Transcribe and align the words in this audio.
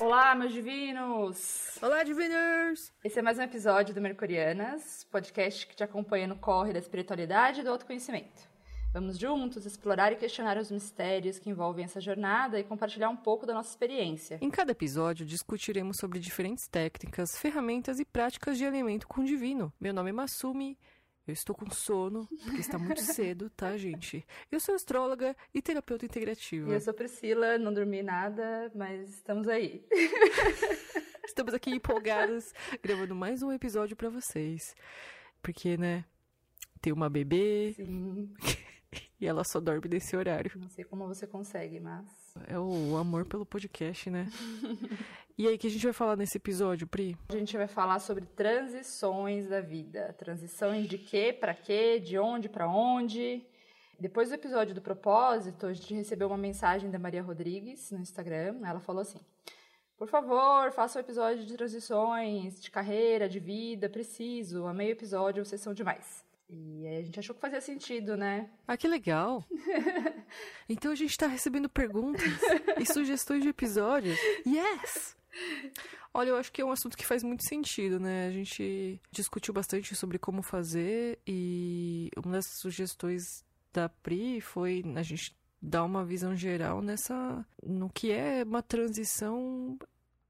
Olá, 0.00 0.34
meus 0.34 0.54
divinos! 0.54 1.78
Olá, 1.82 2.02
diviners! 2.02 2.94
Esse 3.04 3.18
é 3.18 3.22
mais 3.22 3.38
um 3.38 3.42
episódio 3.42 3.94
do 3.94 4.00
Mercurianas, 4.00 5.04
podcast 5.10 5.66
que 5.66 5.76
te 5.76 5.84
acompanha 5.84 6.26
no 6.26 6.36
corre 6.36 6.72
da 6.72 6.78
espiritualidade 6.78 7.60
e 7.60 7.64
do 7.64 7.70
autoconhecimento. 7.70 8.48
Vamos 8.94 9.18
juntos 9.18 9.66
explorar 9.66 10.10
e 10.12 10.16
questionar 10.16 10.56
os 10.56 10.70
mistérios 10.70 11.38
que 11.38 11.50
envolvem 11.50 11.84
essa 11.84 12.00
jornada 12.00 12.58
e 12.58 12.64
compartilhar 12.64 13.10
um 13.10 13.16
pouco 13.16 13.44
da 13.44 13.52
nossa 13.52 13.68
experiência. 13.68 14.38
Em 14.40 14.50
cada 14.50 14.72
episódio, 14.72 15.26
discutiremos 15.26 15.98
sobre 16.00 16.18
diferentes 16.18 16.66
técnicas, 16.66 17.36
ferramentas 17.36 18.00
e 18.00 18.04
práticas 18.06 18.56
de 18.56 18.64
alimento 18.64 19.06
com 19.06 19.20
o 19.20 19.26
divino. 19.26 19.70
Meu 19.78 19.92
nome 19.92 20.08
é 20.08 20.12
Masumi. 20.14 20.78
Eu 21.26 21.32
estou 21.32 21.56
com 21.56 21.68
sono, 21.68 22.28
porque 22.44 22.60
está 22.60 22.78
muito 22.78 23.00
cedo, 23.00 23.50
tá, 23.50 23.76
gente? 23.76 24.24
Eu 24.50 24.60
sou 24.60 24.76
astróloga 24.76 25.36
e 25.52 25.60
terapeuta 25.60 26.04
integrativa. 26.04 26.70
E 26.70 26.74
eu 26.74 26.80
sou 26.80 26.94
Priscila, 26.94 27.58
não 27.58 27.74
dormi 27.74 28.00
nada, 28.00 28.70
mas 28.72 29.10
estamos 29.10 29.48
aí. 29.48 29.84
Estamos 31.26 31.52
aqui 31.52 31.70
empolgadas, 31.70 32.54
gravando 32.80 33.12
mais 33.12 33.42
um 33.42 33.50
episódio 33.50 33.96
para 33.96 34.08
vocês. 34.08 34.76
Porque, 35.42 35.76
né, 35.76 36.04
tem 36.80 36.92
uma 36.92 37.10
bebê 37.10 37.74
Sim, 37.74 38.32
e 39.20 39.26
ela 39.26 39.42
só 39.42 39.58
dorme 39.58 39.88
nesse 39.88 40.16
horário. 40.16 40.52
não 40.54 40.68
sei 40.68 40.84
como 40.84 41.08
você 41.08 41.26
consegue, 41.26 41.80
mas. 41.80 42.06
É 42.46 42.56
o 42.56 42.96
amor 42.96 43.26
pelo 43.26 43.44
podcast, 43.44 44.08
né? 44.08 44.28
E 45.38 45.46
aí, 45.46 45.56
o 45.56 45.58
que 45.58 45.66
a 45.66 45.70
gente 45.70 45.84
vai 45.84 45.92
falar 45.92 46.16
nesse 46.16 46.38
episódio, 46.38 46.86
Pri? 46.86 47.14
A 47.28 47.36
gente 47.36 47.54
vai 47.58 47.66
falar 47.66 47.98
sobre 47.98 48.24
transições 48.24 49.46
da 49.46 49.60
vida. 49.60 50.14
Transições 50.18 50.88
de 50.88 50.96
quê 50.96 51.30
para 51.30 51.52
quê, 51.52 52.00
de 52.00 52.18
onde 52.18 52.48
para 52.48 52.66
onde. 52.66 53.44
Depois 54.00 54.30
do 54.30 54.34
episódio 54.34 54.74
do 54.74 54.80
propósito, 54.80 55.66
a 55.66 55.74
gente 55.74 55.92
recebeu 55.92 56.28
uma 56.28 56.38
mensagem 56.38 56.90
da 56.90 56.98
Maria 56.98 57.22
Rodrigues 57.22 57.90
no 57.90 57.98
Instagram. 57.98 58.60
Ela 58.64 58.80
falou 58.80 59.02
assim: 59.02 59.20
Por 59.98 60.08
favor, 60.08 60.72
faça 60.72 60.98
o 60.98 61.02
episódio 61.02 61.44
de 61.44 61.54
transições, 61.54 62.58
de 62.58 62.70
carreira, 62.70 63.28
de 63.28 63.38
vida, 63.38 63.90
preciso. 63.90 64.64
Amei 64.64 64.88
o 64.88 64.92
episódio, 64.92 65.44
vocês 65.44 65.60
são 65.60 65.74
demais. 65.74 66.24
E 66.48 66.86
aí 66.86 66.96
a 66.96 67.02
gente 67.02 67.18
achou 67.18 67.34
que 67.34 67.40
fazia 67.42 67.60
sentido, 67.60 68.16
né? 68.16 68.48
Ah, 68.66 68.76
que 68.76 68.88
legal! 68.88 69.44
Então 70.68 70.90
a 70.90 70.94
gente 70.96 71.16
tá 71.16 71.28
recebendo 71.28 71.68
perguntas 71.68 72.24
e 72.80 72.84
sugestões 72.84 73.42
de 73.42 73.48
episódios. 73.48 74.18
Yes! 74.44 75.16
Olha, 76.12 76.30
eu 76.30 76.36
acho 76.36 76.50
que 76.52 76.62
é 76.62 76.64
um 76.64 76.70
assunto 76.70 76.96
que 76.96 77.06
faz 77.06 77.22
muito 77.22 77.46
sentido, 77.46 78.00
né? 78.00 78.28
A 78.28 78.30
gente 78.30 79.00
discutiu 79.10 79.52
bastante 79.52 79.94
sobre 79.94 80.18
como 80.18 80.42
fazer 80.42 81.18
e 81.26 82.10
uma 82.16 82.32
das 82.32 82.46
sugestões 82.46 83.44
da 83.72 83.88
Pri 83.88 84.40
foi 84.40 84.82
a 84.96 85.02
gente 85.02 85.36
dar 85.60 85.84
uma 85.84 86.04
visão 86.04 86.34
geral 86.34 86.80
nessa 86.80 87.44
no 87.62 87.90
que 87.90 88.10
é 88.10 88.44
uma 88.44 88.62
transição 88.62 89.78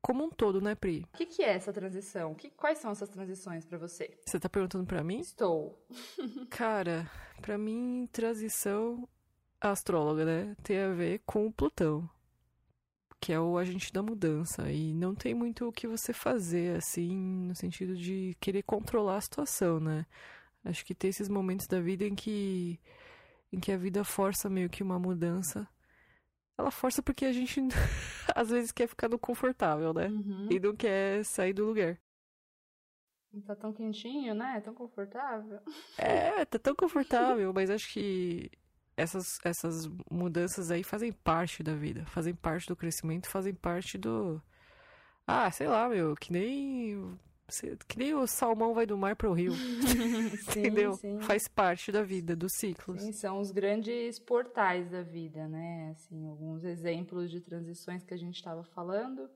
como 0.06 0.24
um 0.24 0.30
todo, 0.30 0.60
né, 0.60 0.76
Pri? 0.76 1.04
O 1.12 1.16
que, 1.16 1.26
que 1.26 1.42
é 1.42 1.54
essa 1.54 1.72
transição? 1.72 2.32
Que, 2.32 2.48
quais 2.50 2.78
são 2.78 2.92
essas 2.92 3.08
transições 3.08 3.64
para 3.64 3.76
você? 3.76 4.16
Você 4.24 4.38
tá 4.38 4.48
perguntando 4.48 4.86
pra 4.86 5.02
mim? 5.02 5.18
Estou. 5.18 5.84
Cara, 6.48 7.10
pra 7.42 7.58
mim, 7.58 8.08
transição 8.12 9.08
astróloga, 9.60 10.24
né? 10.24 10.56
Tem 10.62 10.78
a 10.78 10.92
ver 10.92 11.22
com 11.26 11.46
o 11.46 11.52
Plutão, 11.52 12.08
que 13.26 13.32
é 13.32 13.40
o 13.40 13.58
agente 13.58 13.92
da 13.92 14.04
mudança. 14.04 14.70
E 14.70 14.94
não 14.94 15.12
tem 15.12 15.34
muito 15.34 15.66
o 15.66 15.72
que 15.72 15.88
você 15.88 16.12
fazer, 16.12 16.76
assim, 16.76 17.48
no 17.48 17.56
sentido 17.56 17.96
de 17.96 18.36
querer 18.38 18.62
controlar 18.62 19.16
a 19.16 19.20
situação, 19.20 19.80
né? 19.80 20.06
Acho 20.64 20.86
que 20.86 20.94
tem 20.94 21.10
esses 21.10 21.28
momentos 21.28 21.66
da 21.66 21.80
vida 21.80 22.04
em 22.04 22.14
que, 22.14 22.78
em 23.52 23.58
que 23.58 23.72
a 23.72 23.76
vida 23.76 24.04
força 24.04 24.48
meio 24.48 24.70
que 24.70 24.80
uma 24.80 24.96
mudança. 24.96 25.66
Ela 26.56 26.70
força 26.70 27.02
porque 27.02 27.24
a 27.24 27.32
gente 27.32 27.60
às 28.32 28.48
vezes 28.48 28.70
quer 28.70 28.86
ficar 28.86 29.08
no 29.08 29.18
confortável, 29.18 29.92
né? 29.92 30.06
Uhum. 30.06 30.46
E 30.48 30.60
não 30.60 30.76
quer 30.76 31.24
sair 31.24 31.52
do 31.52 31.64
lugar. 31.64 31.98
Tá 33.44 33.56
tão 33.56 33.72
quentinho, 33.72 34.36
né? 34.36 34.60
Tão 34.60 34.72
confortável. 34.72 35.58
É, 35.98 36.44
tá 36.44 36.60
tão 36.60 36.76
confortável, 36.76 37.52
mas 37.52 37.70
acho 37.70 37.92
que 37.92 38.52
essas, 38.96 39.38
essas 39.44 39.86
mudanças 40.10 40.70
aí 40.70 40.82
fazem 40.82 41.12
parte 41.12 41.62
da 41.62 41.74
vida, 41.74 42.06
fazem 42.06 42.34
parte 42.34 42.66
do 42.66 42.74
crescimento, 42.76 43.28
fazem 43.28 43.54
parte 43.54 43.98
do. 43.98 44.42
Ah, 45.26 45.50
sei 45.50 45.66
lá, 45.66 45.88
meu, 45.88 46.14
que 46.16 46.32
nem. 46.32 47.18
Que 47.86 47.96
nem 47.96 48.12
o 48.12 48.26
salmão 48.26 48.74
vai 48.74 48.86
do 48.86 48.98
mar 48.98 49.14
pro 49.14 49.32
rio, 49.32 49.52
Sim, 50.50 50.60
entendeu? 50.60 50.94
sim. 50.94 51.20
Faz 51.20 51.46
parte 51.46 51.92
da 51.92 52.02
vida, 52.02 52.34
dos 52.34 52.54
ciclos. 52.54 53.02
Sim, 53.02 53.12
são 53.12 53.38
os 53.38 53.52
grandes 53.52 54.18
portais 54.18 54.90
da 54.90 55.02
vida, 55.02 55.46
né? 55.46 55.90
Assim, 55.92 56.26
alguns 56.26 56.64
exemplos 56.64 57.30
de 57.30 57.40
transições 57.40 58.02
que 58.02 58.14
a 58.14 58.16
gente 58.16 58.34
estava 58.36 58.64
falando. 58.64 59.30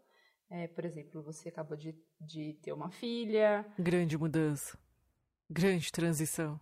É, 0.48 0.66
por 0.66 0.84
exemplo, 0.84 1.22
você 1.22 1.48
acabou 1.48 1.76
de, 1.76 1.94
de 2.20 2.54
ter 2.54 2.72
uma 2.72 2.90
filha. 2.90 3.64
Grande 3.78 4.18
mudança. 4.18 4.76
Grande 5.48 5.92
transição. 5.92 6.60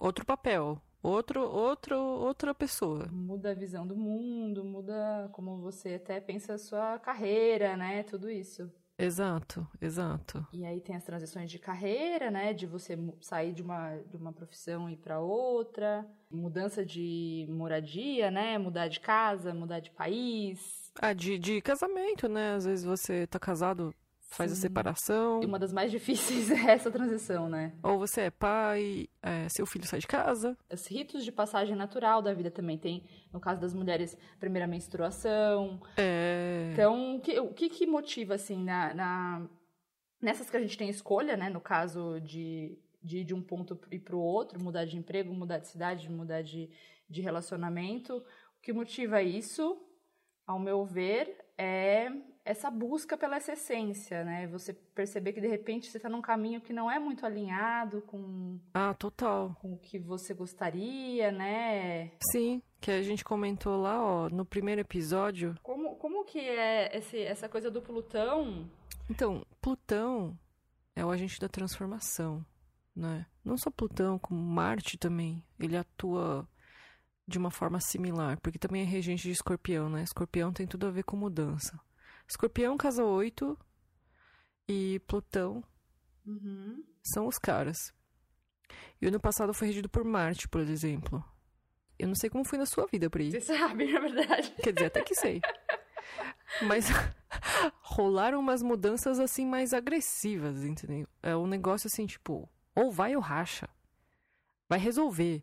Outro 0.00 0.24
papel. 0.24 0.82
Outro, 1.02 1.42
outro, 1.42 1.96
outra 1.96 2.54
pessoa. 2.54 3.06
Muda 3.10 3.52
a 3.52 3.54
visão 3.54 3.86
do 3.86 3.96
mundo, 3.96 4.64
muda 4.64 5.28
como 5.32 5.58
você 5.58 5.94
até 5.94 6.20
pensa 6.20 6.54
a 6.54 6.58
sua 6.58 6.98
carreira, 6.98 7.76
né? 7.76 8.02
Tudo 8.02 8.28
isso. 8.30 8.70
Exato, 8.98 9.64
exato. 9.80 10.44
E 10.52 10.64
aí 10.64 10.80
tem 10.80 10.96
as 10.96 11.04
transições 11.04 11.48
de 11.48 11.58
carreira, 11.58 12.32
né? 12.32 12.52
De 12.52 12.66
você 12.66 12.98
sair 13.20 13.52
de 13.52 13.62
uma, 13.62 13.96
de 13.96 14.16
uma 14.16 14.32
profissão 14.32 14.90
e 14.90 14.94
ir 14.94 14.96
para 14.96 15.20
outra. 15.20 16.04
Mudança 16.28 16.84
de 16.84 17.46
moradia, 17.48 18.28
né? 18.28 18.58
Mudar 18.58 18.88
de 18.88 18.98
casa, 18.98 19.54
mudar 19.54 19.78
de 19.78 19.92
país. 19.92 20.90
Ah, 21.00 21.12
de, 21.12 21.38
de 21.38 21.60
casamento, 21.60 22.28
né? 22.28 22.54
Às 22.54 22.64
vezes 22.64 22.84
você 22.84 23.24
tá 23.28 23.38
casado, 23.38 23.94
faz 24.30 24.52
a 24.52 24.54
Sim. 24.54 24.60
separação. 24.60 25.42
E 25.42 25.46
uma 25.46 25.58
das 25.58 25.72
mais 25.72 25.90
difíceis 25.90 26.50
é 26.52 26.70
essa 26.72 26.90
transição, 26.90 27.48
né? 27.48 27.72
Ou 27.82 27.98
você 27.98 28.22
é 28.22 28.30
pai, 28.30 29.08
é, 29.22 29.48
seu 29.48 29.64
filho 29.66 29.86
sai 29.86 30.00
de 30.00 30.06
casa. 30.06 30.56
Os 30.70 30.86
ritos 30.86 31.24
de 31.24 31.32
passagem 31.32 31.74
natural 31.74 32.20
da 32.22 32.32
vida 32.34 32.50
também 32.50 32.76
tem, 32.78 33.04
no 33.32 33.40
caso 33.40 33.60
das 33.60 33.72
mulheres, 33.74 34.16
primeira 34.38 34.66
menstruação. 34.66 35.80
É. 35.96 36.70
Então, 36.72 37.16
o 37.16 37.20
que, 37.20 37.40
o 37.40 37.52
que, 37.54 37.68
que 37.70 37.86
motiva, 37.86 38.34
assim, 38.34 38.62
na, 38.62 38.92
na- 38.94 39.48
nessas 40.20 40.50
que 40.50 40.56
a 40.56 40.60
gente 40.60 40.76
tem 40.76 40.88
escolha, 40.90 41.36
né? 41.36 41.48
No 41.48 41.60
caso 41.60 42.20
de, 42.20 42.78
de 43.02 43.18
ir 43.18 43.24
de 43.24 43.34
um 43.34 43.42
ponto 43.42 43.80
e 43.90 43.98
para 43.98 44.14
o 44.14 44.20
outro, 44.20 44.62
mudar 44.62 44.84
de 44.84 44.96
emprego, 44.98 45.32
mudar 45.32 45.58
de 45.58 45.68
cidade, 45.68 46.10
mudar 46.10 46.42
de, 46.42 46.70
de 47.08 47.22
relacionamento. 47.22 48.18
O 48.58 48.60
que 48.60 48.72
motiva 48.74 49.22
isso, 49.22 49.80
ao 50.46 50.58
meu 50.58 50.84
ver, 50.84 51.34
é 51.56 52.10
essa 52.48 52.70
busca 52.70 53.16
pela 53.16 53.36
essa 53.36 53.52
essência, 53.52 54.24
né? 54.24 54.46
Você 54.48 54.72
perceber 54.72 55.32
que, 55.34 55.40
de 55.40 55.46
repente, 55.48 55.90
você 55.90 55.98
está 55.98 56.08
num 56.08 56.22
caminho 56.22 56.60
que 56.60 56.72
não 56.72 56.90
é 56.90 56.98
muito 56.98 57.26
alinhado 57.26 58.00
com 58.02 58.58
Ah, 58.72 58.94
total. 58.94 59.54
com 59.60 59.74
o 59.74 59.78
que 59.78 59.98
você 59.98 60.32
gostaria, 60.32 61.30
né? 61.30 62.10
Sim, 62.32 62.62
que 62.80 62.90
a 62.90 63.02
gente 63.02 63.22
comentou 63.24 63.80
lá, 63.80 64.02
ó, 64.02 64.28
no 64.30 64.44
primeiro 64.44 64.80
episódio. 64.80 65.54
Como, 65.62 65.96
como 65.96 66.24
que 66.24 66.38
é 66.40 66.96
esse, 66.96 67.18
essa 67.18 67.48
coisa 67.48 67.70
do 67.70 67.82
Plutão? 67.82 68.68
Então, 69.10 69.44
Plutão 69.60 70.38
é 70.96 71.04
o 71.04 71.10
agente 71.10 71.38
da 71.38 71.48
transformação, 71.48 72.44
né? 72.96 73.26
Não 73.44 73.56
só 73.58 73.70
Plutão, 73.70 74.18
como 74.18 74.40
Marte 74.40 74.96
também. 74.98 75.42
Ele 75.60 75.76
atua 75.76 76.48
de 77.26 77.36
uma 77.36 77.50
forma 77.50 77.78
similar, 77.78 78.38
porque 78.40 78.58
também 78.58 78.80
é 78.80 78.84
regente 78.86 79.24
de 79.24 79.32
Escorpião, 79.32 79.90
né? 79.90 80.02
Escorpião 80.02 80.50
tem 80.50 80.66
tudo 80.66 80.86
a 80.86 80.90
ver 80.90 81.02
com 81.04 81.14
mudança. 81.14 81.78
Escorpião 82.28 82.76
casa 82.76 83.04
8 83.04 83.58
e 84.68 85.00
Plutão 85.06 85.62
Uhum. 86.26 86.84
são 87.02 87.26
os 87.26 87.38
caras. 87.38 87.78
E 89.00 89.06
o 89.06 89.08
ano 89.08 89.18
passado 89.20 89.54
foi 89.54 89.68
regido 89.68 89.88
por 89.88 90.04
Marte, 90.04 90.46
por 90.48 90.60
exemplo. 90.60 91.24
Eu 91.98 92.06
não 92.08 92.14
sei 92.14 92.28
como 92.28 92.44
foi 92.44 92.58
na 92.58 92.66
sua 92.66 92.86
vida, 92.86 93.08
Pri. 93.08 93.30
Você 93.30 93.40
sabe, 93.40 93.86
na 93.92 94.00
verdade. 94.00 94.54
Quer 94.62 94.72
dizer, 94.74 94.86
até 94.86 95.02
que 95.02 95.14
sei. 95.14 95.40
Mas 96.66 96.86
rolaram 97.80 98.38
umas 98.40 98.62
mudanças 98.62 99.18
assim 99.18 99.46
mais 99.46 99.72
agressivas, 99.72 100.64
entendeu? 100.64 101.08
É 101.22 101.34
um 101.34 101.46
negócio 101.46 101.86
assim, 101.86 102.06
tipo, 102.06 102.48
ou 102.74 102.92
vai 102.92 103.16
ou 103.16 103.22
racha. 103.22 103.68
Vai 104.68 104.78
resolver. 104.78 105.42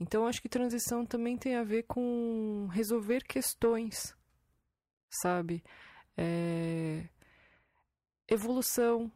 Então 0.00 0.22
eu 0.22 0.28
acho 0.28 0.42
que 0.42 0.48
transição 0.48 1.06
também 1.06 1.38
tem 1.38 1.54
a 1.54 1.62
ver 1.62 1.84
com 1.84 2.66
resolver 2.72 3.22
questões, 3.22 4.16
sabe? 5.08 5.62
É... 6.16 7.02
Evolução. 8.28 9.10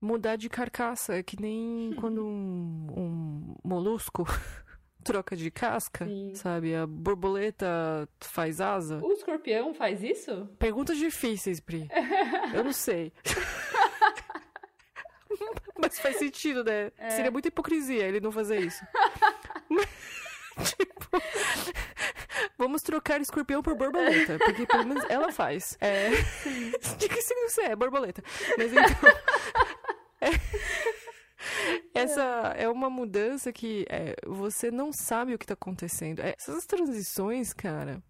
Mudar 0.00 0.36
de 0.36 0.48
carcaça. 0.48 1.14
É 1.14 1.22
que 1.22 1.40
nem 1.40 1.94
quando 1.94 2.26
um, 2.26 2.86
um 2.96 3.54
molusco 3.64 4.24
troca 5.02 5.36
de 5.36 5.50
casca, 5.50 6.06
Sim. 6.06 6.34
sabe? 6.34 6.74
A 6.74 6.86
borboleta 6.86 8.08
faz 8.20 8.60
asa. 8.60 8.98
O 9.02 9.12
escorpião 9.12 9.74
faz 9.74 10.02
isso? 10.02 10.48
Perguntas 10.58 10.96
difíceis, 10.96 11.60
Pri. 11.60 11.88
Eu 12.54 12.64
não 12.64 12.72
sei. 12.72 13.12
Mas 15.80 15.98
faz 15.98 16.16
sentido, 16.16 16.62
né? 16.62 16.92
Seria 17.10 17.30
muita 17.30 17.48
hipocrisia 17.48 18.04
ele 18.06 18.20
não 18.20 18.30
fazer 18.30 18.60
isso. 18.60 18.84
tipo, 20.64 21.08
vamos 22.62 22.80
trocar 22.82 23.20
escorpião 23.20 23.60
por 23.60 23.74
borboleta, 23.76 24.38
porque 24.38 24.64
pelo 24.64 24.86
menos 24.86 25.04
ela 25.08 25.32
faz. 25.32 25.76
É, 25.80 26.10
de 26.96 27.08
que 27.08 27.20
signo 27.20 27.48
você 27.48 27.62
é? 27.62 27.76
Borboleta. 27.76 28.22
Mas 28.56 28.72
então. 28.72 29.10
é, 30.22 30.30
essa 31.92 32.22
é 32.56 32.68
uma 32.68 32.88
mudança 32.88 33.52
que 33.52 33.84
é, 33.90 34.14
você 34.24 34.70
não 34.70 34.92
sabe 34.92 35.34
o 35.34 35.38
que 35.38 35.46
tá 35.46 35.54
acontecendo. 35.54 36.20
É, 36.20 36.34
essas 36.38 36.64
transições, 36.66 37.52
cara, 37.52 38.00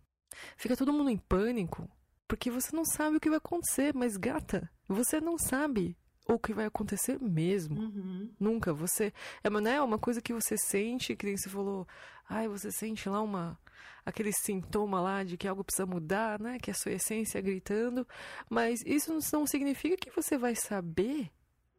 fica 0.58 0.76
todo 0.76 0.92
mundo 0.92 1.08
em 1.08 1.16
pânico, 1.16 1.88
porque 2.28 2.50
você 2.50 2.76
não 2.76 2.84
sabe 2.84 3.16
o 3.16 3.20
que 3.20 3.30
vai 3.30 3.38
acontecer, 3.38 3.94
mas 3.94 4.18
gata, 4.18 4.70
você 4.86 5.18
não 5.18 5.38
sabe 5.38 5.96
o 6.28 6.38
que 6.38 6.52
vai 6.52 6.66
acontecer 6.66 7.18
mesmo. 7.20 7.80
Uhum. 7.80 8.30
Nunca. 8.38 8.72
Você. 8.74 9.12
É, 9.42 9.50
mas 9.50 9.62
não 9.62 9.70
é 9.70 9.80
uma 9.80 9.98
coisa 9.98 10.20
que 10.20 10.32
você 10.32 10.56
sente, 10.58 11.16
que 11.16 11.26
nem 11.26 11.36
você 11.36 11.48
falou. 11.48 11.86
Ai, 12.28 12.48
você 12.48 12.70
sente 12.70 13.08
lá 13.08 13.20
uma. 13.20 13.58
Aquele 14.04 14.32
sintoma 14.32 15.00
lá 15.00 15.22
de 15.22 15.36
que 15.36 15.46
algo 15.46 15.62
precisa 15.62 15.86
mudar, 15.86 16.40
né? 16.40 16.58
Que 16.60 16.70
é 16.70 16.72
a 16.72 16.76
sua 16.76 16.92
essência 16.92 17.40
gritando. 17.40 18.06
Mas 18.50 18.82
isso 18.84 19.16
não 19.32 19.46
significa 19.46 19.96
que 19.96 20.10
você 20.10 20.36
vai 20.36 20.54
saber 20.56 21.30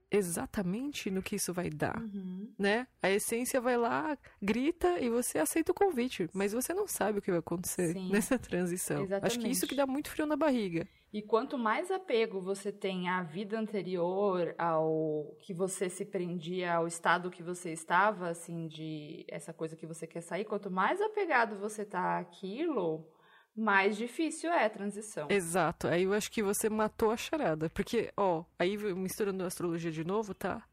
exatamente 0.10 1.10
no 1.10 1.24
que 1.24 1.36
isso 1.36 1.52
vai 1.52 1.70
dar, 1.72 2.00
Uhum. 2.00 2.54
né? 2.58 2.88
A 3.02 3.10
essência 3.10 3.60
vai 3.60 3.76
lá, 3.76 4.16
grita 4.42 5.00
e 5.00 5.10
você 5.10 5.40
aceita 5.40 5.72
o 5.72 5.76
convite, 5.76 6.30
mas 6.34 6.54
você 6.54 6.72
não 6.74 6.88
sabe 6.88 7.18
o 7.18 7.22
que 7.22 7.32
vai 7.32 7.40
acontecer 7.40 7.94
Sim. 7.94 8.12
nessa 8.12 8.38
transição. 8.38 9.08
Acho 9.24 9.40
que 9.40 9.48
isso 9.48 9.66
Exatamente. 9.66 9.68
que 9.68 9.76
dá 9.76 9.88
muito 9.88 10.10
frio 10.12 10.28
na 10.28 10.36
barriga. 10.36 10.88
E 11.14 11.22
quanto 11.22 11.60
mais 11.60 11.92
apego 11.92 12.42
você 12.42 12.72
tem 12.72 13.08
à 13.08 13.22
vida 13.22 13.60
anterior, 13.60 14.56
ao 14.58 15.38
que 15.42 15.54
você 15.54 15.88
se 15.88 16.04
prendia, 16.04 16.74
ao 16.74 16.88
estado 16.88 17.30
que 17.30 17.44
você 17.44 17.72
estava, 17.72 18.30
assim, 18.30 18.68
de 18.68 19.24
essa 19.30 19.54
coisa 19.54 19.76
que 19.76 19.86
você 19.86 20.08
quer 20.08 20.22
sair, 20.22 20.44
quanto 20.44 20.72
mais 20.72 21.00
apegado 21.00 21.56
você 21.60 21.86
tá 21.86 22.18
àquilo, 22.18 23.08
mais 23.56 23.96
difícil 23.96 24.52
é 24.52 24.66
a 24.66 24.70
transição. 24.72 25.28
Exato. 25.30 25.88
Aí 25.88 26.02
eu 26.02 26.14
acho 26.14 26.32
que 26.32 26.42
você 26.42 26.68
matou 26.68 27.12
a 27.12 27.18
charada. 27.18 27.70
Porque, 27.70 28.12
ó, 28.18 28.44
aí 28.58 28.76
misturando 28.96 29.44
a 29.44 29.48
astrologia 29.48 29.92
de 29.92 30.04
novo, 30.04 30.34
tá? 30.34 30.68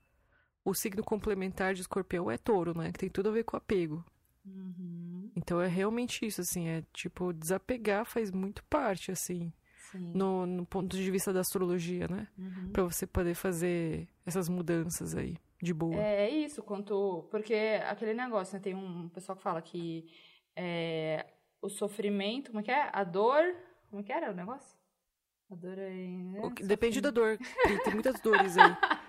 O 0.64 0.72
signo 0.72 1.04
complementar 1.04 1.74
de 1.74 1.82
escorpião 1.82 2.30
é 2.30 2.38
touro, 2.38 2.76
né? 2.76 2.90
Que 2.92 2.98
tem 3.00 3.10
tudo 3.10 3.28
a 3.28 3.32
ver 3.32 3.44
com 3.44 3.58
apego. 3.58 4.02
Uhum, 4.46 5.30
Então 5.36 5.60
é 5.60 5.66
realmente 5.66 6.24
isso, 6.24 6.40
assim. 6.40 6.66
É 6.66 6.82
tipo, 6.94 7.30
desapegar 7.34 8.06
faz 8.06 8.30
muito 8.30 8.64
parte, 8.64 9.12
assim. 9.12 9.52
No, 9.98 10.46
no 10.46 10.66
ponto 10.66 10.96
de 10.96 11.10
vista 11.10 11.32
da 11.32 11.40
astrologia, 11.40 12.06
né? 12.08 12.28
Uhum. 12.38 12.70
Pra 12.72 12.84
você 12.84 13.06
poder 13.06 13.34
fazer 13.34 14.08
essas 14.24 14.48
mudanças 14.48 15.14
aí, 15.14 15.36
de 15.62 15.74
boa. 15.74 15.96
É 15.96 16.28
isso, 16.28 16.62
quanto. 16.62 17.28
Porque 17.30 17.54
aquele 17.86 18.14
negócio, 18.14 18.54
né? 18.54 18.60
Tem 18.60 18.74
um 18.74 19.08
pessoal 19.08 19.36
que 19.36 19.42
fala 19.42 19.62
que 19.62 20.06
é, 20.56 21.26
o 21.60 21.68
sofrimento. 21.68 22.50
Como 22.50 22.60
é 22.60 22.62
que 22.62 22.70
é? 22.70 22.90
A 22.92 23.04
dor. 23.04 23.54
Como 23.88 24.02
é 24.02 24.04
que 24.04 24.12
era 24.12 24.30
o 24.30 24.34
negócio? 24.34 24.78
A 25.50 25.54
dor 25.54 25.78
é. 25.78 25.90
né? 25.90 26.40
Depende 26.62 27.00
da 27.00 27.10
dor. 27.10 27.36
Tem, 27.64 27.78
tem 27.78 27.94
muitas 27.94 28.20
dores 28.20 28.56
aí. 28.56 28.70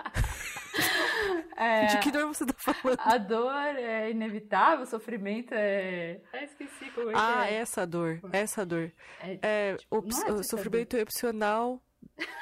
É, 1.63 1.85
De 1.87 1.99
que 1.99 2.11
dor 2.11 2.25
você 2.27 2.45
tá 2.45 2.53
falando? 2.57 2.99
A 2.99 3.17
dor 3.17 3.53
é 3.53 4.09
inevitável, 4.09 4.83
o 4.83 4.87
sofrimento 4.87 5.53
é. 5.53 6.19
Ah, 6.33 6.43
esqueci 6.43 6.85
como 6.95 7.11
é 7.11 7.13
Ah, 7.15 7.43
que 7.47 7.53
é. 7.53 7.57
essa 7.57 7.85
dor. 7.85 8.19
Essa 8.33 8.65
dor. 8.65 8.91
É, 9.21 9.39
É, 9.41 9.75
tipo, 9.77 9.95
é 10.27 10.31
o 10.33 10.43
sofrimento 10.43 10.97
é 10.97 11.03
opcional. 11.03 11.81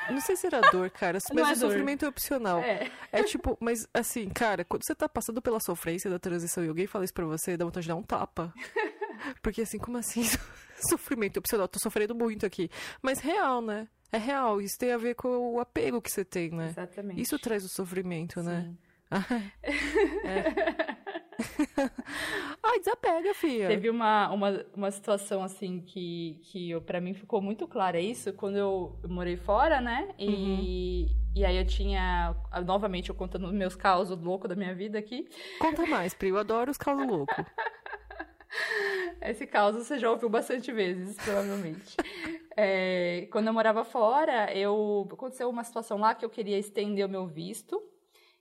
Não 0.09 0.21
sei 0.21 0.35
se 0.37 0.47
era 0.47 0.61
dor, 0.71 0.89
cara, 0.89 1.19
mas 1.33 1.49
é 1.49 1.51
o 1.51 1.59
dor. 1.59 1.71
sofrimento 1.71 2.05
é 2.05 2.07
opcional. 2.07 2.59
É. 2.59 2.89
É 3.11 3.23
tipo, 3.23 3.57
mas 3.59 3.85
assim, 3.93 4.29
cara, 4.29 4.63
quando 4.63 4.83
você 4.85 4.95
tá 4.95 5.07
passando 5.09 5.41
pela 5.41 5.59
sofrência 5.59 6.09
da 6.09 6.17
transição 6.17 6.63
e 6.63 6.69
alguém 6.69 6.87
fala 6.87 7.03
isso 7.03 7.13
pra 7.13 7.25
você, 7.25 7.57
dá 7.57 7.65
vontade 7.65 7.83
de 7.83 7.89
dar 7.89 7.95
um 7.95 8.03
tapa. 8.03 8.53
Porque 9.43 9.61
assim, 9.63 9.77
como 9.77 9.97
assim? 9.97 10.23
Sofrimento 10.89 11.37
opcional, 11.37 11.67
tô 11.67 11.77
sofrendo 11.77 12.15
muito 12.15 12.45
aqui. 12.45 12.69
Mas 13.01 13.19
real, 13.19 13.61
né? 13.61 13.87
É 14.11 14.17
real, 14.17 14.61
isso 14.61 14.77
tem 14.79 14.91
a 14.93 14.97
ver 14.97 15.13
com 15.15 15.27
o 15.55 15.59
apego 15.59 16.01
que 16.01 16.09
você 16.09 16.23
tem, 16.23 16.49
né? 16.51 16.69
Exatamente. 16.69 17.21
Isso 17.21 17.37
traz 17.37 17.63
o 17.65 17.69
sofrimento, 17.69 18.41
né? 18.41 18.61
Sim. 18.65 18.77
É. 18.85 18.88
Ai, 22.61 22.79
desapega, 22.79 23.33
filha. 23.33 23.67
Teve 23.67 23.89
uma, 23.89 24.29
uma, 24.31 24.65
uma 24.75 24.91
situação 24.91 25.43
assim 25.43 25.81
que, 25.81 26.39
que 26.43 26.69
eu, 26.69 26.81
pra 26.81 27.01
mim 27.01 27.13
ficou 27.13 27.41
muito 27.41 27.67
clara 27.67 27.99
isso 27.99 28.33
quando 28.33 28.57
eu, 28.57 28.99
morei 29.07 29.37
fora, 29.37 29.81
né? 29.81 30.09
E, 30.17 31.07
e 31.35 31.45
aí 31.45 31.57
eu 31.57 31.65
tinha, 31.65 32.35
novamente, 32.65 33.09
eu 33.09 33.15
contando 33.15 33.51
meus 33.51 33.75
causos 33.75 34.21
loucos 34.21 34.49
da 34.49 34.55
minha 34.55 34.75
vida 34.75 34.99
aqui. 34.99 35.27
Conta 35.59 35.85
mais, 35.85 36.13
Pri, 36.13 36.29
eu 36.29 36.37
adoro 36.37 36.69
os 36.69 36.77
calos 36.77 37.07
loucos. 37.07 37.35
Esse 39.21 39.45
caos 39.45 39.75
você 39.75 39.99
já 39.99 40.09
ouviu 40.09 40.29
bastante 40.29 40.71
vezes, 40.71 41.15
provavelmente. 41.17 41.97
É, 42.55 43.27
quando 43.31 43.47
eu 43.47 43.53
morava 43.53 43.83
fora, 43.83 44.51
eu 44.55 45.07
aconteceu 45.11 45.49
uma 45.49 45.63
situação 45.63 45.97
lá 45.97 46.15
que 46.15 46.25
eu 46.25 46.29
queria 46.29 46.57
estender 46.57 47.05
o 47.05 47.09
meu 47.09 47.27
visto. 47.27 47.81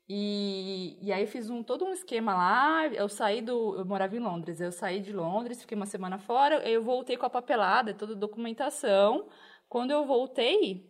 E, 0.08 0.98
e 1.02 1.12
aí 1.12 1.26
fiz 1.26 1.50
um, 1.50 1.62
todo 1.62 1.84
um 1.84 1.92
esquema 1.92 2.34
lá. 2.34 2.86
Eu 2.88 3.08
saí 3.08 3.42
do. 3.42 3.76
Eu 3.76 3.84
morava 3.84 4.16
em 4.16 4.20
Londres. 4.20 4.60
Eu 4.60 4.72
saí 4.72 5.00
de 5.00 5.12
Londres, 5.12 5.60
fiquei 5.60 5.76
uma 5.76 5.86
semana 5.86 6.18
fora. 6.18 6.66
Eu 6.68 6.82
voltei 6.82 7.16
com 7.16 7.26
a 7.26 7.30
papelada, 7.30 7.92
toda 7.92 8.14
a 8.14 8.16
documentação. 8.16 9.28
Quando 9.68 9.90
eu 9.90 10.06
voltei, 10.06 10.88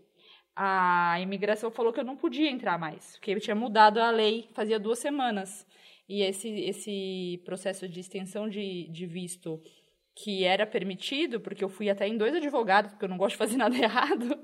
a 0.55 1.21
imigração 1.21 1.71
falou 1.71 1.93
que 1.93 2.01
eu 2.01 2.05
não 2.05 2.17
podia 2.17 2.51
entrar 2.51 2.79
mais, 2.79 3.17
porque 3.17 3.33
eu 3.33 3.41
tinha 3.41 3.55
mudado 3.57 3.99
a 3.99 4.11
lei 4.11 4.49
fazia 4.55 4.79
duas 4.79 4.99
semanas. 4.99 5.67
E 6.09 6.23
esse, 6.23 6.49
esse 6.49 7.43
processo 7.45 7.89
de 7.89 8.01
extensão 8.01 8.49
de, 8.49 8.89
de 8.89 9.07
visto 9.07 9.61
que 10.15 10.45
era 10.45 10.67
permitido, 10.67 11.41
porque 11.41 11.63
eu 11.63 11.69
fui 11.69 11.89
até 11.89 12.09
em 12.09 12.17
dois 12.17 12.35
advogados, 12.35 12.91
porque 12.91 13.05
eu 13.05 13.09
não 13.09 13.17
gosto 13.17 13.35
de 13.35 13.39
fazer 13.39 13.57
nada 13.59 13.77
errado. 13.77 14.37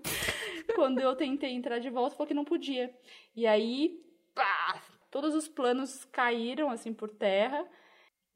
Quando 0.75 1.00
eu 1.00 1.17
tentei 1.17 1.50
entrar 1.53 1.79
de 1.79 1.91
volta, 1.91 2.15
falou 2.15 2.29
que 2.29 2.35
não 2.35 2.44
podia. 2.44 2.94
E 3.35 3.47
aí, 3.47 4.00
todos 5.14 5.32
os 5.32 5.46
planos 5.46 6.05
caíram 6.06 6.69
assim 6.70 6.93
por 6.93 7.08
terra. 7.08 7.64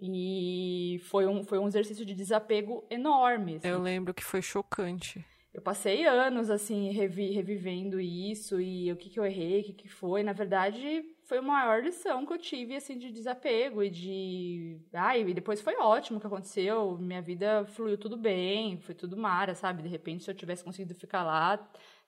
E 0.01 1.01
foi 1.11 1.27
um, 1.27 1.43
foi 1.43 1.59
um 1.59 1.67
exercício 1.67 2.07
de 2.07 2.15
desapego 2.15 2.87
enorme. 2.89 3.57
assim. 3.57 3.67
Eu 3.67 3.83
lembro 3.83 4.15
que 4.15 4.23
foi 4.23 4.41
chocante. 4.41 5.25
Eu 5.53 5.61
passei 5.61 6.07
anos, 6.07 6.51
assim, 6.51 6.93
revi- 6.93 7.33
revivendo 7.33 7.99
isso 8.01 8.61
e 8.61 8.93
o 8.93 8.97
que, 8.97 9.11
que 9.11 9.19
eu 9.19 9.25
errei, 9.27 9.61
o 9.61 9.65
que, 9.65 9.73
que 9.73 9.89
foi. 9.89 10.23
Na 10.23 10.33
verdade, 10.33 11.03
foi 11.25 11.39
a 11.39 11.43
maior 11.43 11.83
lição 11.83 12.25
que 12.25 12.33
eu 12.33 12.39
tive, 12.39 12.77
assim, 12.77 12.97
de 12.97 13.11
desapego 13.11 13.83
e 13.83 13.91
de... 13.91 14.81
Ai, 14.93 15.23
e 15.23 15.35
depois 15.35 15.61
foi 15.61 15.75
ótimo 15.79 16.19
o 16.19 16.21
que 16.21 16.29
aconteceu. 16.29 16.97
Minha 16.99 17.21
vida 17.21 17.65
fluiu 17.67 17.99
tudo 17.99 18.17
bem, 18.17 18.79
foi 18.79 18.95
tudo 18.95 19.17
mara, 19.17 19.53
sabe? 19.57 19.83
De 19.83 19.89
repente, 19.89 20.23
se 20.23 20.31
eu 20.31 20.35
tivesse 20.35 20.63
conseguido 20.63 20.95
ficar 20.95 21.25
lá, 21.25 21.59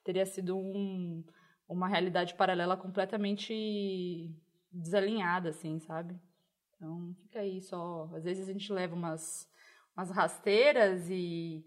teria 0.01 0.25
sido 0.25 0.55
um, 0.55 1.21
uma 1.67 1.89
realidade 1.89 2.35
paralela 2.35 2.77
completamente 2.77 4.33
desalinhada, 4.71 5.49
assim, 5.49 5.79
sabe? 5.79 6.19
Então, 6.75 7.15
fica 7.21 7.39
aí 7.39 7.61
só... 7.61 8.09
Às 8.13 8.23
vezes 8.23 8.47
a 8.47 8.53
gente 8.53 8.71
leva 8.71 8.95
umas, 8.95 9.47
umas 9.95 10.09
rasteiras 10.09 11.09
e... 11.09 11.65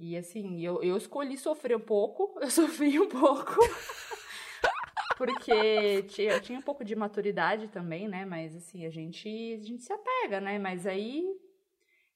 E 0.00 0.16
assim, 0.16 0.60
eu, 0.60 0.80
eu 0.80 0.96
escolhi 0.96 1.36
sofrer 1.36 1.76
um 1.76 1.80
pouco, 1.80 2.38
eu 2.40 2.50
sofri 2.50 3.00
um 3.00 3.08
pouco. 3.08 3.56
Porque 5.16 6.04
tinha, 6.04 6.34
eu 6.34 6.40
tinha 6.40 6.58
um 6.60 6.62
pouco 6.62 6.84
de 6.84 6.94
maturidade 6.94 7.66
também, 7.66 8.06
né? 8.06 8.24
Mas 8.24 8.54
assim, 8.54 8.86
a 8.86 8.90
gente, 8.90 9.28
a 9.28 9.64
gente 9.64 9.82
se 9.82 9.92
apega, 9.92 10.40
né? 10.40 10.56
Mas 10.60 10.86
aí 10.86 11.24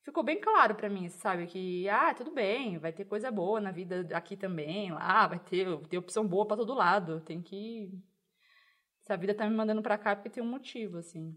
ficou 0.02 0.22
bem 0.22 0.40
claro 0.40 0.76
pra 0.76 0.88
mim, 0.88 1.08
sabe? 1.08 1.48
Que, 1.48 1.88
ah, 1.88 2.14
tudo 2.14 2.30
bem, 2.30 2.78
vai 2.78 2.92
ter 2.92 3.04
coisa 3.04 3.30
boa 3.30 3.60
na 3.60 3.72
vida 3.72 4.08
aqui 4.12 4.36
também, 4.36 4.92
lá, 4.92 5.26
vai 5.26 5.40
ter, 5.40 5.66
ter 5.88 5.98
opção 5.98 6.26
boa 6.26 6.46
pra 6.46 6.56
todo 6.56 6.74
lado. 6.74 7.20
Tem 7.20 7.42
que. 7.42 7.90
Se 9.02 9.12
a 9.12 9.16
vida 9.16 9.34
tá 9.34 9.48
me 9.48 9.54
mandando 9.56 9.82
pra 9.82 9.98
cá, 9.98 10.10
é 10.10 10.14
porque 10.14 10.30
tem 10.30 10.42
um 10.42 10.50
motivo, 10.50 10.98
assim. 10.98 11.36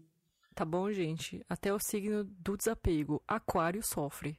Tá 0.54 0.64
bom, 0.64 0.90
gente? 0.90 1.44
Até 1.48 1.72
o 1.72 1.78
signo 1.78 2.24
do 2.24 2.56
desapego. 2.56 3.22
Aquário 3.26 3.82
sofre. 3.82 4.38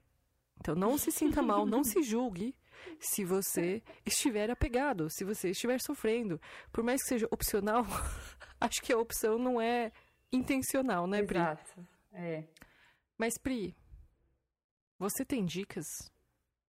Então 0.59 0.73
não 0.75 0.97
se 0.97 1.11
sinta 1.11 1.41
mal, 1.41 1.65
não 1.65 1.83
se 1.83 2.01
julgue 2.01 2.55
se 2.99 3.23
você 3.23 3.83
estiver 4.05 4.49
apegado, 4.49 5.09
se 5.09 5.23
você 5.23 5.49
estiver 5.51 5.79
sofrendo. 5.79 6.41
Por 6.71 6.83
mais 6.83 7.01
que 7.03 7.09
seja 7.09 7.27
opcional, 7.31 7.83
acho 8.59 8.81
que 8.81 8.91
a 8.91 8.97
opção 8.97 9.37
não 9.37 9.61
é 9.61 9.91
intencional, 10.31 11.07
né, 11.07 11.21
Pri? 11.23 11.37
Exato. 11.37 11.87
É. 12.11 12.43
Mas, 13.17 13.37
Pri, 13.37 13.75
você 14.97 15.23
tem 15.25 15.45
dicas 15.45 15.85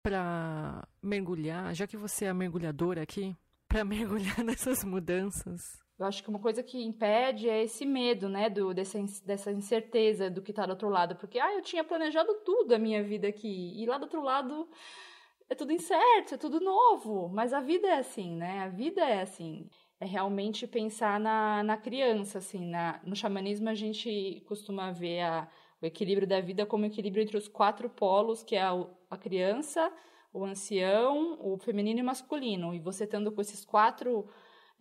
pra 0.02 0.86
mergulhar, 1.02 1.74
já 1.74 1.86
que 1.86 1.96
você 1.96 2.26
é 2.26 2.28
a 2.28 2.34
mergulhadora 2.34 3.02
aqui, 3.02 3.36
pra 3.66 3.84
mergulhar 3.84 4.44
nessas 4.44 4.84
mudanças? 4.84 5.60
Eu 5.98 6.06
acho 6.06 6.22
que 6.22 6.28
uma 6.28 6.38
coisa 6.38 6.62
que 6.62 6.80
impede 6.80 7.48
é 7.48 7.64
esse 7.64 7.84
medo, 7.84 8.28
né, 8.28 8.48
do, 8.48 8.72
dessa, 8.72 8.98
dessa 9.24 9.50
incerteza 9.50 10.30
do 10.30 10.40
que 10.40 10.52
tá 10.52 10.64
do 10.64 10.70
outro 10.70 10.88
lado. 10.88 11.16
Porque, 11.16 11.40
ah, 11.40 11.52
eu 11.52 11.60
tinha 11.60 11.82
planejado 11.82 12.32
tudo 12.44 12.72
a 12.72 12.78
minha 12.78 13.02
vida 13.02 13.26
aqui, 13.26 13.74
e 13.76 13.84
lá 13.84 13.98
do 13.98 14.04
outro 14.04 14.22
lado 14.22 14.68
é 15.50 15.54
tudo 15.56 15.72
incerto, 15.72 16.34
é 16.34 16.38
tudo 16.38 16.60
novo. 16.60 17.28
Mas 17.28 17.52
a 17.52 17.60
vida 17.60 17.88
é 17.88 17.98
assim, 17.98 18.36
né? 18.36 18.60
A 18.60 18.68
vida 18.68 19.00
é 19.00 19.22
assim. 19.22 19.68
É 20.00 20.06
realmente 20.06 20.68
pensar 20.68 21.18
na, 21.18 21.64
na 21.64 21.76
criança, 21.76 22.38
assim. 22.38 22.64
Na, 22.66 23.00
no 23.04 23.16
xamanismo 23.16 23.68
a 23.68 23.74
gente 23.74 24.40
costuma 24.46 24.92
ver 24.92 25.22
a, 25.22 25.48
o 25.82 25.86
equilíbrio 25.86 26.28
da 26.28 26.40
vida 26.40 26.64
como 26.64 26.84
equilíbrio 26.86 27.22
entre 27.22 27.36
os 27.36 27.48
quatro 27.48 27.90
polos, 27.90 28.44
que 28.44 28.54
é 28.54 28.62
a, 28.62 28.86
a 29.10 29.16
criança, 29.16 29.92
o 30.32 30.44
ancião, 30.44 31.38
o 31.40 31.58
feminino 31.58 31.98
e 31.98 32.02
o 32.02 32.06
masculino. 32.06 32.72
E 32.72 32.78
você 32.78 33.02
estando 33.02 33.32
com 33.32 33.40
esses 33.40 33.64
quatro 33.64 34.28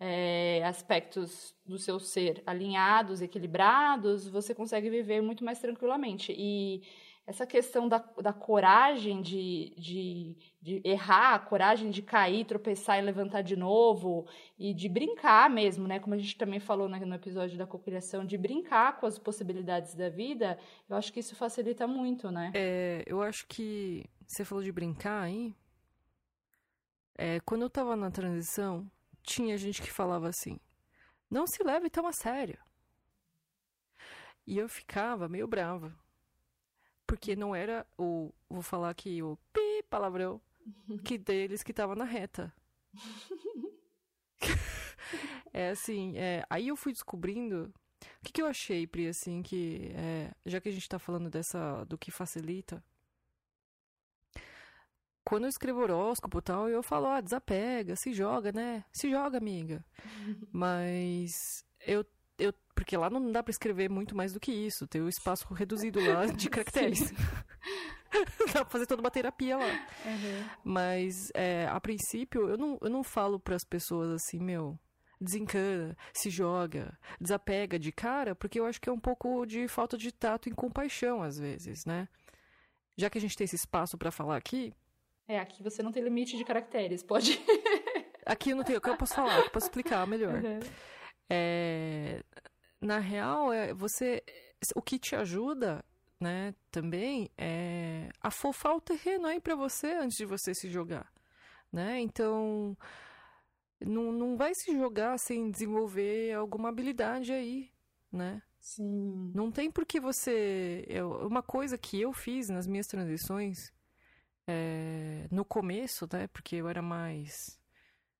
é, 0.00 0.62
aspectos 0.64 1.54
do 1.66 1.78
seu 1.78 1.98
ser 1.98 2.42
alinhados, 2.46 3.20
equilibrados, 3.20 4.28
você 4.28 4.54
consegue 4.54 4.88
viver 4.88 5.20
muito 5.20 5.44
mais 5.44 5.58
tranquilamente. 5.58 6.34
E 6.36 6.82
essa 7.28 7.46
questão 7.46 7.86
da, 7.86 7.98
da 8.22 8.32
coragem 8.32 9.20
de, 9.20 9.74
de, 9.76 10.36
de 10.62 10.80
errar, 10.82 11.34
a 11.34 11.38
coragem 11.38 11.90
de 11.90 12.00
cair, 12.00 12.46
tropeçar 12.46 12.98
e 12.98 13.02
levantar 13.02 13.42
de 13.42 13.54
novo, 13.54 14.26
e 14.58 14.72
de 14.72 14.88
brincar 14.88 15.50
mesmo, 15.50 15.86
né? 15.86 15.98
Como 15.98 16.14
a 16.14 16.18
gente 16.18 16.38
também 16.38 16.58
falou 16.58 16.88
no 16.88 17.14
episódio 17.14 17.58
da 17.58 17.66
cocriação, 17.66 18.24
de 18.24 18.38
brincar 18.38 18.98
com 18.98 19.04
as 19.04 19.18
possibilidades 19.18 19.94
da 19.94 20.08
vida, 20.08 20.58
eu 20.88 20.96
acho 20.96 21.12
que 21.12 21.20
isso 21.20 21.36
facilita 21.36 21.86
muito, 21.86 22.30
né? 22.30 22.50
É, 22.54 23.04
eu 23.06 23.20
acho 23.20 23.46
que 23.46 24.06
você 24.26 24.42
falou 24.42 24.64
de 24.64 24.72
brincar 24.72 25.24
aí. 25.24 25.54
É, 27.14 27.40
quando 27.40 27.60
eu 27.60 27.68
tava 27.68 27.94
na 27.94 28.10
transição, 28.10 28.90
tinha 29.28 29.58
gente 29.58 29.82
que 29.82 29.90
falava 29.90 30.28
assim: 30.28 30.58
não 31.30 31.46
se 31.46 31.62
leve 31.62 31.90
tão 31.90 32.06
a 32.06 32.12
sério. 32.12 32.58
E 34.46 34.56
eu 34.56 34.68
ficava 34.68 35.28
meio 35.28 35.46
brava 35.46 35.94
porque 37.08 37.34
não 37.34 37.56
era 37.56 37.86
o. 37.96 38.30
Vou 38.50 38.62
falar 38.62 38.90
aqui 38.90 39.22
o 39.22 39.38
pi 39.50 39.82
palavrão 39.88 40.38
que 41.04 41.16
deles 41.16 41.62
que 41.62 41.72
tava 41.72 41.96
na 41.96 42.04
reta. 42.04 42.52
é 45.52 45.70
assim, 45.70 46.16
é, 46.18 46.44
aí 46.50 46.68
eu 46.68 46.76
fui 46.76 46.92
descobrindo. 46.92 47.72
O 48.20 48.24
que, 48.24 48.32
que 48.32 48.42
eu 48.42 48.46
achei, 48.46 48.86
Pri, 48.86 49.08
assim, 49.08 49.42
que. 49.42 49.90
É, 49.94 50.30
já 50.44 50.60
que 50.60 50.68
a 50.68 50.72
gente 50.72 50.88
tá 50.88 50.98
falando 50.98 51.30
dessa. 51.30 51.84
do 51.86 51.96
que 51.96 52.10
facilita. 52.10 52.84
Quando 55.28 55.44
eu 55.44 55.50
escrevo 55.50 55.82
horóscopo 55.82 56.38
e 56.38 56.42
tal, 56.42 56.70
eu 56.70 56.82
falo, 56.82 57.06
ah, 57.06 57.20
desapega, 57.20 57.94
se 57.96 58.14
joga, 58.14 58.50
né? 58.50 58.82
Se 58.90 59.10
joga, 59.10 59.36
amiga. 59.36 59.84
Mas 60.50 61.62
eu 61.86 62.02
eu, 62.38 62.54
porque 62.74 62.96
lá 62.96 63.10
não 63.10 63.30
dá 63.30 63.42
para 63.42 63.50
escrever 63.50 63.90
muito 63.90 64.16
mais 64.16 64.32
do 64.32 64.40
que 64.40 64.50
isso. 64.50 64.86
Tem 64.86 65.02
o 65.02 65.08
espaço 65.08 65.52
reduzido 65.52 66.00
lá 66.00 66.24
de 66.24 66.48
caracteres. 66.48 67.12
dá 68.54 68.64
pra 68.64 68.70
fazer 68.70 68.86
toda 68.86 69.02
uma 69.02 69.10
terapia 69.10 69.58
lá. 69.58 69.66
Uhum. 69.66 70.48
Mas, 70.64 71.30
é, 71.34 71.66
a 71.66 71.78
princípio, 71.78 72.48
eu 72.48 72.56
não, 72.56 72.78
eu 72.80 72.88
não 72.88 73.04
falo 73.04 73.38
para 73.38 73.54
as 73.54 73.64
pessoas 73.64 74.10
assim, 74.10 74.38
meu, 74.38 74.78
desencana, 75.20 75.94
se 76.14 76.30
joga, 76.30 76.96
desapega 77.20 77.78
de 77.78 77.92
cara, 77.92 78.34
porque 78.34 78.58
eu 78.58 78.64
acho 78.64 78.80
que 78.80 78.88
é 78.88 78.92
um 78.92 79.00
pouco 79.00 79.44
de 79.44 79.68
falta 79.68 79.98
de 79.98 80.10
tato 80.10 80.48
e 80.48 80.52
compaixão, 80.52 81.22
às 81.22 81.38
vezes, 81.38 81.84
né? 81.84 82.08
Já 82.96 83.10
que 83.10 83.18
a 83.18 83.20
gente 83.20 83.36
tem 83.36 83.44
esse 83.44 83.56
espaço 83.56 83.98
para 83.98 84.10
falar 84.10 84.38
aqui. 84.38 84.72
É, 85.28 85.38
aqui 85.38 85.62
você 85.62 85.82
não 85.82 85.92
tem 85.92 86.02
limite 86.02 86.38
de 86.38 86.44
caracteres, 86.44 87.02
pode. 87.02 87.38
aqui 88.24 88.50
eu 88.50 88.56
não 88.56 88.64
tenho, 88.64 88.78
o 88.78 88.80
que 88.80 88.88
eu 88.88 88.96
posso 88.96 89.14
falar, 89.14 89.38
eu 89.40 89.50
posso 89.50 89.66
explicar 89.66 90.06
melhor. 90.06 90.42
Uhum. 90.42 90.58
É, 91.28 92.22
na 92.80 92.98
real, 92.98 93.52
é, 93.52 93.74
você, 93.74 94.22
o 94.74 94.80
que 94.80 94.98
te 94.98 95.14
ajuda, 95.14 95.84
né, 96.18 96.54
também 96.70 97.30
é 97.36 98.08
afofar 98.22 98.74
o 98.74 98.80
terreno 98.80 99.26
aí 99.26 99.38
para 99.38 99.54
você 99.54 99.88
antes 99.92 100.16
de 100.16 100.24
você 100.24 100.54
se 100.54 100.70
jogar, 100.70 101.12
né? 101.70 102.00
Então, 102.00 102.74
não, 103.78 104.10
não 104.10 104.36
vai 104.36 104.54
se 104.54 104.72
jogar 104.72 105.18
sem 105.18 105.50
desenvolver 105.50 106.32
alguma 106.32 106.70
habilidade 106.70 107.32
aí, 107.32 107.70
né? 108.10 108.42
Sim. 108.58 109.30
Não 109.34 109.52
tem 109.52 109.70
por 109.70 109.86
que 109.86 110.00
você. 110.00 110.84
Eu, 110.88 111.26
uma 111.26 111.42
coisa 111.42 111.78
que 111.78 112.00
eu 112.00 112.12
fiz 112.12 112.48
nas 112.48 112.66
minhas 112.66 112.86
transições, 112.86 113.72
é, 114.48 115.28
no 115.30 115.44
começo, 115.44 116.08
né? 116.10 116.26
Porque 116.28 116.56
eu 116.56 116.68
era 116.68 116.80
mais. 116.80 117.60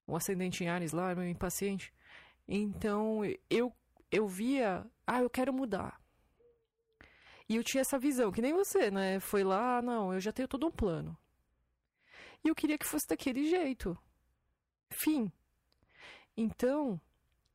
O 0.06 0.14
ascendente 0.14 0.62
em 0.62 0.68
Ares 0.68 0.92
lá, 0.92 1.14
meio 1.14 1.30
impaciente. 1.30 1.92
Então, 2.46 3.20
eu, 3.50 3.74
eu 4.10 4.26
via, 4.26 4.86
ah, 5.06 5.22
eu 5.22 5.30
quero 5.30 5.52
mudar. 5.52 6.00
E 7.48 7.56
eu 7.56 7.64
tinha 7.64 7.80
essa 7.80 7.98
visão, 7.98 8.30
que 8.30 8.42
nem 8.42 8.52
você, 8.52 8.90
né? 8.90 9.20
Foi 9.20 9.42
lá, 9.42 9.80
não, 9.82 10.12
eu 10.12 10.20
já 10.20 10.32
tenho 10.32 10.48
todo 10.48 10.66
um 10.66 10.70
plano. 10.70 11.16
E 12.44 12.48
eu 12.48 12.54
queria 12.54 12.78
que 12.78 12.86
fosse 12.86 13.06
daquele 13.06 13.48
jeito. 13.48 13.96
Fim. 14.90 15.32
Então, 16.36 17.00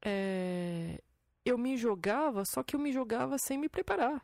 é, 0.03 1.01
eu 1.45 1.57
me 1.57 1.77
jogava, 1.77 2.43
só 2.45 2.63
que 2.63 2.75
eu 2.75 2.79
me 2.79 2.91
jogava 2.91 3.37
sem 3.37 3.57
me 3.57 3.69
preparar. 3.69 4.21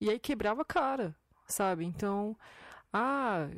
E 0.00 0.10
aí 0.10 0.18
quebrava 0.18 0.62
a 0.62 0.64
cara, 0.64 1.14
sabe? 1.46 1.84
Então, 1.84 2.36
ah, 2.92 3.48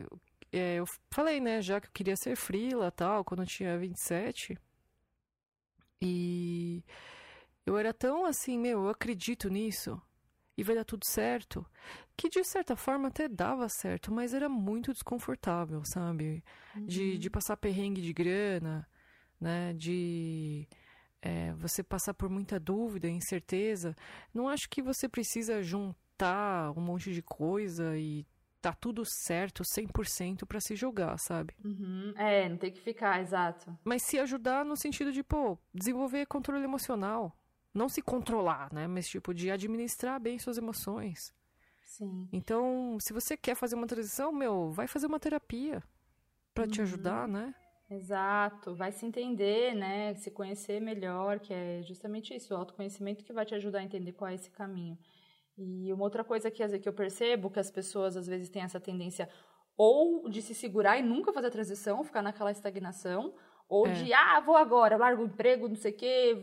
é, 0.53 0.77
eu 0.77 0.85
falei, 1.11 1.41
né, 1.41 1.61
já 1.61 1.81
que 1.81 1.89
eu 1.89 1.93
queria 1.93 2.17
ser 2.17 2.37
frila 2.37 2.91
tal, 2.91 3.25
quando 3.25 3.43
eu 3.43 3.47
tinha 3.47 3.79
27. 3.79 4.57
E 6.01 6.85
eu 7.67 7.77
era 7.77 7.93
tão 7.93 8.25
assim, 8.25 8.59
meu, 8.59 8.85
eu 8.85 8.89
acredito 8.89 9.49
nisso 9.49 10.01
e 10.57 10.63
vai 10.63 10.77
dar 10.77 10.85
tudo 10.85 11.05
certo, 11.05 11.67
que 12.17 12.29
de 12.29 12.45
certa 12.45 12.77
forma 12.77 13.09
até 13.09 13.27
dava 13.27 13.69
certo, 13.69 14.13
mas 14.13 14.33
era 14.33 14.49
muito 14.49 14.93
desconfortável, 14.93 15.83
sabe? 15.85 16.45
Uhum. 16.77 16.87
De, 16.87 17.19
de 17.19 17.31
passar 17.31 17.57
perrengue 17.57 18.01
de 18.01 18.13
grana, 18.13 18.89
né? 19.41 19.73
De 19.73 20.69
é, 21.21 21.53
você 21.55 21.83
passar 21.83 22.15
por 22.15 22.29
muita 22.29 22.61
dúvida, 22.61 23.09
incerteza. 23.09 23.97
Não 24.33 24.49
acho 24.49 24.69
que 24.71 24.81
você 24.83 25.09
precisa 25.09 25.63
juntar 25.63 26.71
um 26.77 26.81
monte 26.81 27.13
de 27.13 27.23
coisa 27.23 27.97
e 27.99 28.25
tá 28.65 28.73
tudo 28.73 29.05
certo 29.05 29.63
100% 29.63 30.47
para 30.47 30.59
se 30.59 30.75
jogar, 30.75 31.19
sabe? 31.19 31.55
Uhum. 31.63 32.15
É, 32.17 32.49
não 32.49 32.57
tem 32.57 32.73
que 32.73 32.81
ficar, 32.81 33.21
exato. 33.21 33.77
Mas 33.85 34.03
se 34.03 34.19
ajudar 34.19 34.65
no 34.65 34.75
sentido 34.75 35.13
de, 35.13 35.23
pô, 35.23 35.59
desenvolver 35.75 36.25
controle 36.25 36.65
emocional. 36.65 37.37
Não 37.75 37.91
se 37.91 38.01
controlar, 38.01 38.73
né? 38.73 38.87
Mas, 38.87 39.07
tipo, 39.07 39.35
de 39.35 39.51
administrar 39.51 40.19
bem 40.19 40.39
suas 40.39 40.57
emoções. 40.57 41.35
Sim. 41.83 42.27
Então, 42.33 42.97
se 42.99 43.13
você 43.13 43.37
quer 43.37 43.55
fazer 43.55 43.75
uma 43.75 43.87
transição, 43.87 44.33
meu, 44.33 44.71
vai 44.71 44.87
fazer 44.87 45.09
uma 45.09 45.21
terapia 45.21 45.83
para 46.55 46.65
uhum. 46.65 46.71
te 46.71 46.81
ajudar, 46.81 47.29
né? 47.29 47.55
Exato, 47.91 48.75
vai 48.75 48.93
se 48.93 49.05
entender, 49.05 49.75
né? 49.75 50.15
Se 50.15 50.31
conhecer 50.31 50.81
melhor, 50.81 51.39
que 51.39 51.53
é 51.53 51.83
justamente 51.83 52.35
isso, 52.35 52.55
o 52.55 52.57
autoconhecimento 52.57 53.23
que 53.23 53.33
vai 53.33 53.45
te 53.45 53.55
ajudar 53.55 53.81
a 53.81 53.85
entender 53.85 54.13
qual 54.13 54.31
é 54.31 54.35
esse 54.35 54.51
caminho. 54.51 54.97
E 55.57 55.93
uma 55.93 56.05
outra 56.05 56.25
coisa 56.25 56.51
que, 56.51 56.79
que 56.79 56.89
eu 56.89 56.93
percebo 56.93 57.51
que 57.51 57.61
as 57.61 57.71
pessoas 57.71 58.17
às 58.17 58.27
vezes 58.27 58.49
têm 58.49 58.63
essa 58.63 58.81
tendência 58.81 59.29
ou 59.77 60.29
de 60.29 60.41
se 60.43 60.55
segurar 60.55 60.99
e 60.99 61.03
nunca 61.03 61.33
fazer 61.33 61.49
a 61.49 61.51
transição, 61.51 62.05
ficar 62.05 62.23
naquela 62.23 62.51
estagnação, 62.51 63.35
ou 63.69 63.87
é. 63.87 63.93
de, 63.93 64.13
ah, 64.13 64.41
vou 64.41 64.57
agora, 64.57 64.97
largo 64.97 65.23
o 65.23 65.27
emprego, 65.27 65.69
não 65.69 65.77
sei 65.77 65.93
o 65.93 65.97
quê, 65.97 66.37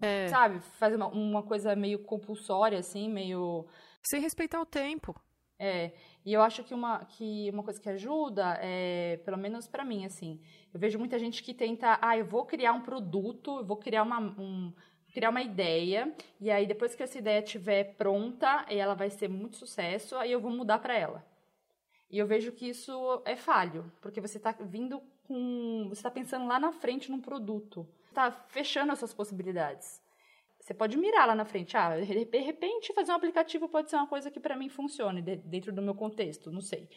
é. 0.00 0.28
sabe? 0.28 0.60
Fazer 0.60 0.96
uma, 0.96 1.08
uma 1.08 1.42
coisa 1.42 1.74
meio 1.74 1.98
compulsória, 2.00 2.78
assim, 2.78 3.08
meio. 3.08 3.66
Sem 4.02 4.20
respeitar 4.20 4.60
o 4.60 4.66
tempo. 4.66 5.14
É, 5.58 5.92
e 6.24 6.32
eu 6.32 6.42
acho 6.42 6.64
que 6.64 6.74
uma, 6.74 7.04
que 7.04 7.48
uma 7.52 7.62
coisa 7.62 7.80
que 7.80 7.88
ajuda, 7.88 8.58
é, 8.60 9.18
pelo 9.24 9.38
menos 9.38 9.68
para 9.68 9.84
mim, 9.84 10.04
assim, 10.04 10.40
eu 10.74 10.80
vejo 10.80 10.98
muita 10.98 11.16
gente 11.20 11.40
que 11.40 11.54
tenta, 11.54 11.98
ah, 12.02 12.18
eu 12.18 12.24
vou 12.24 12.44
criar 12.44 12.72
um 12.72 12.80
produto, 12.80 13.60
eu 13.60 13.64
vou 13.64 13.76
criar 13.76 14.02
uma, 14.02 14.18
um, 14.18 14.72
criar 15.12 15.30
uma 15.30 15.42
ideia 15.42 16.12
e 16.40 16.50
aí 16.50 16.66
depois 16.66 16.94
que 16.94 17.02
essa 17.02 17.18
ideia 17.18 17.42
estiver 17.42 17.94
pronta, 17.96 18.64
ela 18.68 18.94
vai 18.94 19.10
ser 19.10 19.28
muito 19.28 19.56
sucesso, 19.56 20.16
aí 20.16 20.32
eu 20.32 20.40
vou 20.40 20.50
mudar 20.50 20.78
para 20.78 20.96
ela. 20.96 21.24
E 22.10 22.18
eu 22.18 22.26
vejo 22.26 22.52
que 22.52 22.68
isso 22.68 23.22
é 23.24 23.36
falho, 23.36 23.90
porque 24.00 24.20
você 24.20 24.38
está 24.38 24.52
vindo 24.52 25.02
com, 25.24 25.86
você 25.88 26.00
está 26.00 26.10
pensando 26.10 26.46
lá 26.46 26.58
na 26.58 26.72
frente 26.72 27.10
num 27.10 27.20
produto, 27.20 27.86
está 28.08 28.30
fechando 28.30 28.92
essas 28.92 29.14
possibilidades. 29.14 30.00
Você 30.60 30.74
pode 30.74 30.96
mirar 30.96 31.26
lá 31.26 31.34
na 31.34 31.44
frente, 31.44 31.76
ah, 31.76 31.98
de 31.98 32.38
repente 32.38 32.92
fazer 32.94 33.12
um 33.12 33.16
aplicativo 33.16 33.68
pode 33.68 33.90
ser 33.90 33.96
uma 33.96 34.06
coisa 34.06 34.30
que 34.30 34.38
para 34.38 34.56
mim 34.56 34.68
funcione 34.68 35.20
dentro 35.20 35.72
do 35.72 35.82
meu 35.82 35.94
contexto, 35.94 36.52
não 36.52 36.60
sei. 36.60 36.88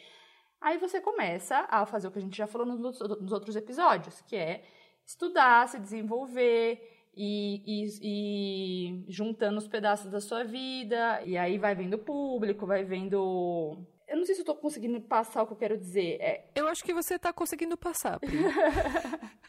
Aí 0.60 0.78
você 0.78 1.00
começa 1.00 1.66
a 1.68 1.84
fazer 1.84 2.08
o 2.08 2.10
que 2.10 2.18
a 2.18 2.22
gente 2.22 2.36
já 2.36 2.46
falou 2.46 2.66
nos 2.66 3.32
outros 3.32 3.56
episódios, 3.56 4.22
que 4.22 4.36
é 4.36 4.64
estudar, 5.04 5.68
se 5.68 5.78
desenvolver, 5.78 6.95
e, 7.16 7.62
e, 7.64 7.88
e, 8.02 9.04
juntando 9.08 9.56
os 9.56 9.66
pedaços 9.66 10.10
da 10.10 10.20
sua 10.20 10.44
vida, 10.44 11.22
e 11.24 11.38
aí 11.38 11.56
vai 11.56 11.74
vendo 11.74 11.94
o 11.94 11.98
público, 11.98 12.66
vai 12.66 12.84
vendo. 12.84 13.78
Eu 14.06 14.18
não 14.18 14.26
sei 14.26 14.34
se 14.34 14.42
eu 14.42 14.44
tô 14.44 14.54
conseguindo 14.54 15.00
passar 15.00 15.42
o 15.42 15.46
que 15.46 15.54
eu 15.54 15.56
quero 15.56 15.78
dizer. 15.78 16.20
É... 16.20 16.50
Eu 16.54 16.68
acho 16.68 16.84
que 16.84 16.92
você 16.92 17.18
tá 17.18 17.32
conseguindo 17.32 17.74
passar, 17.76 18.20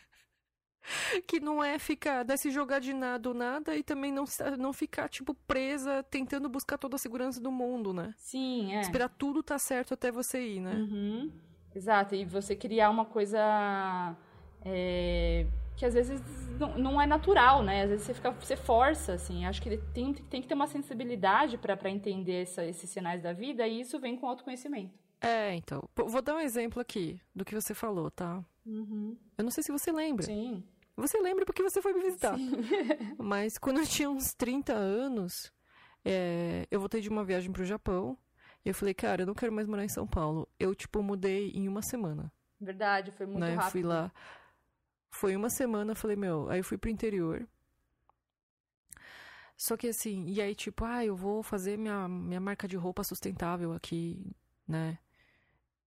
que 1.28 1.42
não 1.42 1.62
é 1.62 1.78
ficar, 1.78 2.24
desse 2.24 2.50
jogar 2.52 2.80
de 2.80 2.94
nada 2.94 3.28
ou 3.28 3.36
nada 3.36 3.76
e 3.76 3.84
também 3.84 4.14
não, 4.14 4.24
não 4.58 4.72
ficar, 4.72 5.10
tipo, 5.10 5.34
presa 5.34 6.02
tentando 6.04 6.48
buscar 6.48 6.78
toda 6.78 6.96
a 6.96 7.00
segurança 7.00 7.42
do 7.42 7.52
mundo, 7.52 7.94
né? 7.94 8.14
Sim, 8.16 8.74
é. 8.76 8.80
Esperar 8.80 9.10
tudo 9.10 9.44
tá 9.44 9.60
certo 9.60 9.94
até 9.94 10.10
você 10.10 10.42
ir, 10.42 10.62
né? 10.62 10.74
Uhum. 10.74 11.30
Exato, 11.76 12.16
e 12.16 12.24
você 12.24 12.56
criar 12.56 12.90
uma 12.90 13.04
coisa. 13.04 14.16
É 14.64 15.46
que 15.78 15.86
às 15.86 15.94
vezes 15.94 16.20
não, 16.60 16.78
não, 16.78 17.02
é 17.02 17.06
natural, 17.06 17.62
né? 17.62 17.84
Às 17.84 17.92
vezes 17.92 18.06
você 18.08 18.14
fica, 18.16 18.32
você 18.32 18.58
força, 18.58 19.14
assim. 19.14 19.46
Acho 19.46 19.62
que 19.62 19.78
tem, 19.94 20.12
tem 20.12 20.42
que 20.42 20.48
ter 20.48 20.56
uma 20.56 20.66
sensibilidade 20.66 21.56
para 21.58 21.90
entender 21.90 22.42
essa, 22.42 22.66
esses 22.66 22.90
sinais 22.90 23.22
da 23.22 23.32
vida 23.32 23.66
e 23.68 23.80
isso 23.80 24.00
vem 24.00 24.18
com 24.18 24.28
autoconhecimento. 24.28 24.98
É, 25.22 25.54
então. 25.54 25.88
Vou 25.96 26.22
dar 26.22 26.36
um 26.36 26.40
exemplo 26.40 26.82
aqui 26.82 27.22
do 27.34 27.46
que 27.46 27.54
você 27.54 27.76
falou, 27.76 28.10
tá? 28.10 28.44
Uhum. 28.66 29.16
Eu 29.38 29.44
não 29.44 29.52
sei 29.52 29.64
se 29.64 29.72
você 29.72 29.92
lembra. 29.92 30.26
Sim. 30.26 30.64
Você 30.96 31.20
lembra 31.22 31.46
porque 31.46 31.62
você 31.62 31.80
foi 31.80 31.94
me 31.94 32.02
visitar. 32.02 32.36
Sim. 32.36 32.52
Mas 33.20 33.60
quando 33.60 33.80
eu 33.80 33.86
tinha 33.86 34.10
uns 34.10 34.34
30 34.34 34.74
anos, 34.74 35.54
é, 36.04 36.66
eu 36.72 36.80
voltei 36.80 37.02
de 37.02 37.10
uma 37.10 37.24
viagem 37.24 37.52
pro 37.52 37.64
Japão. 37.64 38.18
E 38.66 38.70
eu 38.70 38.74
falei, 38.74 38.96
cara, 38.96 39.22
eu 39.22 39.28
não 39.28 39.36
quero 39.36 39.54
mais 39.54 39.68
morar 39.68 39.86
em 39.86 39.90
São 39.90 40.08
Paulo. 40.08 40.50
Eu, 40.60 40.74
tipo, 40.74 41.04
mudei 41.04 41.52
em 41.52 41.68
uma 41.68 41.84
semana. 41.84 42.32
Verdade, 42.60 43.12
foi 43.12 43.28
muito 43.28 43.40
né? 43.40 43.54
rápido. 43.54 43.66
Eu 43.66 43.72
fui 43.72 43.84
lá. 43.84 44.12
Foi 45.10 45.36
uma 45.36 45.50
semana, 45.50 45.96
falei, 45.96 46.16
meu, 46.16 46.50
aí 46.50 46.60
eu 46.60 46.64
fui 46.64 46.78
pro 46.78 46.90
interior. 46.90 47.48
Só 49.56 49.76
que 49.76 49.88
assim, 49.88 50.26
e 50.28 50.40
aí 50.40 50.54
tipo, 50.54 50.86
ah, 50.86 51.04
eu 51.04 51.16
vou 51.16 51.42
fazer 51.42 51.78
minha, 51.78 52.08
minha 52.08 52.40
marca 52.40 52.68
de 52.68 52.78
roupa 52.78 53.04
sustentável 53.04 53.74
aqui, 53.74 54.36
né? 54.68 55.00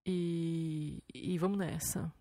E, 0.05 1.03
e 1.15 1.39
vamos 1.39 1.59
nessa. 1.59 2.13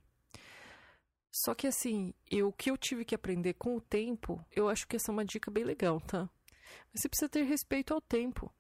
Só 1.32 1.56
que 1.56 1.66
assim, 1.68 2.14
eu, 2.30 2.50
o 2.50 2.54
que 2.54 2.70
eu 2.70 2.78
tive 2.78 3.06
que 3.06 3.16
aprender 3.16 3.54
com 3.54 3.76
o 3.76 3.82
tempo, 3.82 4.44
eu 4.52 4.70
acho 4.70 4.88
que 4.88 4.96
essa 4.96 5.12
é 5.12 5.14
uma 5.14 5.26
dica 5.26 5.50
bem 5.50 5.64
legal, 5.64 6.00
tá? 6.02 6.30
Você 6.94 7.10
precisa 7.10 7.30
ter 7.30 7.44
respeito 7.44 7.94
ao 7.94 8.02
tempo. 8.02 8.52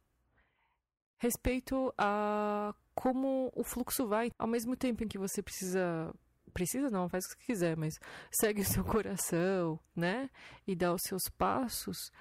Respeito 1.19 1.93
a 1.97 2.73
como 2.95 3.51
o 3.55 3.63
fluxo 3.63 4.07
vai. 4.07 4.31
Ao 4.37 4.47
mesmo 4.47 4.75
tempo 4.75 5.03
em 5.03 5.07
que 5.07 5.17
você 5.17 5.41
precisa 5.41 6.13
precisa 6.49 6.89
não, 6.89 7.09
faz 7.09 7.25
o 7.25 7.37
que 7.37 7.45
quiser, 7.47 7.77
mas 7.77 7.95
segue 8.31 8.61
o 8.61 8.65
seu 8.65 8.83
coração, 8.83 9.79
né? 9.95 10.29
E 10.67 10.75
dá 10.75 10.93
os 10.93 11.01
seus 11.03 11.23
passos. 11.37 12.11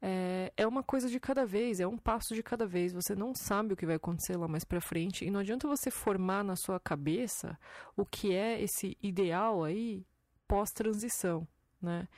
É, 0.00 0.52
é 0.56 0.66
uma 0.66 0.82
coisa 0.82 1.08
de 1.08 1.18
cada 1.18 1.46
vez, 1.46 1.80
é 1.80 1.86
um 1.86 1.96
passo 1.96 2.34
de 2.34 2.42
cada 2.42 2.66
vez. 2.66 2.92
Você 2.92 3.14
não 3.14 3.34
sabe 3.34 3.72
o 3.72 3.76
que 3.76 3.86
vai 3.86 3.96
acontecer 3.96 4.36
lá 4.36 4.46
mais 4.46 4.64
para 4.64 4.80
frente 4.80 5.24
e 5.24 5.30
não 5.30 5.40
adianta 5.40 5.68
você 5.68 5.90
formar 5.90 6.44
na 6.44 6.56
sua 6.56 6.78
cabeça 6.78 7.58
o 7.96 8.04
que 8.04 8.34
é 8.34 8.60
esse 8.62 8.96
ideal 9.02 9.64
aí 9.64 10.06
pós-transição, 10.46 11.46
né? 11.80 12.08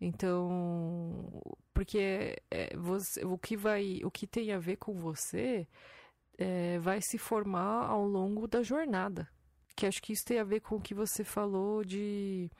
Então, 0.00 1.40
porque 1.72 2.36
é, 2.50 2.76
você, 2.76 3.24
o 3.24 3.38
que 3.38 3.56
vai, 3.56 4.00
o 4.04 4.10
que 4.10 4.26
tem 4.26 4.52
a 4.52 4.58
ver 4.58 4.76
com 4.76 4.94
você 4.94 5.66
é, 6.36 6.78
vai 6.80 7.00
se 7.00 7.18
formar 7.18 7.86
ao 7.86 8.04
longo 8.04 8.48
da 8.48 8.62
jornada, 8.62 9.28
que 9.74 9.86
acho 9.86 10.02
que 10.02 10.12
isso 10.12 10.24
tem 10.24 10.38
a 10.38 10.44
ver 10.44 10.60
com 10.60 10.76
o 10.76 10.80
que 10.80 10.94
você 10.94 11.24
falou 11.24 11.84
de 11.84 12.50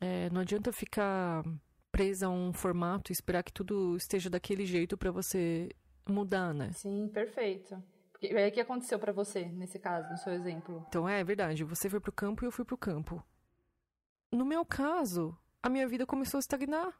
é, 0.00 0.30
não 0.30 0.40
adianta 0.40 0.72
ficar 0.72 1.44
presa 1.92 2.26
a 2.26 2.30
um 2.30 2.52
formato 2.52 3.10
e 3.10 3.14
esperar 3.14 3.42
que 3.42 3.52
tudo 3.52 3.96
esteja 3.96 4.30
daquele 4.30 4.64
jeito 4.64 4.96
para 4.96 5.10
você 5.10 5.68
mudar, 6.08 6.54
né? 6.54 6.72
Sim, 6.72 7.08
perfeito. 7.12 7.82
E 8.22 8.36
aí, 8.36 8.48
o 8.48 8.52
que 8.52 8.60
aconteceu 8.60 8.98
para 8.98 9.12
você, 9.12 9.46
nesse 9.46 9.78
caso, 9.78 10.10
no 10.10 10.18
seu 10.18 10.32
exemplo? 10.32 10.84
Então, 10.88 11.08
é 11.08 11.22
verdade. 11.24 11.64
Você 11.64 11.88
foi 11.88 12.00
pro 12.00 12.12
campo 12.12 12.44
e 12.44 12.46
eu 12.46 12.52
fui 12.52 12.64
pro 12.64 12.76
campo. 12.76 13.22
No 14.30 14.44
meu 14.44 14.64
caso, 14.64 15.36
a 15.62 15.68
minha 15.68 15.88
vida 15.88 16.06
começou 16.06 16.38
a 16.38 16.40
estagnar, 16.40 16.94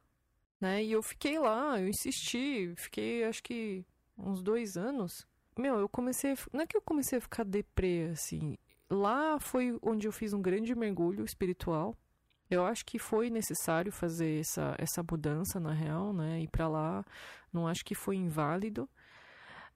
né? 0.61 0.83
E 0.83 0.93
eu 0.93 1.03
fiquei 1.03 1.39
lá, 1.39 1.79
eu 1.79 1.89
insisti, 1.89 2.75
fiquei, 2.77 3.25
acho 3.25 3.43
que, 3.43 3.85
uns 4.17 4.43
dois 4.43 4.77
anos. 4.77 5.27
Meu, 5.59 5.79
eu 5.79 5.89
comecei... 5.89 6.35
Não 6.53 6.63
é 6.63 6.67
que 6.67 6.77
eu 6.77 6.83
comecei 6.83 7.19
a 7.19 7.21
ficar 7.21 7.45
deprê, 7.45 8.09
assim 8.13 8.57
lá 8.91 9.39
foi 9.39 9.79
onde 9.81 10.07
eu 10.09 10.13
fiz 10.13 10.33
um 10.33 10.43
grande 10.43 10.75
mergulho 10.75 11.25
espiritual. 11.25 11.97
Eu 12.51 12.67
acho 12.67 12.85
que 12.85 12.99
foi 12.99 13.31
necessário 13.31 13.93
fazer 13.93 14.41
essa, 14.41 14.75
essa 14.77 15.05
mudança, 15.09 15.61
na 15.61 15.73
real, 15.73 16.13
né? 16.13 16.41
Ir 16.41 16.49
para 16.49 16.67
lá. 16.67 17.05
Não 17.53 17.69
acho 17.69 17.85
que 17.85 17.95
foi 17.95 18.17
inválido. 18.17 18.91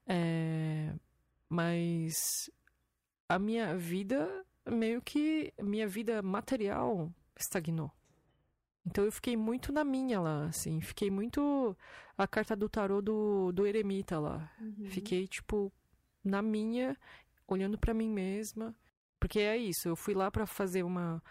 É, 0.06 0.92
mas 1.48 2.50
a 3.28 3.38
minha 3.38 3.76
vida, 3.76 4.44
meio 4.68 5.00
que. 5.00 5.54
Minha 5.62 5.86
vida 5.86 6.20
material 6.20 7.12
estagnou. 7.38 7.92
Então 8.84 9.04
eu 9.04 9.12
fiquei 9.12 9.36
muito 9.36 9.72
na 9.72 9.84
minha 9.84 10.20
lá, 10.20 10.46
assim. 10.46 10.80
Fiquei 10.80 11.12
muito. 11.12 11.76
A 12.18 12.26
carta 12.26 12.56
do 12.56 12.68
tarô 12.68 13.00
do, 13.00 13.52
do 13.52 13.64
eremita 13.64 14.18
lá. 14.18 14.52
Uhum. 14.60 14.86
Fiquei, 14.86 15.28
tipo, 15.28 15.72
na 16.24 16.42
minha, 16.42 16.96
olhando 17.46 17.78
para 17.78 17.94
mim 17.94 18.10
mesma 18.10 18.74
porque 19.24 19.40
é 19.40 19.56
isso, 19.56 19.88
eu 19.88 19.96
fui 19.96 20.12
lá 20.12 20.30
para 20.30 20.44
fazer 20.44 20.82
uma. 20.82 21.22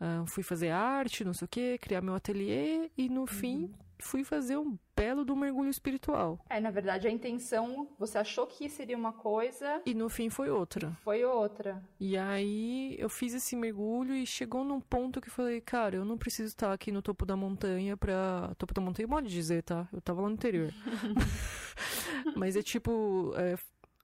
Uh, 0.00 0.26
fui 0.26 0.42
fazer 0.42 0.70
arte, 0.70 1.24
não 1.24 1.32
sei 1.32 1.44
o 1.44 1.48
quê, 1.48 1.78
criar 1.80 2.00
meu 2.00 2.16
ateliê 2.16 2.90
e 2.98 3.08
no 3.08 3.20
uhum. 3.20 3.26
fim 3.28 3.74
fui 4.00 4.24
fazer 4.24 4.56
um 4.56 4.76
belo 4.96 5.24
do 5.24 5.36
mergulho 5.36 5.70
espiritual. 5.70 6.40
É, 6.50 6.58
na 6.58 6.72
verdade, 6.72 7.06
a 7.06 7.10
intenção, 7.12 7.88
você 7.96 8.18
achou 8.18 8.44
que 8.44 8.68
seria 8.68 8.96
uma 8.96 9.12
coisa. 9.12 9.80
E 9.86 9.94
no 9.94 10.08
fim 10.08 10.28
foi 10.30 10.50
outra. 10.50 10.90
Foi 11.04 11.24
outra. 11.24 11.80
E 12.00 12.16
aí 12.16 12.96
eu 12.98 13.08
fiz 13.08 13.32
esse 13.34 13.54
mergulho 13.54 14.16
e 14.16 14.26
chegou 14.26 14.64
num 14.64 14.80
ponto 14.80 15.20
que 15.20 15.30
falei, 15.30 15.60
cara, 15.60 15.94
eu 15.94 16.04
não 16.04 16.18
preciso 16.18 16.48
estar 16.48 16.72
aqui 16.72 16.90
no 16.90 17.00
topo 17.00 17.24
da 17.24 17.36
montanha 17.36 17.96
pra. 17.96 18.52
Topo 18.58 18.74
da 18.74 18.82
montanha, 18.82 19.06
pode 19.06 19.28
dizer, 19.28 19.62
tá? 19.62 19.88
Eu 19.92 20.00
tava 20.00 20.22
lá 20.22 20.28
no 20.28 20.34
interior. 20.34 20.74
Mas 22.36 22.56
é 22.56 22.62
tipo. 22.62 23.32
É 23.36 23.56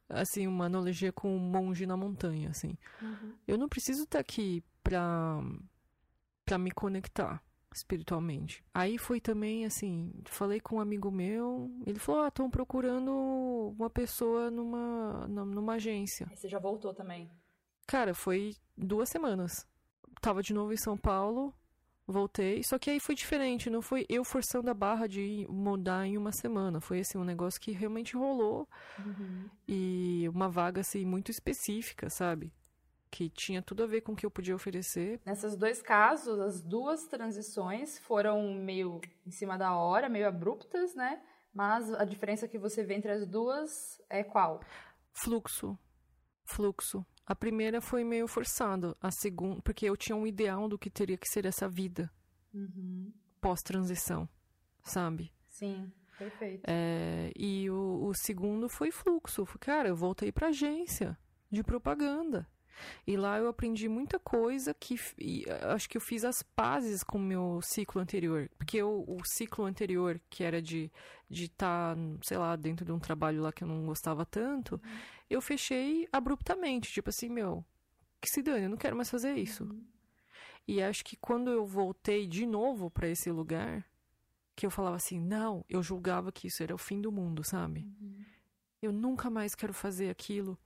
assim, 0.09 0.47
uma 0.47 0.67
analogia 0.67 1.12
com 1.12 1.35
um 1.35 1.38
monge 1.38 1.87
na 1.87 1.97
montanha, 1.97 2.51
assim. 2.51 2.77
Uhum. 3.01 3.35
Eu 3.47 3.59
não 3.59 3.69
preciso 3.69 4.05
estar 4.05 4.19
aqui 4.19 4.62
pra, 4.83 5.40
pra 6.45 6.59
me 6.59 6.71
conectar 6.71 7.43
espiritualmente. 7.75 8.64
Aí 8.73 8.97
foi 8.99 9.21
também, 9.21 9.64
assim, 9.64 10.12
falei 10.27 10.61
com 10.61 10.77
um 10.77 10.81
amigo 10.81 11.11
meu, 11.11 11.71
ele 11.85 11.99
falou, 11.99 12.23
ah, 12.23 12.29
estão 12.29 12.49
procurando 12.49 13.75
uma 13.77 13.90
pessoa 13.90 14.51
numa, 14.51 15.27
numa 15.27 15.75
agência. 15.75 16.27
Aí 16.31 16.37
você 16.37 16.49
já 16.49 16.59
voltou 16.59 16.95
também? 16.95 17.31
Cara, 17.87 18.14
foi 18.14 18.55
duas 18.77 19.09
semanas. 19.09 19.67
Tava 20.21 20.43
de 20.43 20.55
novo 20.55 20.73
em 20.73 20.77
São 20.77 20.97
Paulo, 20.97 21.53
voltei. 22.07 22.62
Só 22.62 22.79
que 22.79 22.90
aí 22.90 23.01
foi 23.01 23.14
diferente, 23.14 23.71
não 23.71 23.83
foi 23.83 24.05
eu 24.09 24.25
forçando 24.25 24.71
a 24.71 24.75
barra 24.75 25.07
de 25.07 25.47
mudar 25.49 26.07
em 26.07 26.17
uma 26.17 26.33
semana. 26.33 26.81
Foi 26.81 27.01
assim, 27.01 27.19
um 27.19 27.25
negócio 27.25 27.61
que 27.61 27.73
realmente 27.73 28.17
rolou. 28.17 28.69
Uhum. 28.99 29.49
E 29.67 30.29
uma 30.29 30.49
vaga 30.49 30.81
assim 30.81 31.05
muito 31.05 31.31
específica, 31.31 32.11
sabe? 32.11 32.53
Que 33.11 33.29
tinha 33.29 33.62
tudo 33.62 33.85
a 33.85 33.87
ver 33.87 34.01
com 34.01 34.12
o 34.12 34.17
que 34.17 34.27
eu 34.27 34.31
podia 34.31 34.55
oferecer. 34.55 35.21
Nesses 35.25 35.57
dois 35.57 35.81
casos, 35.81 36.40
as 36.40 36.61
duas 36.61 37.07
transições 37.07 37.99
foram 37.99 38.55
meio 38.55 39.01
em 39.27 39.31
cima 39.31 39.57
da 39.57 39.75
hora, 39.75 40.09
meio 40.09 40.29
abruptas, 40.29 40.95
né? 40.95 41.23
Mas 41.53 41.93
a 41.95 42.05
diferença 42.05 42.49
que 42.49 42.59
você 42.59 42.83
vê 42.83 42.95
entre 42.95 43.12
as 43.12 43.27
duas 43.27 44.03
é 44.11 44.25
qual? 44.25 44.61
Fluxo. 45.12 45.79
Fluxo. 46.45 47.07
A 47.27 47.35
primeira 47.35 47.81
foi 47.81 48.05
meio 48.05 48.29
forçado, 48.29 48.97
a 49.01 49.11
segunda, 49.11 49.63
porque 49.63 49.87
eu 49.87 49.97
tinha 49.97 50.15
um 50.15 50.27
ideal 50.27 50.69
do 50.69 50.79
que 50.79 50.91
teria 50.91 51.17
que 51.17 51.29
ser 51.29 51.47
essa 51.47 51.69
vida 51.69 52.11
uhum. 52.53 53.11
pós-transição, 53.41 54.29
sabe? 54.83 55.33
Sim, 55.49 55.91
perfeito. 56.19 56.65
É, 56.67 57.33
e 57.35 57.71
o, 57.71 58.07
o, 58.07 58.15
segundo 58.15 58.69
foi 58.69 58.91
fluxo. 58.91 59.47
Cara, 59.59 59.89
eu 59.89 59.97
voltei 59.97 60.31
para 60.31 60.49
agência 60.49 61.17
de 61.51 61.63
propaganda. 61.63 62.47
E 63.07 63.17
lá 63.17 63.39
eu 63.39 63.49
aprendi 63.49 63.89
muita 63.89 64.19
coisa 64.19 64.75
que 64.75 64.97
acho 65.73 65.89
que 65.89 65.97
eu 65.97 66.01
fiz 66.01 66.25
as 66.25 66.43
pazes 66.43 67.05
com 67.05 67.19
o 67.19 67.23
meu 67.23 67.61
ciclo 67.63 68.01
anterior. 68.03 68.51
Porque 68.59 68.79
eu, 68.79 69.05
o 69.07 69.25
ciclo 69.25 69.65
anterior, 69.65 70.21
que 70.29 70.43
era 70.43 70.61
de 70.61 70.91
estar, 71.31 71.95
de 71.95 72.09
tá, 72.19 72.19
sei 72.23 72.37
lá, 72.37 72.57
dentro 72.57 72.85
de 72.85 72.93
um 72.93 72.99
trabalho 72.99 73.43
lá 73.43 73.53
que 73.53 73.63
eu 73.63 73.69
não 73.69 73.87
gostava 73.87 74.27
tanto, 74.27 74.75
uhum. 74.75 74.91
Eu 75.35 75.40
fechei 75.40 76.09
abruptamente. 76.12 76.92
Tipo 76.92 77.11
assim, 77.11 77.29
meu, 77.29 77.64
que 78.20 78.31
se 78.31 78.42
dane, 78.42 78.64
eu 78.64 78.70
não 78.70 78.77
quero 78.77 78.97
mais 78.97 79.11
fazer 79.11 79.35
isso. 79.35 79.64
Uhum. 79.64 79.85
E 80.66 80.83
acho 80.83 81.05
que 81.05 81.16
quando 81.16 81.51
eu 81.51 81.66
voltei 81.66 82.27
de 82.27 82.47
novo 82.47 82.90
para 82.90 83.09
esse 83.09 83.31
lugar, 83.31 83.85
que 84.57 84.64
eu 84.64 84.70
falava 84.70 84.97
assim, 84.97 85.20
não, 85.20 85.64
eu 85.68 85.83
julgava 85.83 86.33
que 86.33 86.47
isso 86.47 86.62
era 86.62 86.75
o 86.75 86.79
fim 86.79 87.01
do 87.01 87.12
mundo, 87.12 87.44
sabe? 87.44 87.81
Uhum. 88.01 88.25
Eu 88.81 88.92
nunca 88.92 89.29
mais 89.29 89.55
quero 89.55 89.75
fazer 89.75 90.11
aquilo 90.11 90.59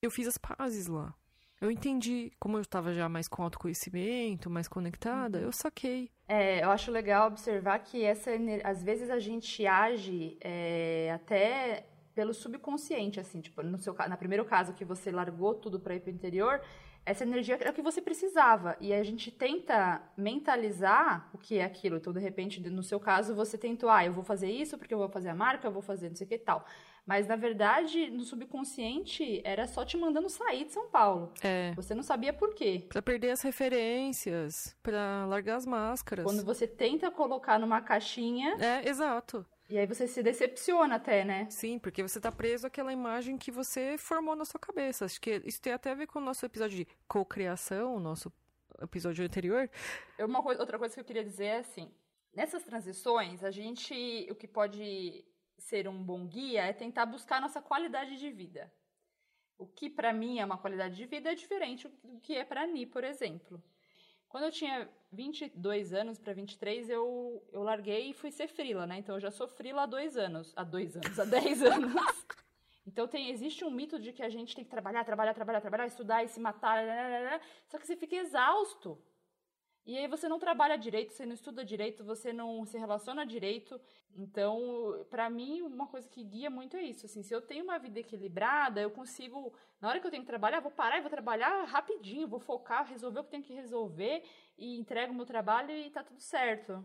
eu 0.00 0.10
fiz 0.10 0.26
as 0.26 0.38
pazes 0.38 0.86
lá. 0.86 1.14
Eu 1.60 1.72
entendi, 1.72 2.30
como 2.38 2.56
eu 2.56 2.60
estava 2.62 2.94
já 2.94 3.08
mais 3.08 3.26
com 3.26 3.42
autoconhecimento, 3.42 4.48
mais 4.48 4.68
conectada, 4.68 5.38
uhum. 5.38 5.44
eu 5.44 5.52
saquei. 5.52 6.10
É, 6.28 6.62
eu 6.62 6.70
acho 6.70 6.90
legal 6.90 7.26
observar 7.26 7.80
que 7.80 8.04
essa 8.04 8.30
às 8.62 8.82
vezes 8.82 9.10
a 9.10 9.18
gente 9.18 9.66
age 9.66 10.38
é, 10.40 11.10
até 11.12 11.84
pelo 12.18 12.34
subconsciente, 12.34 13.20
assim, 13.20 13.40
tipo, 13.40 13.62
no 13.62 13.78
seu 13.78 13.94
na 13.94 14.16
primeiro 14.16 14.44
caso 14.44 14.72
que 14.72 14.84
você 14.84 15.12
largou 15.12 15.54
tudo 15.54 15.78
para 15.78 15.94
ir 15.94 16.00
para 16.00 16.10
o 16.10 16.12
interior, 16.12 16.60
essa 17.06 17.22
energia 17.22 17.56
é 17.60 17.70
o 17.70 17.72
que 17.72 17.80
você 17.80 18.02
precisava 18.02 18.76
e 18.80 18.92
a 18.92 19.04
gente 19.04 19.30
tenta 19.30 20.02
mentalizar 20.16 21.30
o 21.32 21.38
que 21.38 21.58
é 21.58 21.64
aquilo. 21.64 21.96
Então, 21.96 22.12
de 22.12 22.18
repente, 22.18 22.60
no 22.68 22.82
seu 22.82 22.98
caso, 22.98 23.36
você 23.36 23.56
tentou, 23.56 23.88
ah, 23.88 24.04
eu 24.04 24.12
vou 24.12 24.24
fazer 24.24 24.50
isso 24.50 24.76
porque 24.76 24.92
eu 24.92 24.98
vou 24.98 25.08
fazer 25.08 25.28
a 25.28 25.34
marca, 25.34 25.68
eu 25.68 25.70
vou 25.70 25.80
fazer 25.80 26.08
não 26.08 26.16
sei 26.16 26.26
o 26.26 26.28
que 26.28 26.38
tal. 26.38 26.66
Mas, 27.06 27.28
na 27.28 27.36
verdade, 27.36 28.10
no 28.10 28.24
subconsciente, 28.24 29.40
era 29.44 29.68
só 29.68 29.84
te 29.84 29.96
mandando 29.96 30.28
sair 30.28 30.64
de 30.64 30.72
São 30.72 30.88
Paulo. 30.90 31.32
É. 31.40 31.72
Você 31.76 31.94
não 31.94 32.02
sabia 32.02 32.32
por 32.32 32.52
quê. 32.52 32.84
Pra 32.88 33.00
perder 33.00 33.30
as 33.30 33.42
referências, 33.42 34.76
pra 34.82 35.24
largar 35.24 35.56
as 35.56 35.64
máscaras. 35.64 36.24
Quando 36.24 36.44
você 36.44 36.66
tenta 36.66 37.12
colocar 37.12 37.60
numa 37.60 37.80
caixinha, 37.80 38.56
É, 38.58 38.88
exato. 38.88 39.46
E 39.68 39.76
aí 39.76 39.86
você 39.86 40.08
se 40.08 40.22
decepciona 40.22 40.94
até, 40.94 41.24
né? 41.24 41.46
Sim, 41.50 41.78
porque 41.78 42.02
você 42.02 42.18
tá 42.18 42.32
preso 42.32 42.66
àquela 42.66 42.92
imagem 42.92 43.36
que 43.36 43.50
você 43.50 43.98
formou 43.98 44.34
na 44.34 44.46
sua 44.46 44.58
cabeça. 44.58 45.04
Acho 45.04 45.20
que 45.20 45.42
isso 45.44 45.60
tem 45.60 45.74
até 45.74 45.90
a 45.90 45.94
ver 45.94 46.06
com 46.06 46.18
o 46.18 46.22
nosso 46.22 46.44
episódio 46.46 46.76
de 46.78 46.86
cocriação, 47.06 47.94
o 47.94 48.00
nosso 48.00 48.32
episódio 48.80 49.24
anterior. 49.24 49.68
Uma 50.18 50.42
coisa, 50.42 50.60
outra 50.60 50.78
coisa 50.78 50.94
que 50.94 51.00
eu 51.00 51.04
queria 51.04 51.24
dizer 51.24 51.44
é 51.44 51.58
assim: 51.58 51.92
nessas 52.34 52.62
transições, 52.62 53.44
a 53.44 53.50
gente. 53.50 54.26
O 54.30 54.34
que 54.34 54.48
pode 54.48 55.24
ser 55.58 55.86
um 55.86 56.02
bom 56.02 56.26
guia 56.26 56.62
é 56.64 56.72
tentar 56.72 57.04
buscar 57.04 57.36
a 57.36 57.40
nossa 57.42 57.60
qualidade 57.60 58.16
de 58.16 58.30
vida. 58.30 58.72
O 59.58 59.66
que 59.66 59.90
pra 59.90 60.12
mim 60.12 60.38
é 60.38 60.44
uma 60.44 60.56
qualidade 60.56 60.96
de 60.96 61.04
vida 61.04 61.32
é 61.32 61.34
diferente 61.34 61.88
do 61.88 62.20
que 62.20 62.36
é 62.36 62.44
pra 62.44 62.62
Ani, 62.62 62.86
por 62.86 63.04
exemplo. 63.04 63.62
Quando 64.28 64.44
eu 64.44 64.50
tinha 64.50 64.88
22 65.10 65.92
anos 65.94 66.18
para 66.18 66.32
23, 66.34 66.90
eu, 66.90 67.42
eu 67.50 67.62
larguei 67.62 68.10
e 68.10 68.12
fui 68.12 68.30
ser 68.30 68.46
frila, 68.46 68.86
né? 68.86 68.98
Então 68.98 69.16
eu 69.16 69.20
já 69.20 69.30
sou 69.30 69.48
frila 69.48 69.82
há 69.82 69.86
dois 69.86 70.16
anos. 70.16 70.52
Há 70.54 70.64
dois 70.64 70.96
anos, 70.96 71.18
há 71.18 71.24
10 71.26 71.62
anos. 71.62 72.26
Então 72.86 73.06
tem, 73.06 73.30
existe 73.30 73.64
um 73.64 73.70
mito 73.70 73.98
de 73.98 74.12
que 74.12 74.22
a 74.22 74.28
gente 74.28 74.54
tem 74.54 74.64
que 74.64 74.70
trabalhar, 74.70 75.04
trabalhar, 75.04 75.34
trabalhar, 75.34 75.60
trabalhar, 75.60 75.86
estudar 75.86 76.24
e 76.24 76.28
se 76.28 76.40
matar. 76.40 76.84
né, 76.84 77.40
Só 77.66 77.78
que 77.78 77.86
você 77.86 77.96
fica 77.96 78.16
exausto. 78.16 78.98
E 79.86 79.96
aí 79.96 80.06
você 80.06 80.28
não 80.28 80.38
trabalha 80.38 80.76
direito, 80.76 81.12
você 81.12 81.24
não 81.24 81.32
estuda 81.32 81.64
direito, 81.64 82.04
você 82.04 82.32
não 82.32 82.64
se 82.66 82.76
relaciona 82.76 83.24
direito. 83.24 83.80
Então, 84.14 85.06
pra 85.08 85.30
mim, 85.30 85.62
uma 85.62 85.86
coisa 85.86 86.08
que 86.08 86.22
guia 86.22 86.50
muito 86.50 86.76
é 86.76 86.82
isso. 86.82 87.06
Assim, 87.06 87.22
se 87.22 87.34
eu 87.34 87.40
tenho 87.40 87.64
uma 87.64 87.78
vida 87.78 88.00
equilibrada, 88.00 88.80
eu 88.80 88.90
consigo. 88.90 89.52
Na 89.80 89.88
hora 89.88 90.00
que 90.00 90.06
eu 90.06 90.10
tenho 90.10 90.22
que 90.22 90.28
trabalhar, 90.28 90.58
eu 90.58 90.62
vou 90.62 90.70
parar 90.70 90.98
e 90.98 91.00
vou 91.00 91.10
trabalhar 91.10 91.64
rapidinho, 91.64 92.28
vou 92.28 92.40
focar, 92.40 92.86
resolver 92.86 93.20
o 93.20 93.24
que 93.24 93.30
tenho 93.30 93.42
que 93.42 93.54
resolver 93.54 94.22
e 94.58 94.78
entrego 94.78 95.12
o 95.12 95.16
meu 95.16 95.24
trabalho 95.24 95.70
e 95.70 95.90
tá 95.90 96.02
tudo 96.02 96.20
certo. 96.20 96.84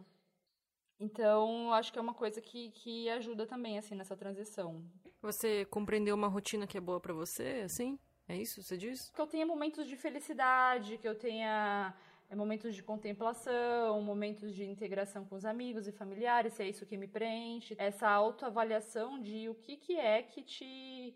Então, 0.99 1.73
acho 1.73 1.91
que 1.91 1.99
é 1.99 2.01
uma 2.01 2.13
coisa 2.13 2.39
que, 2.39 2.71
que 2.71 3.10
ajuda 3.10 3.45
também, 3.45 3.77
assim, 3.77 3.95
nessa 3.95 4.15
transição. 4.15 4.82
Você 5.21 5.65
compreendeu 5.65 6.15
uma 6.15 6.27
rotina 6.27 6.67
que 6.67 6.77
é 6.77 6.82
boa 6.82 6.99
pra 6.99 7.13
você, 7.13 7.62
assim? 7.65 7.99
É 8.27 8.38
isso 8.38 8.56
que 8.56 8.63
você 8.63 8.77
diz? 8.77 9.10
que 9.10 9.19
eu 9.19 9.27
tenha 9.27 9.45
momentos 9.45 9.86
de 9.86 9.97
felicidade, 9.97 10.97
que 10.97 11.08
eu 11.08 11.15
tenha 11.15 11.93
momentos 12.35 12.75
de 12.75 12.83
contemplação, 12.83 14.01
momentos 14.01 14.53
de 14.53 14.65
integração 14.65 15.25
com 15.25 15.35
os 15.35 15.45
amigos 15.45 15.87
e 15.87 15.91
familiares, 15.91 16.53
se 16.53 16.63
é 16.63 16.69
isso 16.69 16.85
que 16.85 16.97
me 16.97 17.07
preenche. 17.07 17.75
Essa 17.77 18.09
autoavaliação 18.09 19.21
de 19.21 19.49
o 19.49 19.55
que, 19.55 19.77
que 19.77 19.95
é 19.97 20.23
que 20.23 20.41
te, 20.41 21.15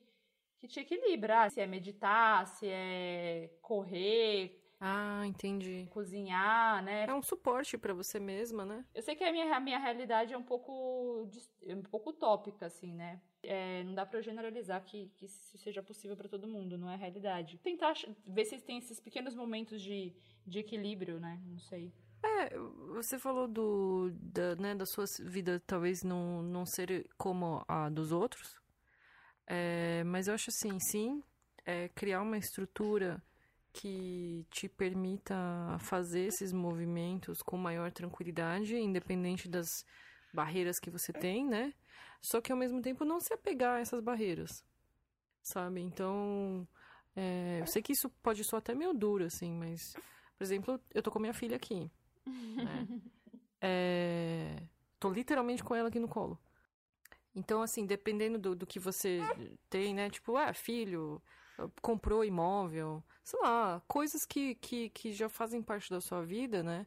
que 0.59 0.67
te 0.67 0.79
equilibra. 0.79 1.49
Se 1.49 1.61
é 1.61 1.67
meditar, 1.67 2.47
se 2.47 2.67
é 2.67 3.49
correr, 3.61 4.66
Ah, 4.79 5.25
entendi. 5.25 5.87
cozinhar, 5.89 6.83
né? 6.83 7.05
É 7.05 7.13
um 7.13 7.21
suporte 7.21 7.77
pra 7.77 7.93
você 7.93 8.19
mesma, 8.19 8.65
né? 8.65 8.85
Eu 8.93 9.01
sei 9.01 9.15
que 9.15 9.23
a 9.23 9.31
minha, 9.31 9.55
a 9.55 9.59
minha 9.59 9.79
realidade 9.79 10.33
é 10.33 10.37
um 10.37 10.43
pouco, 10.43 11.27
é 11.65 11.75
um 11.75 11.81
pouco 11.83 12.11
utópica, 12.11 12.65
assim, 12.65 12.93
né? 12.93 13.21
É, 13.43 13.83
não 13.83 13.93
dá 13.95 14.05
pra 14.05 14.19
eu 14.19 14.23
generalizar 14.23 14.83
que, 14.83 15.07
que 15.15 15.25
isso 15.25 15.57
seja 15.57 15.81
possível 15.81 16.17
pra 16.17 16.27
todo 16.27 16.47
mundo, 16.47 16.77
não 16.77 16.89
é 16.89 16.95
realidade. 16.95 17.57
Tentar 17.59 17.93
ver 18.25 18.45
se 18.45 18.59
tem 18.61 18.77
esses 18.77 18.99
pequenos 18.99 19.35
momentos 19.35 19.81
de, 19.81 20.13
de 20.45 20.59
equilíbrio, 20.59 21.19
né? 21.19 21.41
Não 21.45 21.59
sei. 21.59 21.93
É, 22.23 22.49
você 22.93 23.17
falou 23.19 23.47
do, 23.47 24.11
da, 24.13 24.55
né, 24.55 24.75
da 24.75 24.85
sua 24.85 25.05
vida 25.21 25.61
talvez 25.65 26.03
não, 26.03 26.41
não 26.41 26.65
ser 26.65 27.07
como 27.17 27.63
a 27.67 27.89
dos 27.89 28.11
outros, 28.11 28.55
É, 29.45 30.03
mas 30.03 30.27
eu 30.27 30.33
acho 30.33 30.49
assim, 30.49 30.79
sim, 30.79 31.23
é, 31.65 31.89
criar 31.89 32.21
uma 32.21 32.37
estrutura 32.37 33.21
que 33.77 34.43
te 34.49 34.67
permita 34.67 35.35
fazer 35.79 36.21
esses 36.21 36.51
movimentos 36.51 37.43
com 37.43 37.57
maior 37.57 37.91
tranquilidade, 37.91 38.75
independente 38.75 39.47
das 39.47 39.85
barreiras 40.33 40.79
que 40.79 40.89
você 40.89 41.13
tem, 41.13 41.45
né? 41.45 41.73
Só 42.19 42.41
que 42.41 42.51
ao 42.51 42.57
mesmo 42.57 42.81
tempo 42.81 43.05
não 43.05 43.19
se 43.19 43.31
apegar 43.31 43.75
a 43.75 43.79
essas 43.79 44.01
barreiras, 44.01 44.65
sabe? 45.43 45.81
Então, 45.81 46.67
é, 47.15 47.59
eu 47.61 47.67
sei 47.67 47.83
que 47.83 47.93
isso 47.93 48.09
pode 48.23 48.43
soar 48.43 48.59
até 48.59 48.73
meio 48.73 48.93
duro, 48.95 49.25
assim, 49.25 49.53
mas, 49.53 49.93
por 50.35 50.43
exemplo, 50.43 50.81
eu 50.91 51.03
tô 51.03 51.11
com 51.11 51.19
minha 51.19 51.33
filha 51.33 51.55
aqui, 51.55 51.91
né? 52.25 52.87
É, 53.59 54.61
tô 54.99 55.09
literalmente 55.11 55.63
com 55.63 55.73
ela 55.73 55.89
aqui 55.89 55.97
no 55.97 56.07
colo. 56.07 56.39
Então, 57.33 57.63
assim, 57.63 57.87
dependendo 57.87 58.37
do, 58.37 58.55
do 58.55 58.67
que 58.67 58.79
você 58.79 59.19
tem, 59.67 59.95
né? 59.95 60.11
Tipo, 60.11 60.37
ah, 60.37 60.53
filho, 60.53 61.19
comprou 61.81 62.23
imóvel, 62.23 63.03
sei 63.23 63.39
lá, 63.41 63.81
coisas 63.87 64.25
que, 64.25 64.55
que, 64.55 64.89
que 64.89 65.11
já 65.11 65.29
fazem 65.29 65.61
parte 65.61 65.89
da 65.89 66.01
sua 66.01 66.23
vida, 66.23 66.63
né? 66.63 66.85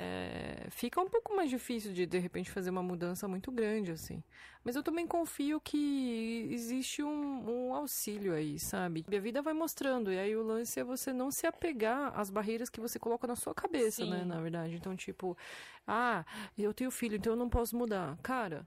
É, 0.00 0.68
fica 0.70 1.00
um 1.00 1.08
pouco 1.08 1.34
mais 1.34 1.50
difícil 1.50 1.92
de, 1.92 2.06
de 2.06 2.18
repente, 2.18 2.52
fazer 2.52 2.70
uma 2.70 2.84
mudança 2.84 3.26
muito 3.26 3.50
grande, 3.50 3.90
assim. 3.90 4.22
Mas 4.62 4.76
eu 4.76 4.82
também 4.82 5.08
confio 5.08 5.60
que 5.60 6.48
existe 6.52 7.02
um, 7.02 7.68
um 7.68 7.74
auxílio 7.74 8.32
aí, 8.32 8.60
sabe? 8.60 9.04
A 9.12 9.18
vida 9.18 9.42
vai 9.42 9.52
mostrando, 9.52 10.12
e 10.12 10.16
aí 10.18 10.36
o 10.36 10.42
lance 10.44 10.78
é 10.78 10.84
você 10.84 11.12
não 11.12 11.32
se 11.32 11.48
apegar 11.48 12.16
às 12.16 12.30
barreiras 12.30 12.70
que 12.70 12.80
você 12.80 12.96
coloca 12.96 13.26
na 13.26 13.34
sua 13.34 13.52
cabeça, 13.52 14.04
Sim. 14.04 14.10
né? 14.10 14.24
Na 14.24 14.40
verdade. 14.40 14.76
Então, 14.76 14.94
tipo, 14.94 15.36
ah, 15.84 16.24
eu 16.56 16.72
tenho 16.72 16.92
filho, 16.92 17.16
então 17.16 17.32
eu 17.32 17.36
não 17.36 17.50
posso 17.50 17.76
mudar. 17.76 18.16
Cara, 18.22 18.64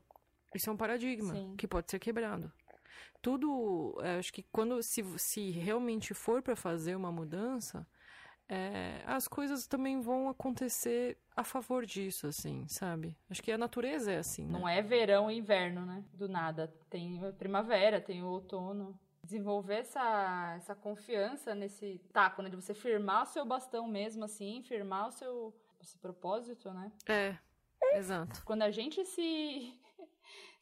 isso 0.54 0.70
é 0.70 0.74
um 0.74 0.78
paradigma 0.78 1.34
Sim. 1.34 1.56
que 1.58 1.66
pode 1.66 1.90
ser 1.90 2.00
quebrado. 2.00 2.52
Tudo, 3.22 3.98
é, 4.02 4.18
acho 4.18 4.34
que 4.34 4.44
quando 4.52 4.82
se, 4.82 5.04
se 5.20 5.52
realmente 5.52 6.14
for 6.14 6.42
para 6.42 6.56
fazer 6.56 6.96
uma 6.96 7.12
mudança, 7.12 7.86
é, 8.50 9.02
as 9.06 9.28
coisas 9.28 9.66
também 9.66 10.02
vão 10.02 10.28
acontecer 10.28 11.18
a 11.36 11.44
favor 11.44 11.86
disso, 11.86 12.28
assim, 12.28 12.68
sabe? 12.68 13.16
Acho 13.30 13.42
que 13.42 13.52
a 13.52 13.58
natureza 13.58 14.12
é 14.12 14.18
assim, 14.18 14.46
né? 14.46 14.60
Não 14.60 14.68
é 14.68 14.82
verão 14.82 15.32
e 15.32 15.38
inverno, 15.38 15.86
né? 15.86 16.04
Do 16.14 16.28
nada. 16.28 16.74
Tem 16.90 17.20
primavera, 17.38 18.02
tem 18.02 18.22
o 18.22 18.28
outono. 18.28 19.00
Desenvolver 19.24 19.76
essa, 19.76 20.56
essa 20.58 20.76
confiança 20.76 21.56
nesse 21.56 22.02
taco, 22.12 22.42
né? 22.42 22.50
De 22.50 22.56
você 22.56 22.74
firmar 22.74 23.24
o 23.24 23.28
seu 23.28 23.46
bastão 23.46 23.88
mesmo, 23.88 24.26
assim, 24.26 24.62
firmar 24.64 25.08
o 25.08 25.12
seu 25.12 25.54
esse 25.82 25.98
propósito, 25.98 26.72
né? 26.72 26.92
É, 27.08 27.38
exato. 27.98 28.44
Quando 28.46 28.62
a 28.64 28.72
gente 28.72 29.04
se, 29.06 29.74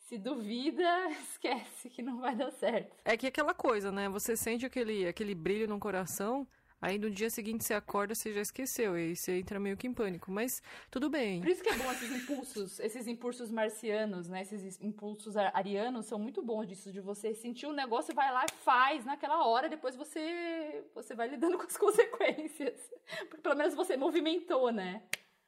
se 0.10 0.18
duvida, 0.18 0.90
esquece 1.22 1.88
que 1.88 2.02
não 2.02 2.20
vai 2.20 2.36
dar 2.36 2.50
certo. 2.52 2.96
É 3.06 3.16
que 3.16 3.28
aquela 3.28 3.54
coisa, 3.54 3.92
né? 3.92 4.10
Você 4.10 4.36
sente 4.36 4.66
aquele, 4.66 5.08
aquele 5.08 5.36
brilho 5.36 5.68
no 5.68 5.80
coração, 5.80 6.48
aí 6.82 6.98
no 6.98 7.12
dia 7.12 7.30
seguinte 7.30 7.64
você 7.64 7.76
acorda, 7.76 8.16
você 8.16 8.34
já 8.34 8.42
esqueceu, 8.42 8.98
e 8.98 9.02
aí 9.04 9.16
você 9.16 9.34
entra 9.38 9.60
meio 9.60 9.78
que 9.78 9.86
em 9.86 9.94
pânico. 9.94 10.32
Mas 10.32 10.64
tudo 10.90 11.12
bem. 11.12 11.42
Por 11.42 11.50
isso 11.50 11.62
que 11.62 11.70
é 11.70 11.78
bom 11.78 11.92
esses 11.92 12.12
impulsos, 12.12 12.80
esses 12.80 13.06
impulsos 13.08 13.52
marcianos, 13.52 14.28
né? 14.28 14.42
Esses 14.42 14.82
impulsos 14.82 15.38
ar- 15.38 15.52
arianos 15.54 16.08
são 16.08 16.18
muito 16.18 16.42
bons 16.42 16.66
disso, 16.66 16.92
de 16.92 17.00
você 17.00 17.36
sentir 17.36 17.68
um 17.68 17.72
negócio 17.74 18.12
e 18.12 18.16
vai 18.16 18.34
lá 18.34 18.46
e 18.46 18.64
faz 18.64 19.06
naquela 19.06 19.46
hora, 19.46 19.70
depois 19.70 19.96
você, 19.96 20.84
você 20.96 21.14
vai 21.14 21.28
lidando 21.28 21.56
com 21.60 21.68
as 21.68 21.78
consequências. 21.78 22.92
Porque 23.30 23.44
pelo 23.44 23.56
menos 23.56 23.76
você 23.76 23.96
movimentou, 23.96 24.72
né? 24.72 25.04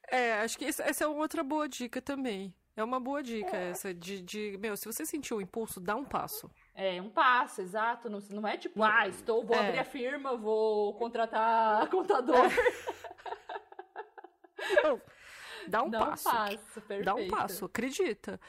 É, 0.08 0.34
acho 0.34 0.56
que 0.56 0.66
essa, 0.66 0.84
é 0.84 1.06
outra 1.08 1.42
boa 1.42 1.68
dica 1.68 2.00
também. 2.00 2.54
É 2.74 2.82
uma 2.82 2.98
boa 2.98 3.22
dica 3.22 3.54
essa 3.54 3.92
de, 3.92 4.22
de, 4.22 4.56
meu, 4.58 4.76
se 4.76 4.86
você 4.86 5.04
sentiu 5.04 5.36
o 5.36 5.40
impulso, 5.42 5.78
dá 5.78 5.94
um 5.94 6.04
passo. 6.04 6.50
É 6.74 7.00
um 7.02 7.10
passo, 7.10 7.60
exato. 7.60 8.08
Não, 8.08 8.18
não 8.30 8.48
é 8.48 8.56
tipo, 8.56 8.82
ah, 8.82 9.06
estou, 9.06 9.44
vou 9.44 9.54
É. 9.56 9.66
abrir 9.68 9.78
a 9.78 9.84
firma, 9.84 10.36
vou 10.36 10.94
contratar 10.94 11.86
contador. 11.90 12.48
Dá 15.68 15.82
um 15.82 15.90
Dá 15.90 15.98
passo. 16.06 16.28
um 16.28 16.32
passo, 16.32 16.58
perfeito. 16.74 17.04
Dá 17.04 17.14
um 17.14 17.28
passo, 17.28 17.64
acredita. 17.66 18.40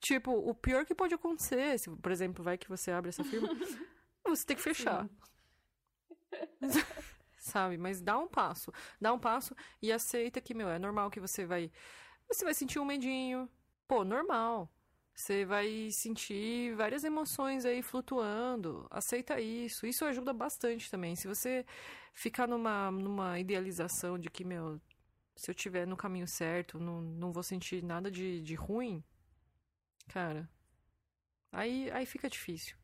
Tipo, 0.00 0.32
o 0.32 0.54
pior 0.54 0.84
que 0.84 0.94
pode 0.94 1.14
acontecer, 1.14 1.78
se, 1.78 1.90
por 1.90 2.10
exemplo, 2.10 2.42
vai 2.42 2.58
que 2.58 2.68
você 2.68 2.90
abre 2.90 3.10
essa 3.10 3.22
firma, 3.22 3.48
você 4.26 4.44
tem 4.46 4.56
que 4.56 4.62
fechar. 4.62 5.08
Sabe? 7.38 7.78
Mas 7.78 8.00
dá 8.00 8.18
um 8.18 8.28
passo. 8.28 8.72
Dá 9.00 9.12
um 9.12 9.18
passo 9.18 9.54
e 9.80 9.92
aceita 9.92 10.40
que, 10.40 10.54
meu, 10.54 10.68
é 10.68 10.78
normal 10.78 11.10
que 11.10 11.20
você 11.20 11.46
vai. 11.46 11.70
Você 12.28 12.44
vai 12.44 12.52
sentir 12.54 12.78
um 12.78 12.84
medinho. 12.84 13.48
Pô, 13.90 14.04
normal. 14.04 14.70
Você 15.12 15.44
vai 15.44 15.90
sentir 15.90 16.76
várias 16.76 17.02
emoções 17.02 17.64
aí 17.64 17.82
flutuando. 17.82 18.86
Aceita 18.88 19.40
isso. 19.40 19.84
Isso 19.84 20.04
ajuda 20.04 20.32
bastante 20.32 20.88
também. 20.88 21.16
Se 21.16 21.26
você 21.26 21.66
ficar 22.14 22.46
numa, 22.46 22.92
numa 22.92 23.40
idealização 23.40 24.16
de 24.16 24.30
que, 24.30 24.44
meu, 24.44 24.80
se 25.34 25.50
eu 25.50 25.52
estiver 25.52 25.88
no 25.88 25.96
caminho 25.96 26.28
certo, 26.28 26.78
não, 26.78 27.00
não 27.02 27.32
vou 27.32 27.42
sentir 27.42 27.82
nada 27.82 28.08
de, 28.12 28.40
de 28.42 28.54
ruim, 28.54 29.02
cara, 30.06 30.48
aí, 31.50 31.90
aí 31.90 32.06
fica 32.06 32.30
difícil. 32.30 32.76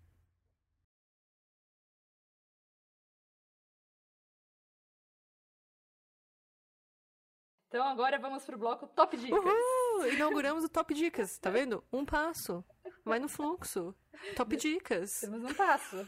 Então 7.69 7.87
agora 7.87 8.19
vamos 8.19 8.45
pro 8.45 8.59
bloco 8.59 8.89
Top 8.89 9.17
Dicas. 9.17 9.39
Uhul! 9.39 9.86
Inauguramos 10.05 10.65
o 10.65 10.69
Top 10.69 10.93
Dicas, 10.93 11.39
tá 11.39 11.51
vendo? 11.51 11.83
Um 11.93 12.05
passo. 12.05 12.65
Vai 13.05 13.19
no 13.19 13.29
fluxo. 13.29 13.95
Top 14.35 14.57
dicas. 14.57 15.21
Temos 15.21 15.45
um 15.45 15.55
passo. 15.55 16.07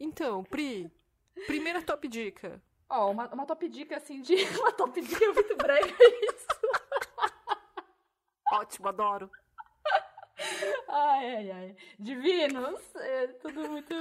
Então, 0.00 0.42
Pri, 0.42 0.90
primeira 1.46 1.80
top 1.82 2.08
dica. 2.08 2.60
Ó, 2.88 3.10
uma, 3.10 3.28
uma 3.32 3.46
top 3.46 3.68
dica 3.68 3.96
assim 3.96 4.20
de. 4.20 4.34
Uma 4.58 4.72
top 4.72 5.00
dica 5.00 5.24
é 5.24 5.32
muito 5.32 5.56
brega 5.56 5.86
isso. 5.86 6.46
Ótimo, 8.52 8.88
adoro. 8.88 9.30
Ai, 10.88 11.36
ai, 11.36 11.50
ai. 11.50 11.76
Divinos. 11.98 12.80
É 12.96 13.26
tudo 13.28 13.70
muito, 13.70 13.94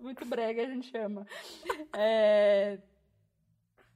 muito 0.00 0.24
brega, 0.24 0.62
a 0.62 0.66
gente 0.66 0.90
chama. 0.90 1.26
É... 1.92 2.78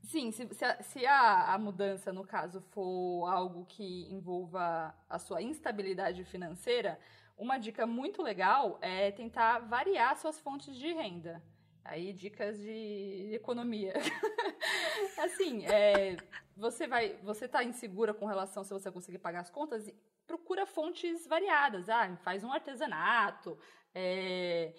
Sim, 0.04 0.30
se, 0.30 0.46
se, 0.52 0.64
a, 0.64 0.82
se 0.82 1.06
a, 1.06 1.54
a 1.54 1.58
mudança, 1.58 2.12
no 2.12 2.26
caso, 2.26 2.60
for 2.72 3.26
algo 3.26 3.64
que 3.64 4.06
envolva 4.12 4.94
a 5.08 5.18
sua 5.18 5.40
instabilidade 5.40 6.24
financeira, 6.24 6.98
uma 7.38 7.58
dica 7.58 7.86
muito 7.86 8.22
legal 8.22 8.78
é 8.82 9.10
tentar 9.10 9.60
variar 9.60 10.16
suas 10.16 10.38
fontes 10.38 10.76
de 10.76 10.92
renda. 10.92 11.42
Aí, 11.82 12.12
dicas 12.12 12.58
de 12.58 13.30
economia. 13.34 13.94
assim, 15.18 15.64
é, 15.66 16.16
você 16.56 16.86
vai, 16.86 17.16
você 17.22 17.48
tá 17.48 17.64
insegura 17.64 18.12
com 18.12 18.26
relação 18.26 18.62
se 18.62 18.72
você 18.72 18.90
conseguir 18.90 19.18
pagar 19.18 19.40
as 19.40 19.50
contas, 19.50 19.90
procura 20.26 20.66
fontes 20.66 21.26
variadas. 21.26 21.88
Ah, 21.88 22.14
faz 22.22 22.44
um 22.44 22.52
artesanato, 22.52 23.58
é, 23.94 24.72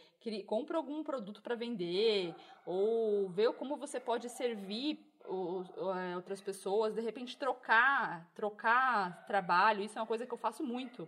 compra 0.46 0.78
algum 0.78 1.04
produto 1.04 1.42
para 1.42 1.56
vender, 1.56 2.36
ou 2.66 3.30
vê 3.30 3.52
como 3.54 3.78
você 3.78 4.00
pode 4.00 4.30
servir 4.30 5.05
é, 5.28 6.16
outras 6.16 6.42
pessoas, 6.42 6.94
de 6.94 7.02
repente 7.02 7.38
trocar, 7.38 8.30
trocar 8.34 9.26
trabalho, 9.26 9.84
isso 9.84 9.98
é 9.98 10.02
uma 10.02 10.08
coisa 10.08 10.26
que 10.26 10.34
eu 10.34 10.38
faço 10.38 10.64
muito. 10.64 11.08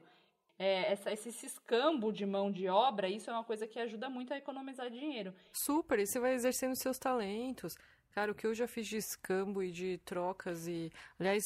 É, 0.60 0.92
essa, 0.92 1.12
esse 1.12 1.46
escambo 1.46 2.12
de 2.12 2.26
mão 2.26 2.52
de 2.52 2.68
obra, 2.68 3.08
isso 3.08 3.30
é 3.30 3.34
uma 3.34 3.44
coisa 3.44 3.68
que 3.68 3.80
ajuda 3.80 4.10
muito 4.10 4.34
a 4.34 4.38
economizar 4.38 4.90
dinheiro. 4.90 5.34
Super, 5.52 6.00
e 6.00 6.08
você 6.08 6.20
vai 6.20 6.34
exercendo 6.34 6.76
seus 6.76 6.98
talentos. 6.98 7.78
Cara, 8.12 8.32
o 8.32 8.36
que 8.36 8.48
eu 8.48 8.56
já 8.56 8.68
fiz 8.68 8.88
de 8.88 8.98
escambo 8.98 9.62
e 9.62 9.72
de 9.72 10.00
trocas 10.00 10.68
e. 10.68 10.92
Aliás, 11.20 11.44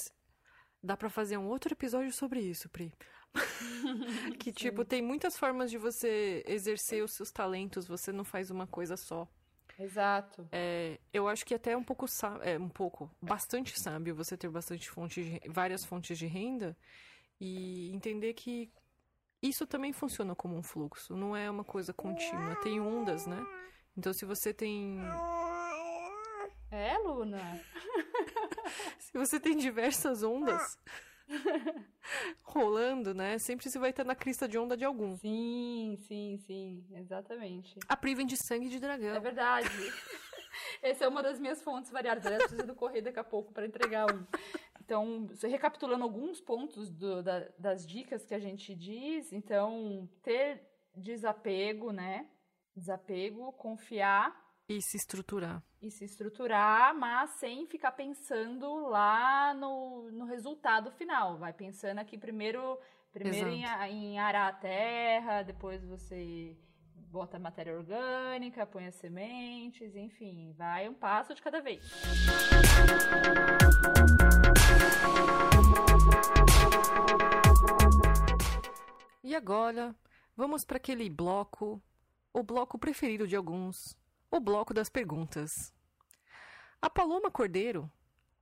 dá 0.81 0.95
para 0.95 1.10
fazer 1.10 1.38
um 1.38 1.49
outro 1.49 1.73
episódio 1.73 2.13
sobre 2.13 2.39
isso, 2.39 2.69
Pri. 2.69 2.93
que, 4.39 4.53
tipo, 4.53 4.86
tem 4.86 5.01
muitas 5.01 5.38
formas 5.38 5.69
de 5.69 5.77
você 5.77 6.43
exercer 6.47 7.03
os 7.03 7.12
seus 7.12 7.31
talentos, 7.31 7.86
você 7.88 8.13
não 8.13 8.23
faz 8.23 8.49
uma 8.49 8.65
coisa 8.65 8.95
só. 8.95 9.27
Exato. 9.79 10.47
É, 10.51 10.99
eu 11.13 11.27
acho 11.27 11.45
que 11.45 11.53
até 11.53 11.71
é 11.71 11.77
um 11.77 11.84
pouco, 11.84 12.05
é, 12.41 12.57
um 12.57 12.69
pouco, 12.69 13.10
bastante 13.21 13.79
sábio 13.79 14.15
você 14.15 14.38
ter 14.38 14.49
bastante 14.49 14.89
fontes 14.89 15.25
de, 15.25 15.41
várias 15.49 15.84
fontes 15.84 16.17
de 16.17 16.27
renda 16.27 16.77
e 17.39 17.91
entender 17.93 18.34
que 18.34 18.71
isso 19.41 19.65
também 19.65 19.91
funciona 19.91 20.36
como 20.36 20.55
um 20.55 20.62
fluxo, 20.62 21.15
não 21.15 21.36
é 21.36 21.49
uma 21.49 21.63
coisa 21.63 21.93
contínua, 21.93 22.55
tem 22.57 22.79
ondas, 22.79 23.25
né? 23.25 23.43
Então 23.97 24.13
se 24.13 24.23
você 24.23 24.53
tem 24.53 24.99
É, 26.69 26.97
Luna. 26.99 27.41
se 28.99 29.12
você 29.13 29.39
tem 29.39 29.57
diversas 29.57 30.21
ondas, 30.23 30.77
rolando, 32.43 33.13
né? 33.13 33.37
Sempre 33.37 33.69
você 33.69 33.79
vai 33.79 33.91
estar 33.91 34.03
na 34.03 34.15
crista 34.15 34.47
de 34.47 34.57
onda 34.57 34.75
de 34.75 34.85
algum. 34.85 35.15
Sim, 35.17 35.97
sim, 36.07 36.37
sim, 36.37 36.85
exatamente. 36.95 37.79
A 37.87 37.95
Pri 37.95 38.15
vem 38.15 38.25
de 38.25 38.37
sangue 38.37 38.69
de 38.69 38.79
dragão. 38.79 39.15
É 39.15 39.19
verdade. 39.19 39.67
Essa 40.81 41.05
é 41.05 41.07
uma 41.07 41.23
das 41.23 41.39
minhas 41.39 41.61
fontes 41.61 41.91
variadas. 41.91 42.25
Eu 42.25 42.37
preciso 42.37 42.75
correr 42.75 43.01
daqui 43.01 43.19
a 43.19 43.23
pouco 43.23 43.53
para 43.53 43.65
entregar 43.65 44.11
um. 44.13 44.25
Então, 44.83 45.29
recapitulando 45.43 46.03
alguns 46.03 46.41
pontos 46.41 46.91
do, 46.91 47.23
da, 47.23 47.47
das 47.57 47.87
dicas 47.87 48.25
que 48.25 48.33
a 48.33 48.39
gente 48.39 48.75
diz, 48.75 49.31
então, 49.31 50.09
ter 50.21 50.67
desapego, 50.93 51.91
né? 51.91 52.29
Desapego, 52.75 53.53
confiar. 53.53 54.35
E 54.67 54.81
se 54.81 54.97
estruturar 54.97 55.63
e 55.81 55.89
se 55.89 56.05
estruturar, 56.05 56.95
mas 56.95 57.31
sem 57.31 57.65
ficar 57.65 57.91
pensando 57.91 58.87
lá 58.87 59.53
no, 59.53 60.11
no 60.11 60.25
resultado 60.25 60.91
final. 60.91 61.37
Vai 61.37 61.51
pensando 61.51 61.97
aqui 61.97 62.17
primeiro, 62.17 62.77
primeiro 63.11 63.49
em, 63.49 63.65
em, 63.89 64.19
arar 64.19 64.49
a 64.49 64.53
terra, 64.53 65.41
depois 65.41 65.83
você 65.83 66.55
bota 66.95 67.37
a 67.37 67.39
matéria 67.39 67.75
orgânica, 67.75 68.65
põe 68.65 68.85
as 68.85 68.95
sementes, 68.95 69.95
enfim, 69.95 70.53
vai 70.53 70.87
um 70.87 70.93
passo 70.93 71.33
de 71.33 71.41
cada 71.41 71.59
vez. 71.59 71.83
E 79.23 79.35
agora, 79.35 79.95
vamos 80.37 80.63
para 80.63 80.77
aquele 80.77 81.09
bloco, 81.09 81.81
o 82.33 82.43
bloco 82.43 82.77
preferido 82.77 83.27
de 83.27 83.35
alguns, 83.35 83.97
o 84.31 84.39
bloco 84.39 84.73
das 84.73 84.89
perguntas. 84.89 85.51
A 86.81 86.89
Paloma 86.89 87.29
Cordeiro, 87.29 87.91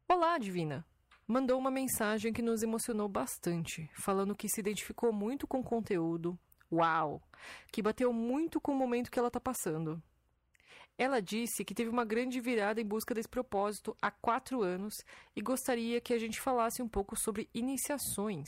olá, 0.08 0.38
Divina, 0.38 0.86
mandou 1.28 1.58
uma 1.58 1.72
mensagem 1.72 2.32
que 2.32 2.44
nos 2.44 2.62
emocionou 2.62 3.10
bastante, 3.10 3.90
falando 3.96 4.36
que 4.36 4.48
se 4.48 4.60
identificou 4.60 5.12
muito 5.12 5.48
com 5.48 5.62
o 5.62 5.64
conteúdo. 5.64 6.38
Uau! 6.72 7.20
Que 7.72 7.82
bateu 7.82 8.14
muito 8.14 8.62
com 8.62 8.72
o 8.72 8.76
momento 8.76 9.10
que 9.10 9.18
ela 9.18 9.30
está 9.30 9.40
passando. 9.40 10.02
Ela 10.96 11.20
disse 11.20 11.66
que 11.66 11.74
teve 11.74 11.90
uma 11.90 12.06
grande 12.06 12.40
virada 12.40 12.80
em 12.80 12.86
busca 12.86 13.16
desse 13.16 13.30
propósito 13.30 13.98
há 14.00 14.12
quatro 14.12 14.62
anos 14.62 14.94
e 15.36 15.42
gostaria 15.42 16.00
que 16.00 16.14
a 16.14 16.20
gente 16.20 16.40
falasse 16.40 16.84
um 16.84 16.88
pouco 16.88 17.16
sobre 17.16 17.50
iniciações. 17.52 18.48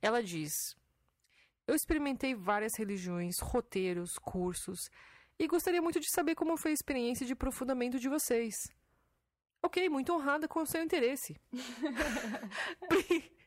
Ela 0.00 0.22
diz: 0.22 0.74
Eu 1.66 1.74
experimentei 1.74 2.34
várias 2.34 2.72
religiões, 2.78 3.34
roteiros, 3.42 4.12
cursos 4.22 4.88
e 5.38 5.46
gostaria 5.46 5.82
muito 5.82 6.00
de 6.00 6.10
saber 6.10 6.34
como 6.34 6.56
foi 6.56 6.70
a 6.70 6.74
experiência 6.74 7.26
de 7.26 7.32
aprofundamento 7.32 7.98
de 7.98 8.08
vocês. 8.08 8.70
Ok, 9.62 9.88
muito 9.88 10.12
honrada 10.12 10.48
com 10.48 10.60
o 10.60 10.66
seu 10.66 10.82
interesse. 10.82 11.36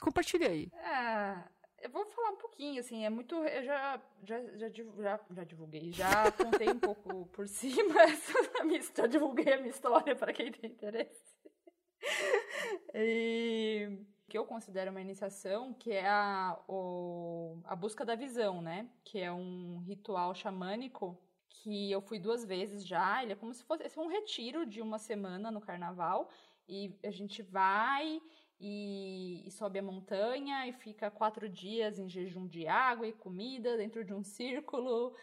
Compartilha 0.00 0.48
aí. 0.48 0.70
É, 0.72 1.36
eu 1.80 1.90
vou 1.90 2.06
falar 2.06 2.30
um 2.30 2.36
pouquinho, 2.36 2.80
assim, 2.80 3.04
é 3.04 3.10
muito. 3.10 3.34
Eu 3.34 3.64
já, 3.64 4.00
já, 4.24 4.40
já, 4.56 4.68
já, 4.68 5.20
já 5.30 5.44
divulguei, 5.44 5.92
já 5.92 6.30
contei 6.32 6.70
um 6.70 6.78
pouco 6.78 7.26
por 7.34 7.48
cima, 7.48 7.94
já 8.96 9.06
divulguei 9.06 9.52
a 9.52 9.58
minha 9.58 9.70
história 9.70 10.14
para 10.14 10.32
quem 10.32 10.52
tem 10.52 10.70
interesse. 10.70 11.20
E 12.94 13.98
que 14.28 14.36
eu 14.36 14.44
considero 14.44 14.90
uma 14.90 15.00
iniciação, 15.00 15.72
que 15.72 15.90
é 15.90 16.06
a, 16.06 16.58
o, 16.68 17.60
a 17.64 17.74
busca 17.74 18.04
da 18.04 18.14
visão, 18.14 18.60
né? 18.60 18.88
Que 19.02 19.20
é 19.20 19.32
um 19.32 19.78
ritual 19.78 20.34
xamânico 20.34 21.18
que 21.48 21.90
eu 21.90 22.02
fui 22.02 22.18
duas 22.18 22.44
vezes 22.44 22.86
já. 22.86 23.22
Ele 23.22 23.32
é 23.32 23.36
como 23.36 23.54
se 23.54 23.64
fosse 23.64 23.84
é 23.84 24.00
um 24.00 24.08
retiro 24.08 24.66
de 24.66 24.82
uma 24.82 24.98
semana 24.98 25.50
no 25.50 25.60
carnaval. 25.60 26.28
E 26.68 26.94
a 27.02 27.10
gente 27.10 27.42
vai 27.42 28.20
e, 28.60 29.42
e, 29.46 29.50
sobe 29.50 29.78
a 29.78 29.82
montanha 29.82 30.66
e 30.66 30.72
fica 30.72 31.10
quatro 31.10 31.48
dias 31.48 31.98
em 31.98 32.08
jejum 32.08 32.46
de 32.46 32.66
água 32.66 33.06
e 33.06 33.12
comida 33.12 33.78
dentro 33.78 34.04
de 34.04 34.12
um 34.12 34.22
círculo, 34.22 35.14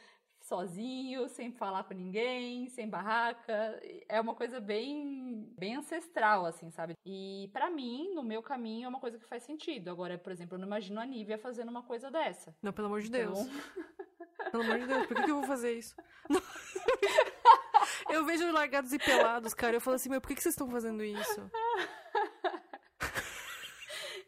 sozinho, 0.45 1.27
sem 1.27 1.51
falar 1.51 1.83
com 1.83 1.93
ninguém, 1.93 2.69
sem 2.69 2.87
barraca. 2.87 3.79
É 4.07 4.21
uma 4.21 4.35
coisa 4.35 4.59
bem, 4.59 5.51
bem 5.57 5.75
ancestral, 5.75 6.45
assim, 6.45 6.69
sabe? 6.71 6.93
E 7.05 7.49
para 7.51 7.69
mim, 7.69 8.13
no 8.13 8.23
meu 8.23 8.41
caminho, 8.41 8.85
é 8.85 8.89
uma 8.89 8.99
coisa 8.99 9.17
que 9.17 9.25
faz 9.25 9.43
sentido. 9.43 9.89
Agora, 9.89 10.17
por 10.17 10.31
exemplo, 10.31 10.55
eu 10.55 10.59
não 10.59 10.67
imagino 10.67 10.99
a 10.99 11.05
Nívia 11.05 11.37
fazendo 11.37 11.69
uma 11.69 11.83
coisa 11.83 12.11
dessa. 12.11 12.55
Não, 12.61 12.71
pelo 12.71 12.87
amor 12.87 13.01
de 13.01 13.09
Deus. 13.09 13.39
Então... 13.39 13.85
Pelo 14.51 14.63
amor 14.63 14.79
de 14.79 14.85
Deus, 14.85 15.07
por 15.07 15.15
que, 15.15 15.23
que 15.23 15.31
eu 15.31 15.39
vou 15.39 15.47
fazer 15.47 15.73
isso? 15.73 15.95
eu 18.09 18.23
vejo 18.25 18.51
largados 18.51 18.93
e 18.93 18.99
pelados, 18.99 19.53
cara. 19.53 19.75
Eu 19.75 19.81
falo 19.81 19.95
assim, 19.95 20.09
meu, 20.09 20.21
por 20.21 20.27
que, 20.27 20.35
que 20.35 20.43
vocês 20.43 20.53
estão 20.53 20.69
fazendo 20.69 21.03
isso? 21.03 21.49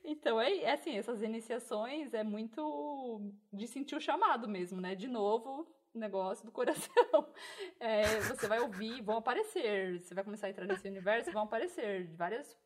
Então, 0.10 0.40
é, 0.40 0.60
é 0.60 0.72
assim, 0.72 0.98
essas 0.98 1.22
iniciações 1.22 2.14
é 2.14 2.24
muito 2.24 3.30
de 3.52 3.68
sentir 3.68 3.94
o 3.94 4.00
chamado 4.00 4.48
mesmo, 4.48 4.80
né? 4.80 4.96
De 4.96 5.06
novo, 5.06 5.68
negócio 5.98 6.46
do 6.46 6.52
coração. 6.52 6.88
É, 7.80 8.20
você 8.22 8.48
vai 8.48 8.60
ouvir, 8.60 9.02
vão 9.02 9.18
aparecer. 9.18 10.00
Você 10.02 10.14
vai 10.16 10.24
começar 10.24 10.48
a 10.48 10.50
entrar 10.50 10.66
nesse 10.66 10.88
universo, 10.88 11.32
vão 11.32 11.44
aparecer 11.44 12.08
várias 12.16 12.58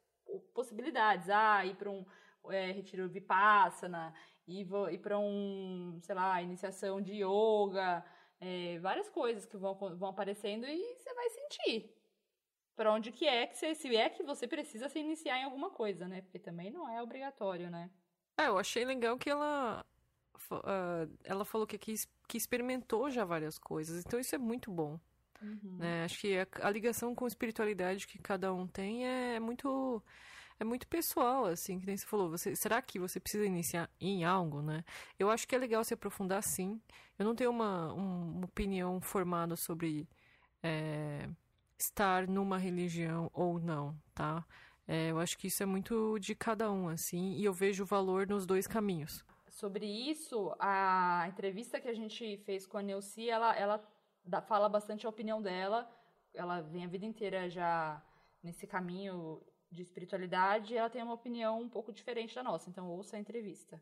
possibilidades. 0.53 1.29
Ah, 1.29 1.65
ir 1.65 1.75
para 1.75 1.89
um 1.89 2.05
é, 2.49 2.71
retiro 2.71 3.09
vipassana, 3.09 4.13
ir, 4.47 4.67
ir 4.91 4.97
para 4.99 5.19
um, 5.19 5.99
sei 6.01 6.15
lá, 6.15 6.41
iniciação 6.41 7.01
de 7.01 7.23
yoga, 7.23 8.03
é, 8.39 8.79
várias 8.79 9.09
coisas 9.09 9.45
que 9.45 9.57
vão, 9.57 9.75
vão 9.75 10.09
aparecendo 10.09 10.65
e 10.65 10.95
você 10.95 11.13
vai 11.13 11.29
sentir 11.29 12.01
para 12.75 12.93
onde 12.93 13.11
que 13.11 13.27
é 13.27 13.45
que 13.45 13.55
você, 13.55 13.75
se 13.75 13.95
é 13.95 14.09
que 14.09 14.23
você 14.23 14.47
precisa 14.47 14.89
se 14.89 14.99
iniciar 14.99 15.37
em 15.37 15.43
alguma 15.43 15.69
coisa, 15.69 16.07
né? 16.07 16.21
Porque 16.21 16.39
também 16.39 16.71
não 16.71 16.89
é 16.89 17.01
obrigatório, 17.01 17.69
né? 17.69 17.91
É, 18.39 18.47
eu 18.47 18.57
achei 18.57 18.83
legal 18.83 19.17
que 19.17 19.29
ela 19.29 19.85
uh, 20.51 21.11
ela 21.23 21.45
falou 21.45 21.67
que, 21.67 21.77
que, 21.77 21.95
que 22.27 22.37
experimentou 22.37 23.09
já 23.09 23.25
várias 23.25 23.57
coisas, 23.57 24.03
então 24.05 24.19
isso 24.19 24.35
é 24.35 24.37
muito 24.37 24.71
bom. 24.71 24.99
Uhum. 25.41 25.77
Né? 25.77 26.03
Acho 26.03 26.19
que 26.19 26.37
a, 26.37 26.47
a, 26.61 26.69
ligação 26.69 27.15
com 27.15 27.25
a 27.25 27.27
espiritualidade 27.27 28.07
que 28.07 28.19
cada 28.19 28.53
um 28.53 28.67
tem 28.67 29.07
é, 29.07 29.35
é 29.35 29.39
muito 29.39 30.03
é 30.59 30.63
muito 30.63 30.87
pessoal, 30.87 31.45
assim, 31.45 31.79
que 31.79 31.87
nem 31.87 31.97
você 31.97 32.05
falou. 32.05 32.29
Você, 32.29 32.55
será 32.55 32.79
que 32.83 32.99
você 32.99 33.19
precisa 33.19 33.43
iniciar 33.43 33.89
em 33.99 34.23
algo, 34.23 34.61
né? 34.61 34.85
Eu 35.17 35.31
acho 35.31 35.47
que 35.47 35.55
é 35.55 35.57
legal 35.57 35.83
se 35.83 35.95
aprofundar, 35.95 36.43
sim. 36.43 36.79
Eu 37.17 37.25
não 37.25 37.33
tenho 37.33 37.49
uma, 37.49 37.91
um, 37.91 38.37
uma 38.37 38.45
opinião 38.45 39.01
formada 39.01 39.55
sobre 39.55 40.07
é, 40.61 41.27
estar 41.79 42.27
numa 42.27 42.59
religião 42.59 43.29
ou 43.33 43.59
não, 43.59 43.97
tá? 44.13 44.45
É, 44.87 45.09
eu 45.09 45.19
acho 45.19 45.35
que 45.35 45.47
isso 45.47 45.63
é 45.63 45.65
muito 45.65 46.19
de 46.19 46.35
cada 46.35 46.71
um, 46.71 46.87
assim, 46.89 47.33
e 47.37 47.43
eu 47.43 47.53
vejo 47.53 47.83
valor 47.83 48.27
nos 48.27 48.45
dois 48.45 48.67
caminhos. 48.67 49.25
Sobre 49.51 49.85
isso, 49.85 50.55
a 50.57 51.25
entrevista 51.27 51.79
que 51.79 51.89
a 51.89 51.93
gente 51.93 52.37
fez 52.45 52.65
com 52.65 52.77
a 52.77 52.81
Neuci, 52.81 53.29
ela, 53.29 53.53
ela 53.53 53.85
dá, 54.23 54.41
fala 54.41 54.69
bastante 54.69 55.05
a 55.05 55.09
opinião 55.09 55.41
dela. 55.41 55.87
Ela 56.33 56.61
vem 56.61 56.85
a 56.85 56.87
vida 56.87 57.05
inteira 57.05 57.49
já 57.49 58.01
nesse 58.41 58.65
caminho 58.65 59.43
de 59.69 59.81
espiritualidade 59.81 60.73
e 60.73 60.77
ela 60.77 60.89
tem 60.89 61.03
uma 61.03 61.13
opinião 61.13 61.59
um 61.59 61.69
pouco 61.69 61.91
diferente 61.91 62.33
da 62.33 62.41
nossa. 62.41 62.69
Então, 62.69 62.89
ouça 62.89 63.17
a 63.17 63.19
entrevista. 63.19 63.79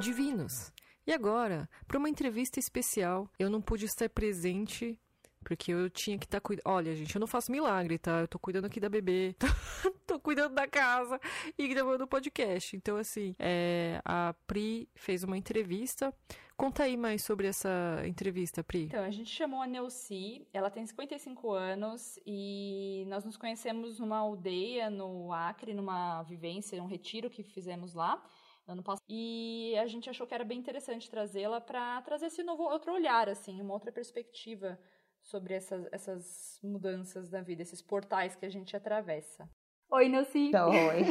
Divinos. 0.00 0.72
E 1.06 1.12
agora, 1.12 1.68
para 1.86 1.98
uma 1.98 2.08
entrevista 2.08 2.58
especial, 2.58 3.28
eu 3.38 3.50
não 3.50 3.60
pude 3.60 3.84
estar 3.84 4.08
presente 4.08 4.98
porque 5.42 5.72
eu 5.72 5.90
tinha 5.90 6.18
que 6.18 6.24
estar 6.24 6.38
tá 6.38 6.40
cuidando. 6.40 6.66
Olha, 6.66 6.94
gente, 6.94 7.14
eu 7.14 7.20
não 7.20 7.26
faço 7.26 7.52
milagre, 7.52 7.98
tá? 7.98 8.20
Eu 8.20 8.28
tô 8.28 8.38
cuidando 8.38 8.66
aqui 8.66 8.80
da 8.80 8.88
bebê, 8.88 9.34
tô 10.06 10.18
cuidando 10.18 10.54
da 10.54 10.66
casa 10.66 11.20
e 11.58 11.68
gravando 11.68 12.04
o 12.04 12.06
podcast. 12.06 12.76
Então, 12.76 12.96
assim, 12.96 13.34
é... 13.38 14.00
a 14.04 14.34
Pri 14.46 14.88
fez 14.94 15.22
uma 15.22 15.36
entrevista. 15.36 16.14
Conta 16.56 16.84
aí 16.84 16.96
mais 16.96 17.24
sobre 17.24 17.46
essa 17.46 18.02
entrevista, 18.06 18.62
Pri. 18.62 18.84
Então, 18.84 19.02
a 19.02 19.10
gente 19.10 19.30
chamou 19.30 19.60
a 19.60 19.66
Neuci, 19.66 20.46
ela 20.52 20.70
tem 20.70 20.86
55 20.86 21.50
anos 21.52 22.18
e 22.26 23.04
nós 23.08 23.24
nos 23.24 23.36
conhecemos 23.36 23.98
numa 23.98 24.18
aldeia 24.18 24.88
no 24.88 25.32
Acre, 25.32 25.74
numa 25.74 26.22
vivência, 26.22 26.82
um 26.82 26.86
retiro 26.86 27.28
que 27.28 27.42
fizemos 27.42 27.94
lá 27.94 28.22
ano 28.66 28.82
passado. 28.82 29.04
E 29.08 29.74
a 29.78 29.86
gente 29.86 30.08
achou 30.08 30.26
que 30.26 30.34
era 30.34 30.44
bem 30.44 30.58
interessante 30.58 31.10
trazê-la 31.10 31.60
para 31.60 32.00
trazer 32.02 32.26
esse 32.26 32.42
novo 32.42 32.62
outro 32.62 32.92
olhar, 32.92 33.28
assim, 33.28 33.60
uma 33.60 33.74
outra 33.74 33.92
perspectiva 33.92 34.78
sobre 35.22 35.54
essas, 35.54 35.86
essas 35.92 36.58
mudanças 36.62 37.28
da 37.30 37.40
vida, 37.40 37.62
esses 37.62 37.80
portais 37.80 38.34
que 38.34 38.44
a 38.44 38.50
gente 38.50 38.76
atravessa. 38.76 39.48
Oi, 39.90 40.08
Nelci. 40.08 40.50
Oi. 40.56 41.04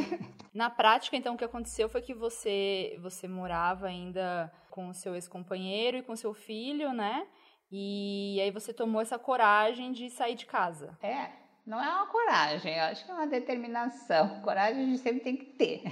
Na 0.52 0.68
prática, 0.68 1.16
então, 1.16 1.34
o 1.34 1.38
que 1.38 1.44
aconteceu 1.44 1.88
foi 1.88 2.02
que 2.02 2.14
você, 2.14 2.98
você 3.00 3.26
morava 3.28 3.86
ainda 3.86 4.52
com 4.70 4.88
o 4.88 4.94
seu 4.94 5.14
ex-companheiro 5.14 5.98
e 5.98 6.02
com 6.02 6.16
seu 6.16 6.34
filho, 6.34 6.92
né? 6.92 7.26
E 7.70 8.38
aí 8.40 8.50
você 8.50 8.72
tomou 8.72 9.00
essa 9.00 9.18
coragem 9.18 9.92
de 9.92 10.10
sair 10.10 10.34
de 10.34 10.44
casa. 10.44 10.98
É, 11.02 11.30
não 11.64 11.82
é 11.82 11.88
uma 11.88 12.06
coragem, 12.06 12.76
eu 12.76 12.84
acho 12.84 13.04
que 13.04 13.10
é 13.10 13.14
uma 13.14 13.26
determinação. 13.26 14.42
Coragem 14.42 14.82
a 14.82 14.86
gente 14.86 14.98
sempre 14.98 15.20
tem 15.20 15.36
que 15.36 15.46
ter 15.46 15.82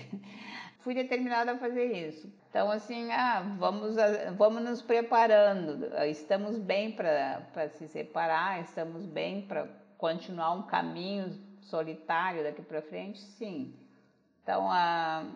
fui 0.82 0.94
determinada 0.94 1.52
a 1.52 1.58
fazer 1.58 2.08
isso. 2.08 2.32
Então, 2.48 2.70
assim, 2.70 3.10
ah, 3.12 3.42
vamos, 3.58 3.96
vamos 4.36 4.62
nos 4.62 4.82
preparando, 4.82 5.86
estamos 6.06 6.58
bem 6.58 6.92
para 6.92 7.68
se 7.70 7.86
separar, 7.88 8.60
estamos 8.62 9.06
bem 9.06 9.42
para 9.42 9.68
continuar 9.96 10.52
um 10.52 10.62
caminho 10.62 11.38
solitário 11.60 12.42
daqui 12.42 12.62
para 12.62 12.82
frente, 12.82 13.20
sim. 13.20 13.72
Então, 14.42 14.68
ah, 14.68 15.26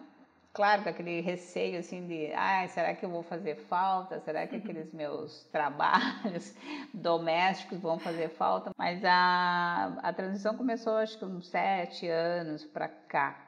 claro, 0.52 0.82
com 0.82 0.88
aquele 0.88 1.20
receio 1.20 1.78
assim 1.78 2.06
de, 2.06 2.32
ah, 2.32 2.66
será 2.66 2.94
que 2.94 3.04
eu 3.04 3.10
vou 3.10 3.22
fazer 3.22 3.56
falta? 3.68 4.18
Será 4.20 4.46
que 4.46 4.56
aqueles 4.56 4.92
meus 4.92 5.44
trabalhos 5.52 6.52
domésticos 6.92 7.78
vão 7.78 7.98
fazer 7.98 8.30
falta? 8.30 8.70
Mas 8.76 9.04
a, 9.04 9.98
a 10.02 10.12
transição 10.12 10.56
começou, 10.56 10.96
acho 10.96 11.16
que 11.16 11.24
uns 11.24 11.46
sete 11.46 12.08
anos 12.08 12.64
para 12.64 12.88
cá 12.88 13.43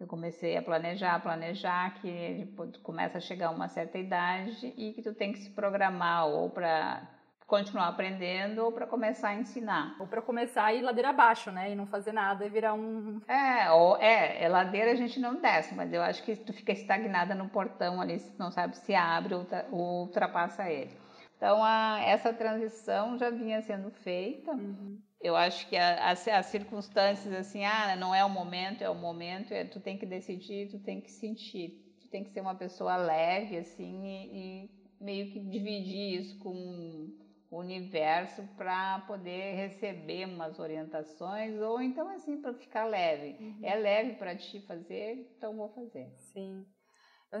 eu 0.00 0.06
comecei 0.06 0.56
a 0.56 0.62
planejar, 0.62 1.20
planejar, 1.20 1.94
que 2.00 2.48
começa 2.82 3.18
a 3.18 3.20
chegar 3.20 3.50
uma 3.50 3.68
certa 3.68 3.98
idade 3.98 4.72
e 4.76 4.94
que 4.94 5.02
tu 5.02 5.12
tem 5.12 5.30
que 5.30 5.38
se 5.38 5.50
programar 5.50 6.26
ou 6.26 6.48
para 6.48 7.06
continuar 7.46 7.88
aprendendo 7.88 8.64
ou 8.64 8.72
para 8.72 8.86
começar 8.86 9.28
a 9.28 9.34
ensinar. 9.34 9.96
Ou 10.00 10.06
para 10.06 10.22
começar 10.22 10.64
a 10.64 10.72
ir 10.72 10.80
ladeira 10.80 11.10
abaixo, 11.10 11.50
né? 11.50 11.72
E 11.72 11.74
não 11.74 11.86
fazer 11.86 12.12
nada 12.12 12.46
e 12.46 12.48
virar 12.48 12.72
um. 12.72 13.20
É, 13.28 13.70
ou, 13.72 13.98
é, 13.98 14.42
é, 14.42 14.48
ladeira 14.48 14.92
a 14.92 14.94
gente 14.94 15.20
não 15.20 15.34
desce, 15.34 15.74
mas 15.74 15.92
eu 15.92 16.00
acho 16.00 16.22
que 16.22 16.34
tu 16.34 16.52
fica 16.52 16.72
estagnada 16.72 17.34
no 17.34 17.50
portão 17.50 18.00
ali, 18.00 18.22
não 18.38 18.50
sabe 18.50 18.78
se 18.78 18.94
abre 18.94 19.34
ou, 19.34 19.46
ou 19.70 20.00
ultrapassa 20.02 20.70
ele. 20.70 20.96
Então, 21.36 21.62
a, 21.62 22.00
essa 22.00 22.32
transição 22.32 23.18
já 23.18 23.28
vinha 23.28 23.60
sendo 23.62 23.90
feita. 23.90 24.52
Uhum. 24.52 24.98
Eu 25.20 25.36
acho 25.36 25.68
que 25.68 25.76
as, 25.76 26.26
as 26.26 26.46
circunstâncias, 26.46 27.34
assim, 27.34 27.64
ah, 27.64 27.94
não 27.94 28.14
é 28.14 28.24
o 28.24 28.30
momento, 28.30 28.82
é 28.82 28.88
o 28.88 28.94
momento, 28.94 29.52
é, 29.52 29.64
tu 29.64 29.78
tem 29.78 29.98
que 29.98 30.06
decidir, 30.06 30.70
tu 30.70 30.78
tem 30.78 31.00
que 31.00 31.10
sentir. 31.10 31.96
Tu 32.00 32.08
tem 32.08 32.24
que 32.24 32.30
ser 32.30 32.40
uma 32.40 32.54
pessoa 32.54 32.96
leve, 32.96 33.58
assim, 33.58 34.06
e, 34.06 34.64
e 34.64 34.70
meio 34.98 35.30
que 35.30 35.38
dividir 35.38 36.20
isso 36.20 36.38
com 36.38 37.10
o 37.50 37.58
universo 37.58 38.42
para 38.56 39.00
poder 39.00 39.56
receber 39.56 40.24
umas 40.24 40.58
orientações, 40.58 41.60
ou 41.60 41.82
então, 41.82 42.08
assim, 42.08 42.40
para 42.40 42.54
ficar 42.54 42.84
leve. 42.84 43.36
Uhum. 43.42 43.60
É 43.62 43.74
leve 43.74 44.14
para 44.14 44.34
ti 44.34 44.60
fazer, 44.60 45.30
então 45.36 45.56
vou 45.56 45.68
fazer. 45.68 46.10
Sim. 46.16 46.64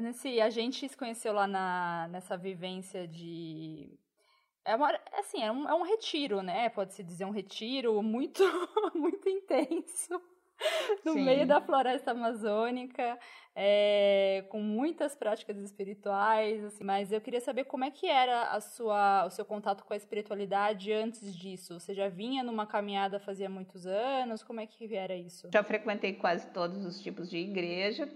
Nesse, 0.02 0.40
a 0.40 0.50
gente 0.50 0.88
se 0.88 0.96
conheceu 0.96 1.32
lá 1.32 1.46
na, 1.46 2.08
nessa 2.08 2.36
vivência 2.36 3.08
de 3.08 3.98
é, 4.70 4.76
uma, 4.76 5.00
assim, 5.18 5.42
é, 5.42 5.50
um, 5.50 5.68
é 5.68 5.74
um 5.74 5.82
retiro, 5.82 6.42
né? 6.42 6.68
Pode-se 6.68 7.02
dizer 7.02 7.24
um 7.24 7.30
retiro 7.30 8.00
muito, 8.02 8.42
muito 8.94 9.28
intenso. 9.28 10.20
No 11.04 11.14
Sim. 11.14 11.24
meio 11.24 11.46
da 11.46 11.58
floresta 11.58 12.10
amazônica, 12.10 13.18
é, 13.56 14.44
com 14.50 14.60
muitas 14.60 15.16
práticas 15.16 15.56
espirituais, 15.56 16.62
assim, 16.62 16.84
mas 16.84 17.10
eu 17.10 17.20
queria 17.20 17.40
saber 17.40 17.64
como 17.64 17.82
é 17.82 17.90
que 17.90 18.06
era 18.06 18.50
a 18.50 18.60
sua, 18.60 19.24
o 19.24 19.30
seu 19.30 19.44
contato 19.44 19.82
com 19.84 19.94
a 19.94 19.96
espiritualidade 19.96 20.92
antes 20.92 21.34
disso. 21.34 21.80
Você 21.80 21.94
já 21.94 22.08
vinha 22.08 22.44
numa 22.44 22.66
caminhada 22.66 23.18
fazia 23.18 23.48
muitos 23.48 23.86
anos? 23.86 24.42
Como 24.42 24.60
é 24.60 24.66
que 24.66 24.94
era 24.94 25.16
isso? 25.16 25.48
Já 25.52 25.64
frequentei 25.64 26.12
quase 26.12 26.46
todos 26.50 26.84
os 26.84 27.00
tipos 27.00 27.30
de 27.30 27.38
igreja, 27.38 28.06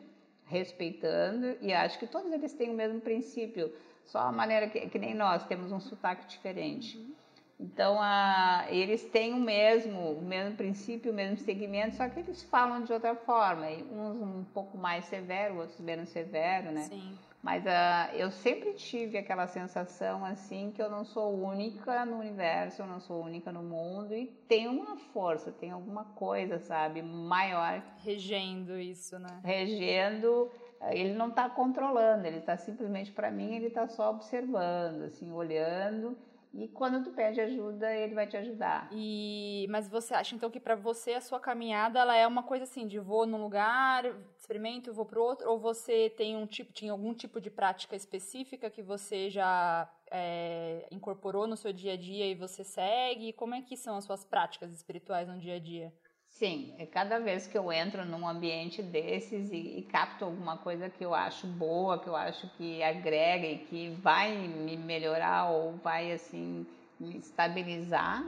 respeitando, 0.44 1.56
e 1.62 1.72
acho 1.72 1.98
que 1.98 2.06
todos 2.06 2.30
eles 2.30 2.52
têm 2.52 2.70
o 2.70 2.74
mesmo 2.74 3.00
princípio 3.00 3.72
só 4.04 4.20
a 4.20 4.32
maneira 4.32 4.68
que, 4.68 4.88
que 4.88 4.98
nem 4.98 5.14
nós 5.14 5.44
temos 5.46 5.72
um 5.72 5.80
sotaque 5.80 6.26
diferente. 6.26 6.98
Uhum. 6.98 7.14
Então, 7.58 7.98
a, 8.00 8.66
eles 8.68 9.04
têm 9.04 9.32
o 9.32 9.40
mesmo, 9.40 10.12
o 10.12 10.22
mesmo 10.22 10.56
princípio, 10.56 11.12
o 11.12 11.14
mesmo 11.14 11.38
segmento, 11.38 11.96
só 11.96 12.08
que 12.08 12.20
eles 12.20 12.42
falam 12.42 12.82
de 12.82 12.92
outra 12.92 13.14
forma. 13.14 13.66
Uns 13.90 14.16
um 14.16 14.44
pouco 14.52 14.76
mais 14.76 15.04
severo, 15.04 15.58
outros 15.58 15.80
menos 15.80 16.08
severo, 16.08 16.72
né? 16.72 16.82
Sim. 16.82 17.16
Mas 17.44 17.62
uh, 17.66 18.16
eu 18.16 18.30
sempre 18.30 18.72
tive 18.72 19.18
aquela 19.18 19.46
sensação 19.46 20.24
assim 20.24 20.72
que 20.74 20.80
eu 20.80 20.88
não 20.88 21.04
sou 21.04 21.38
única 21.44 22.02
no 22.06 22.18
universo, 22.18 22.80
eu 22.80 22.86
não 22.86 22.98
sou 23.00 23.22
única 23.22 23.52
no 23.52 23.62
mundo 23.62 24.14
e 24.14 24.26
tem 24.48 24.66
uma 24.66 24.96
força, 24.96 25.52
tem 25.52 25.70
alguma 25.70 26.04
coisa, 26.04 26.58
sabe, 26.58 27.02
maior. 27.02 27.82
Regendo 27.98 28.78
isso, 28.78 29.18
né? 29.18 29.40
Regendo 29.44 30.50
ele 30.90 31.14
não 31.14 31.28
está 31.28 31.48
controlando, 31.48 32.26
ele 32.26 32.38
está 32.38 32.56
simplesmente 32.56 33.12
para 33.12 33.30
mim, 33.30 33.54
ele 33.54 33.66
está 33.66 33.86
só 33.86 34.10
observando, 34.10 35.02
assim, 35.02 35.30
olhando. 35.32 36.16
E 36.56 36.68
quando 36.68 37.02
tu 37.02 37.10
pede 37.10 37.40
ajuda, 37.40 37.92
ele 37.92 38.14
vai 38.14 38.28
te 38.28 38.36
ajudar. 38.36 38.88
E 38.92 39.66
mas 39.68 39.88
você 39.88 40.14
acha 40.14 40.36
então 40.36 40.48
que 40.48 40.60
para 40.60 40.76
você 40.76 41.14
a 41.14 41.20
sua 41.20 41.40
caminhada 41.40 41.98
ela 41.98 42.14
é 42.14 42.24
uma 42.26 42.44
coisa 42.44 42.62
assim 42.62 42.86
de 42.86 42.98
vou 43.00 43.26
num 43.26 43.42
lugar, 43.42 44.04
experimento, 44.38 44.92
vou 44.94 45.04
para 45.04 45.20
outro, 45.20 45.50
ou 45.50 45.58
você 45.58 46.10
tem 46.10 46.36
um 46.36 46.46
tipo, 46.46 46.72
tinha 46.72 46.92
algum 46.92 47.12
tipo 47.12 47.40
de 47.40 47.50
prática 47.50 47.96
específica 47.96 48.70
que 48.70 48.82
você 48.82 49.28
já 49.30 49.90
é, 50.12 50.86
incorporou 50.92 51.48
no 51.48 51.56
seu 51.56 51.72
dia 51.72 51.94
a 51.94 51.96
dia 51.96 52.26
e 52.26 52.36
você 52.36 52.62
segue? 52.62 53.32
Como 53.32 53.54
é 53.54 53.60
que 53.60 53.76
são 53.76 53.96
as 53.96 54.04
suas 54.04 54.24
práticas 54.24 54.72
espirituais 54.72 55.26
no 55.26 55.38
dia 55.38 55.56
a 55.56 55.58
dia? 55.58 55.92
Sim, 56.34 56.74
é 56.78 56.84
cada 56.84 57.20
vez 57.20 57.46
que 57.46 57.56
eu 57.56 57.72
entro 57.72 58.04
num 58.04 58.26
ambiente 58.28 58.82
desses 58.82 59.52
e, 59.52 59.78
e, 59.78 59.82
capto 59.84 60.24
alguma 60.24 60.58
coisa 60.58 60.90
que 60.90 61.04
eu 61.04 61.14
acho 61.14 61.46
boa, 61.46 61.96
que 62.02 62.08
eu 62.08 62.16
acho 62.16 62.48
que 62.56 62.82
agrega 62.82 63.46
e 63.46 63.58
que 63.60 63.90
vai 64.02 64.36
me 64.48 64.76
melhorar 64.76 65.48
ou 65.50 65.76
vai 65.78 66.10
assim 66.10 66.66
me 66.98 67.18
estabilizar, 67.18 68.20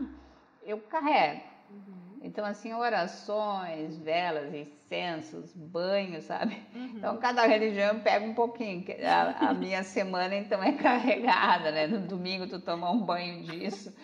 eu 0.62 0.78
carrego. 0.82 1.42
Uhum. 1.68 2.05
Então, 2.22 2.44
assim, 2.44 2.72
orações, 2.72 3.96
velas, 3.98 4.52
incensos, 4.52 5.52
banhos, 5.54 6.24
sabe? 6.24 6.60
Uhum. 6.74 6.92
Então, 6.96 7.16
cada 7.18 7.46
religião 7.46 8.00
pega 8.00 8.24
um 8.24 8.34
pouquinho. 8.34 8.84
A, 9.04 9.48
a, 9.48 9.54
minha 9.54 9.82
semana, 9.82 10.34
então, 10.34 10.62
é 10.62 10.72
carregada, 10.78 11.70
né? 11.70 11.86
No 11.86 12.00
domingo, 12.00 12.46
tu 12.46 12.60
toma 12.60 12.90
um 12.90 13.00
banho 13.00 13.42
disso. 13.44 13.94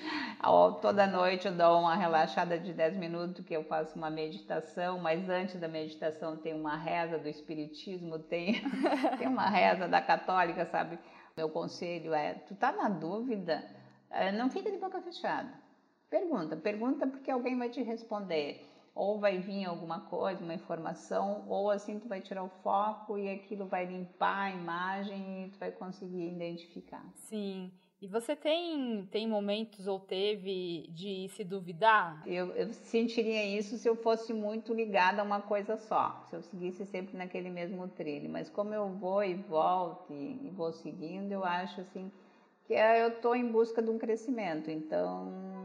Toda 0.80 1.06
noite 1.06 1.46
eu 1.46 1.52
dou 1.54 1.80
uma 1.80 1.94
relaxada 1.94 2.58
de 2.58 2.72
10 2.72 2.96
minutos, 2.96 3.44
que 3.44 3.54
eu 3.54 3.64
faço 3.64 3.96
uma 3.96 4.10
meditação, 4.10 4.98
mas 4.98 5.28
antes 5.28 5.58
da 5.58 5.68
meditação 5.68 6.36
tem 6.36 6.54
uma 6.54 6.76
reza 6.76 7.18
do 7.18 7.28
Espiritismo, 7.28 8.18
tem, 8.18 8.62
tem 9.18 9.28
uma 9.28 9.48
reza 9.48 9.88
da 9.88 10.00
Católica, 10.00 10.66
sabe? 10.66 10.98
Meu 11.36 11.48
conselho 11.48 12.12
é, 12.12 12.34
tu 12.34 12.54
tá 12.54 12.72
na 12.72 12.88
dúvida 12.88 13.64
Uh, 14.12 14.30
não 14.36 14.50
fica 14.50 14.70
de 14.70 14.76
boca 14.76 15.00
fechada. 15.00 15.50
Pergunta, 16.12 16.54
pergunta 16.54 17.06
porque 17.06 17.30
alguém 17.30 17.56
vai 17.56 17.70
te 17.70 17.82
responder. 17.82 18.68
Ou 18.94 19.18
vai 19.18 19.38
vir 19.38 19.64
alguma 19.64 20.00
coisa, 20.00 20.44
uma 20.44 20.52
informação, 20.52 21.46
ou 21.48 21.70
assim 21.70 21.98
tu 21.98 22.06
vai 22.06 22.20
tirar 22.20 22.44
o 22.44 22.50
foco 22.62 23.16
e 23.16 23.30
aquilo 23.30 23.64
vai 23.64 23.86
limpar 23.86 24.48
a 24.48 24.50
imagem 24.50 25.46
e 25.46 25.48
tu 25.48 25.58
vai 25.58 25.72
conseguir 25.72 26.28
identificar. 26.28 27.02
Sim. 27.14 27.72
E 27.98 28.06
você 28.06 28.36
tem, 28.36 29.08
tem 29.10 29.26
momentos 29.26 29.86
ou 29.86 29.98
teve 29.98 30.86
de 30.90 31.30
se 31.30 31.44
duvidar? 31.44 32.22
Eu, 32.26 32.48
eu 32.56 32.68
sentiria 32.74 33.46
isso 33.46 33.78
se 33.78 33.88
eu 33.88 33.96
fosse 33.96 34.34
muito 34.34 34.74
ligada 34.74 35.22
a 35.22 35.24
uma 35.24 35.40
coisa 35.40 35.78
só, 35.78 36.26
se 36.28 36.36
eu 36.36 36.42
seguisse 36.42 36.84
sempre 36.84 37.16
naquele 37.16 37.48
mesmo 37.48 37.88
trilho. 37.88 38.28
Mas 38.28 38.50
como 38.50 38.74
eu 38.74 38.90
vou 38.90 39.24
e 39.24 39.32
volto 39.32 40.12
e, 40.12 40.46
e 40.46 40.50
vou 40.50 40.72
seguindo, 40.72 41.32
eu 41.32 41.42
acho 41.42 41.80
assim 41.80 42.12
que 42.66 42.74
eu 42.74 43.08
estou 43.08 43.34
em 43.34 43.50
busca 43.50 43.80
de 43.80 43.88
um 43.88 43.98
crescimento. 43.98 44.70
Então 44.70 45.61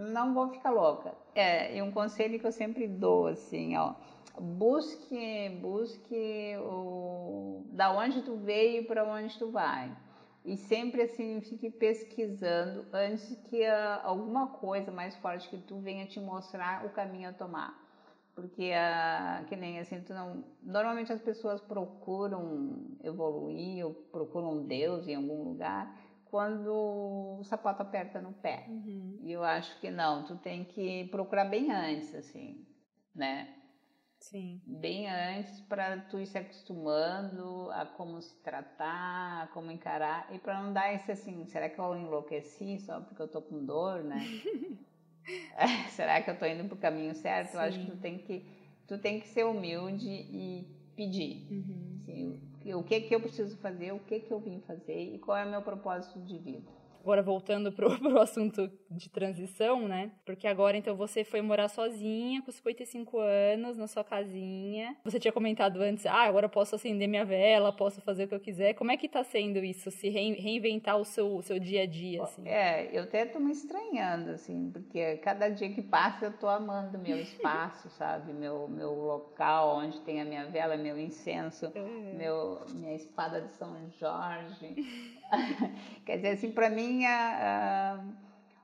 não 0.00 0.34
vou 0.34 0.48
ficar 0.48 0.70
louca. 0.70 1.14
É, 1.34 1.76
e 1.76 1.82
um 1.82 1.92
conselho 1.92 2.38
que 2.38 2.46
eu 2.46 2.52
sempre 2.52 2.88
dou 2.88 3.26
assim, 3.26 3.76
ó, 3.76 3.94
busque, 4.40 5.58
busque 5.60 6.56
o 6.60 7.64
da 7.72 7.92
onde 7.92 8.22
tu 8.22 8.36
veio 8.36 8.86
para 8.86 9.04
onde 9.04 9.38
tu 9.38 9.50
vai 9.50 9.94
e 10.44 10.56
sempre 10.56 11.02
assim 11.02 11.40
fique 11.40 11.70
pesquisando 11.70 12.86
antes 12.92 13.36
que 13.48 13.64
a, 13.64 14.00
alguma 14.02 14.48
coisa 14.48 14.90
mais 14.90 15.14
forte 15.16 15.48
que 15.48 15.58
tu 15.58 15.78
venha 15.78 16.06
te 16.06 16.18
mostrar 16.18 16.84
o 16.86 16.90
caminho 16.90 17.28
a 17.28 17.32
tomar 17.32 17.78
porque 18.34 18.72
a, 18.72 19.44
que 19.48 19.56
nem 19.56 19.78
assim 19.78 20.00
tu 20.00 20.14
não 20.14 20.42
normalmente 20.62 21.12
as 21.12 21.20
pessoas 21.20 21.60
procuram 21.60 22.96
evoluir 23.04 23.84
ou 23.84 23.92
procuram 23.92 24.62
Deus 24.62 25.06
em 25.06 25.14
algum 25.14 25.42
lugar 25.42 25.94
quando 26.30 26.72
o 27.40 27.44
sapato 27.44 27.82
aperta 27.82 28.20
no 28.20 28.32
pé 28.32 28.66
uhum. 28.68 29.18
e 29.22 29.32
eu 29.32 29.42
acho 29.42 29.78
que 29.80 29.90
não 29.90 30.24
tu 30.24 30.36
tem 30.36 30.64
que 30.64 31.06
procurar 31.06 31.44
bem 31.44 31.70
antes 31.70 32.14
assim 32.14 32.66
né 33.14 33.56
Sim. 34.20 34.60
Bem 34.66 35.08
antes 35.08 35.60
para 35.62 35.96
tu 36.02 36.18
ir 36.20 36.26
se 36.26 36.36
acostumando 36.36 37.70
a 37.70 37.86
como 37.86 38.20
se 38.20 38.36
tratar, 38.42 39.44
a 39.44 39.48
como 39.48 39.70
encarar 39.70 40.28
e 40.30 40.38
para 40.38 40.62
não 40.62 40.74
dar 40.74 40.94
esse 40.94 41.10
assim, 41.10 41.46
será 41.46 41.70
que 41.70 41.78
eu 41.78 41.96
enlouqueci 41.96 42.78
só 42.80 43.00
porque 43.00 43.22
eu 43.22 43.28
tô 43.28 43.40
com 43.40 43.64
dor, 43.64 44.04
né? 44.04 44.18
é, 45.56 45.88
será 45.88 46.20
que 46.20 46.30
eu 46.30 46.38
tô 46.38 46.44
indo 46.44 46.68
pro 46.68 46.76
caminho 46.76 47.14
certo? 47.14 47.52
Sim. 47.52 47.56
Eu 47.56 47.62
acho 47.62 47.78
que 47.80 47.90
tu 47.90 47.96
tem 47.96 48.18
que 48.18 48.44
tu 48.86 48.98
tem 48.98 49.20
que 49.20 49.28
ser 49.28 49.44
humilde 49.44 50.06
e 50.06 50.66
pedir. 50.94 51.46
Uhum. 51.50 51.98
Assim, 52.02 52.49
o 52.74 52.82
que 52.82 53.00
que 53.00 53.14
eu 53.14 53.20
preciso 53.20 53.56
fazer, 53.58 53.92
o 53.92 54.00
que 54.00 54.20
que 54.20 54.30
eu 54.30 54.38
vim 54.38 54.60
fazer 54.60 55.14
e 55.14 55.18
qual 55.18 55.36
é 55.36 55.44
o 55.44 55.50
meu 55.50 55.62
propósito 55.62 56.20
de 56.20 56.38
vida. 56.38 56.79
Agora 57.02 57.22
voltando 57.22 57.72
pro, 57.72 57.90
pro 57.98 58.20
assunto 58.20 58.70
de 58.90 59.08
transição, 59.08 59.88
né? 59.88 60.10
Porque 60.24 60.46
agora 60.46 60.76
então 60.76 60.94
você 60.94 61.24
foi 61.24 61.40
morar 61.40 61.68
sozinha 61.68 62.42
com 62.42 62.50
55 62.50 63.18
anos 63.18 63.78
na 63.78 63.86
sua 63.86 64.04
casinha. 64.04 64.96
Você 65.04 65.18
tinha 65.18 65.32
comentado 65.32 65.80
antes, 65.80 66.04
ah, 66.06 66.22
agora 66.24 66.46
eu 66.46 66.50
posso 66.50 66.74
acender 66.74 67.08
minha 67.08 67.24
vela, 67.24 67.72
posso 67.72 68.00
fazer 68.00 68.24
o 68.24 68.28
que 68.28 68.34
eu 68.34 68.40
quiser. 68.40 68.74
Como 68.74 68.92
é 68.92 68.96
que 68.96 69.08
tá 69.08 69.24
sendo 69.24 69.58
isso? 69.64 69.90
Se 69.90 70.08
reinventar 70.08 70.96
o 70.98 71.04
seu, 71.04 71.36
o 71.36 71.42
seu 71.42 71.58
dia 71.58 71.82
a 71.82 71.86
dia, 71.86 72.22
assim? 72.22 72.46
É, 72.46 72.90
eu 72.92 73.04
até 73.04 73.24
tô 73.24 73.40
me 73.40 73.52
estranhando, 73.52 74.30
assim, 74.30 74.70
porque 74.70 75.16
cada 75.18 75.48
dia 75.48 75.70
que 75.72 75.82
passa 75.82 76.26
eu 76.26 76.32
tô 76.32 76.48
amando 76.48 76.98
meu 76.98 77.16
espaço, 77.20 77.88
sabe? 77.90 78.32
Meu, 78.32 78.68
meu 78.68 78.92
local 78.92 79.76
onde 79.76 80.00
tem 80.00 80.20
a 80.20 80.24
minha 80.24 80.46
vela, 80.46 80.76
meu 80.76 80.98
incenso, 80.98 81.72
uhum. 81.74 82.14
meu, 82.16 82.60
minha 82.74 82.94
espada 82.94 83.40
de 83.40 83.52
São 83.52 83.74
Jorge. 83.98 84.74
Quer 86.04 86.16
dizer, 86.16 86.28
assim, 86.30 86.52
para 86.52 86.68
mim, 86.70 87.04
a, 87.04 87.96
a, 87.96 88.04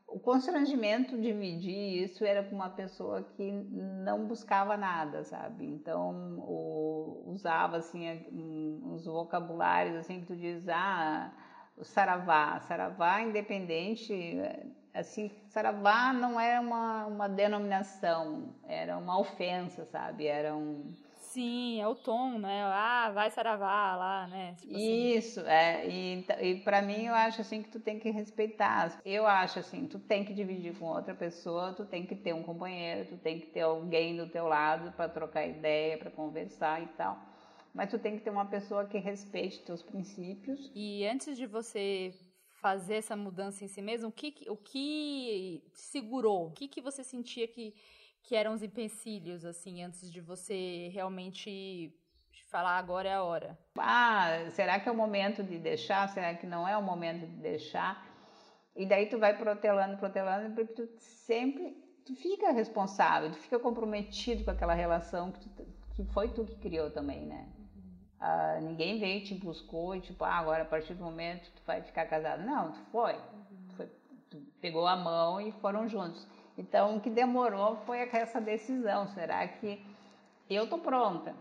o 0.09 0.19
constrangimento 0.19 1.17
de 1.17 1.23
dividir 1.23 2.05
isso 2.05 2.25
era 2.25 2.43
com 2.43 2.55
uma 2.55 2.71
pessoa 2.71 3.23
que 3.23 3.51
não 3.51 4.27
buscava 4.27 4.77
nada, 4.77 5.25
sabe? 5.25 5.67
Então, 5.67 6.39
o, 6.39 7.25
usava, 7.27 7.79
assim, 7.79 8.07
uns 8.85 9.05
vocabulários, 9.05 9.97
assim, 9.97 10.21
que 10.21 10.27
tu 10.27 10.37
diz, 10.37 10.69
ah, 10.69 11.33
o 11.77 11.85
saravá. 11.85 12.61
Saravá, 12.61 13.21
independente, 13.23 14.15
assim, 14.95 15.31
saravá 15.49 16.13
não 16.13 16.41
era 16.41 16.61
uma, 16.61 17.07
uma 17.07 17.29
denominação, 17.29 18.55
era 18.65 18.97
uma 18.97 19.19
ofensa, 19.19 19.85
sabe? 19.85 20.27
Era 20.27 20.55
um 20.57 20.93
Sim, 21.37 21.79
é 21.83 21.87
o 21.87 21.95
tom, 21.95 22.39
né? 22.39 22.63
Ah, 22.63 23.11
vai 23.13 23.31
saravá 23.31 23.95
lá, 23.95 24.27
né? 24.27 24.55
Tipo 24.59 24.75
assim. 24.75 25.17
Isso, 25.17 25.41
é. 25.41 25.87
E, 25.87 26.27
e 26.41 26.61
para 26.61 26.81
mim 26.81 27.05
eu 27.05 27.15
acho 27.15 27.43
assim 27.43 27.63
que 27.63 27.69
tu 27.69 27.79
tem 27.79 27.99
que 27.99 28.09
respeitar. 28.09 28.99
Eu 29.05 29.27
acho 29.27 29.59
assim, 29.59 29.87
tu 29.87 29.99
tem 29.99 30.25
que 30.25 30.33
dividir 30.33 30.75
com 30.79 30.87
outra 30.87 31.15
pessoa, 31.15 31.75
tu 31.75 31.85
tem 31.85 32.07
que 32.07 32.17
ter 32.17 32.33
um 32.33 32.43
companheiro, 32.43 33.11
tu 33.11 33.19
tem 33.19 33.39
que 33.39 33.49
ter 33.49 33.61
alguém 33.61 34.17
do 34.17 34.27
teu 34.31 34.49
lado 34.49 34.93
para 34.93 35.11
trocar 35.11 35.47
ideia, 35.47 35.99
para 35.99 36.11
conversar 36.11 36.83
e 36.83 36.87
tal. 36.97 37.21
Mas 37.75 37.91
tu 37.91 37.99
tem 37.99 38.17
que 38.17 38.25
ter 38.25 38.31
uma 38.31 38.47
pessoa 38.47 38.87
que 38.87 38.97
respeite 38.97 39.63
teus 39.63 39.83
princípios. 39.83 40.73
E 40.75 41.07
antes 41.07 41.37
de 41.37 41.45
você 41.45 42.15
fazer 42.63 42.95
essa 42.95 43.15
mudança 43.15 43.63
em 43.63 43.69
si 43.69 43.83
mesmo, 43.83 44.09
o 44.09 44.13
que, 44.13 44.35
o 44.49 44.57
que 44.57 45.63
segurou? 45.75 46.47
O 46.47 46.53
que, 46.53 46.67
que 46.67 46.81
você 46.81 47.05
sentia 47.05 47.47
que 47.47 47.75
que 48.27 48.35
eram 48.35 48.53
os 48.53 48.63
empecilhos, 48.63 49.45
assim, 49.45 49.83
antes 49.85 50.11
de 50.11 50.21
você 50.21 50.91
realmente 50.93 51.95
falar 52.51 52.77
agora 52.77 53.09
é 53.09 53.15
a 53.15 53.23
hora? 53.23 53.59
Ah, 53.79 54.51
será 54.51 54.81
que 54.81 54.89
é 54.89 54.93
o 54.93 54.97
momento 54.97 55.45
de 55.45 55.59
deixar? 55.59 56.09
Será 56.09 56.35
que 56.35 56.47
não 56.47 56.67
é 56.67 56.77
o 56.77 56.83
momento 56.83 57.21
de 57.21 57.37
deixar? 57.37 58.05
E 58.75 58.85
daí 58.85 59.07
tu 59.07 59.19
vai 59.19 59.37
protelando, 59.39 59.97
protelando, 59.97 60.55
porque 60.55 60.73
tu 60.75 60.89
sempre 60.99 61.83
tu 62.05 62.15
fica 62.17 62.53
responsável, 62.53 63.31
tu 63.31 63.39
fica 63.39 63.59
comprometido 63.59 64.45
com 64.45 64.51
aquela 64.51 64.75
relação 64.75 65.33
que, 65.33 65.49
tu, 65.49 65.67
que 65.95 66.05
foi 66.07 66.29
tu 66.29 66.45
que 66.45 66.57
criou 66.57 66.91
também, 66.91 67.27
né? 67.27 67.49
Ah, 68.19 68.59
ninguém 68.61 68.99
veio 68.99 69.25
te 69.25 69.35
buscou 69.35 69.95
e 69.95 70.01
tipo, 70.01 70.25
ah, 70.25 70.35
agora 70.35 70.63
a 70.63 70.67
partir 70.67 70.95
do 70.95 71.05
momento 71.05 71.49
tu 71.55 71.63
vai 71.65 71.81
ficar 71.81 72.07
casado. 72.07 72.43
Não, 72.45 72.73
tu 72.73 72.79
foi. 72.91 73.15
Tu, 73.69 73.75
foi, 73.77 73.87
tu 74.31 74.39
pegou 74.61 74.87
a 74.87 74.97
mão 74.97 75.41
e 75.41 75.53
foram 75.53 75.89
juntos. 75.89 76.27
Então, 76.59 76.97
o 76.97 77.01
que 77.01 77.11
demorou 77.11 77.77
foi 77.87 77.99
essa 77.99 78.41
decisão. 78.41 79.07
Será 79.09 79.47
que 79.47 79.81
eu 80.49 80.65
estou 80.65 80.79
pronta? 80.79 81.35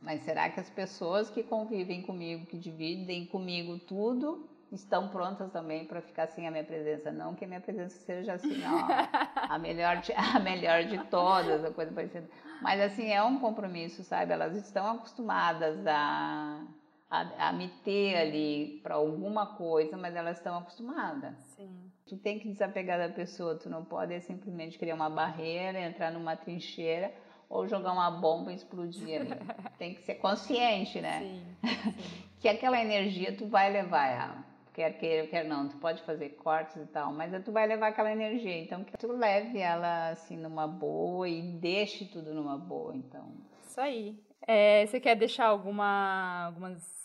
Mas 0.00 0.20
será 0.22 0.50
que 0.50 0.60
as 0.60 0.68
pessoas 0.68 1.30
que 1.30 1.42
convivem 1.42 2.02
comigo, 2.02 2.44
que 2.46 2.58
dividem 2.58 3.24
comigo 3.26 3.78
tudo, 3.78 4.48
estão 4.70 5.08
prontas 5.08 5.50
também 5.52 5.84
para 5.84 6.00
ficar 6.00 6.26
sem 6.26 6.46
a 6.46 6.50
minha 6.50 6.64
presença? 6.64 7.12
Não 7.12 7.34
que 7.34 7.44
a 7.44 7.48
minha 7.48 7.60
presença 7.60 7.96
seja 8.04 8.34
assim, 8.34 8.60
ó, 8.66 9.48
a 9.48 9.58
melhor 9.58 9.98
de, 9.98 10.12
a 10.12 10.40
melhor 10.40 10.84
de 10.84 10.98
todas, 11.04 11.64
a 11.64 11.70
coisa 11.70 11.92
parecida. 11.92 12.28
Mas 12.60 12.80
assim, 12.80 13.10
é 13.10 13.22
um 13.22 13.38
compromisso, 13.38 14.02
sabe? 14.02 14.32
Elas 14.32 14.56
estão 14.56 14.86
acostumadas 14.88 15.86
a 15.86 16.66
a, 17.12 17.48
a 17.48 17.52
me 17.52 17.68
ter 17.84 18.16
ali 18.16 18.80
para 18.82 18.94
alguma 18.94 19.46
coisa, 19.46 19.98
mas 19.98 20.16
elas 20.16 20.38
estão 20.38 20.56
acostumadas. 20.56 21.36
Sim. 21.54 21.91
Tu 22.06 22.16
tem 22.16 22.38
que 22.38 22.48
desapegar 22.48 22.98
da 22.98 23.08
pessoa, 23.12 23.54
tu 23.54 23.70
não 23.70 23.84
pode 23.84 24.20
simplesmente 24.20 24.78
criar 24.78 24.94
uma 24.94 25.08
barreira, 25.08 25.80
entrar 25.80 26.10
numa 26.10 26.36
trincheira 26.36 27.12
ou 27.48 27.68
jogar 27.68 27.92
uma 27.92 28.10
bomba 28.10 28.50
e 28.50 28.56
explodir 28.56 29.20
ali. 29.20 29.30
tem 29.78 29.94
que 29.94 30.02
ser 30.02 30.14
consciente, 30.16 31.00
né? 31.00 31.20
Sim, 31.20 31.44
sim. 31.60 31.94
que 32.40 32.48
aquela 32.48 32.80
energia 32.80 33.36
tu 33.36 33.46
vai 33.46 33.70
levar 33.70 34.06
ela. 34.06 34.52
Quer 34.72 34.98
queira, 34.98 35.26
quer 35.26 35.44
não, 35.44 35.68
tu 35.68 35.76
pode 35.76 36.02
fazer 36.02 36.30
cortes 36.30 36.76
e 36.76 36.86
tal, 36.86 37.12
mas 37.12 37.30
tu 37.44 37.52
vai 37.52 37.66
levar 37.66 37.88
aquela 37.88 38.10
energia. 38.10 38.58
Então, 38.58 38.82
que 38.82 38.96
tu 38.96 39.12
leve 39.12 39.58
ela 39.58 40.08
assim 40.08 40.36
numa 40.38 40.66
boa 40.66 41.28
e 41.28 41.42
deixe 41.42 42.06
tudo 42.06 42.32
numa 42.32 42.56
boa, 42.56 42.96
então. 42.96 43.34
Isso 43.60 43.78
aí. 43.78 44.18
É, 44.46 44.86
você 44.86 44.98
quer 44.98 45.14
deixar 45.14 45.46
alguma, 45.46 46.46
algumas 46.46 47.01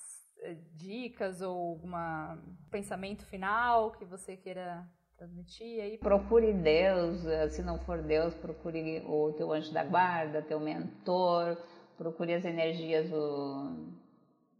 dicas 0.75 1.41
ou 1.41 1.55
algum 1.55 1.91
pensamento 2.69 3.25
final 3.25 3.91
que 3.91 4.05
você 4.05 4.37
queira 4.37 4.87
transmitir 5.17 5.81
aí? 5.81 5.97
Procure 5.97 6.53
Deus, 6.53 7.25
eh, 7.25 7.49
se 7.49 7.61
não 7.61 7.79
for 7.79 8.01
Deus, 8.01 8.33
procure 8.35 9.03
o 9.07 9.33
teu 9.33 9.51
anjo 9.51 9.73
da 9.73 9.83
guarda, 9.83 10.41
teu 10.41 10.59
mentor, 10.59 11.57
procure 11.97 12.33
as 12.33 12.45
energias 12.45 13.09
do, 13.09 13.97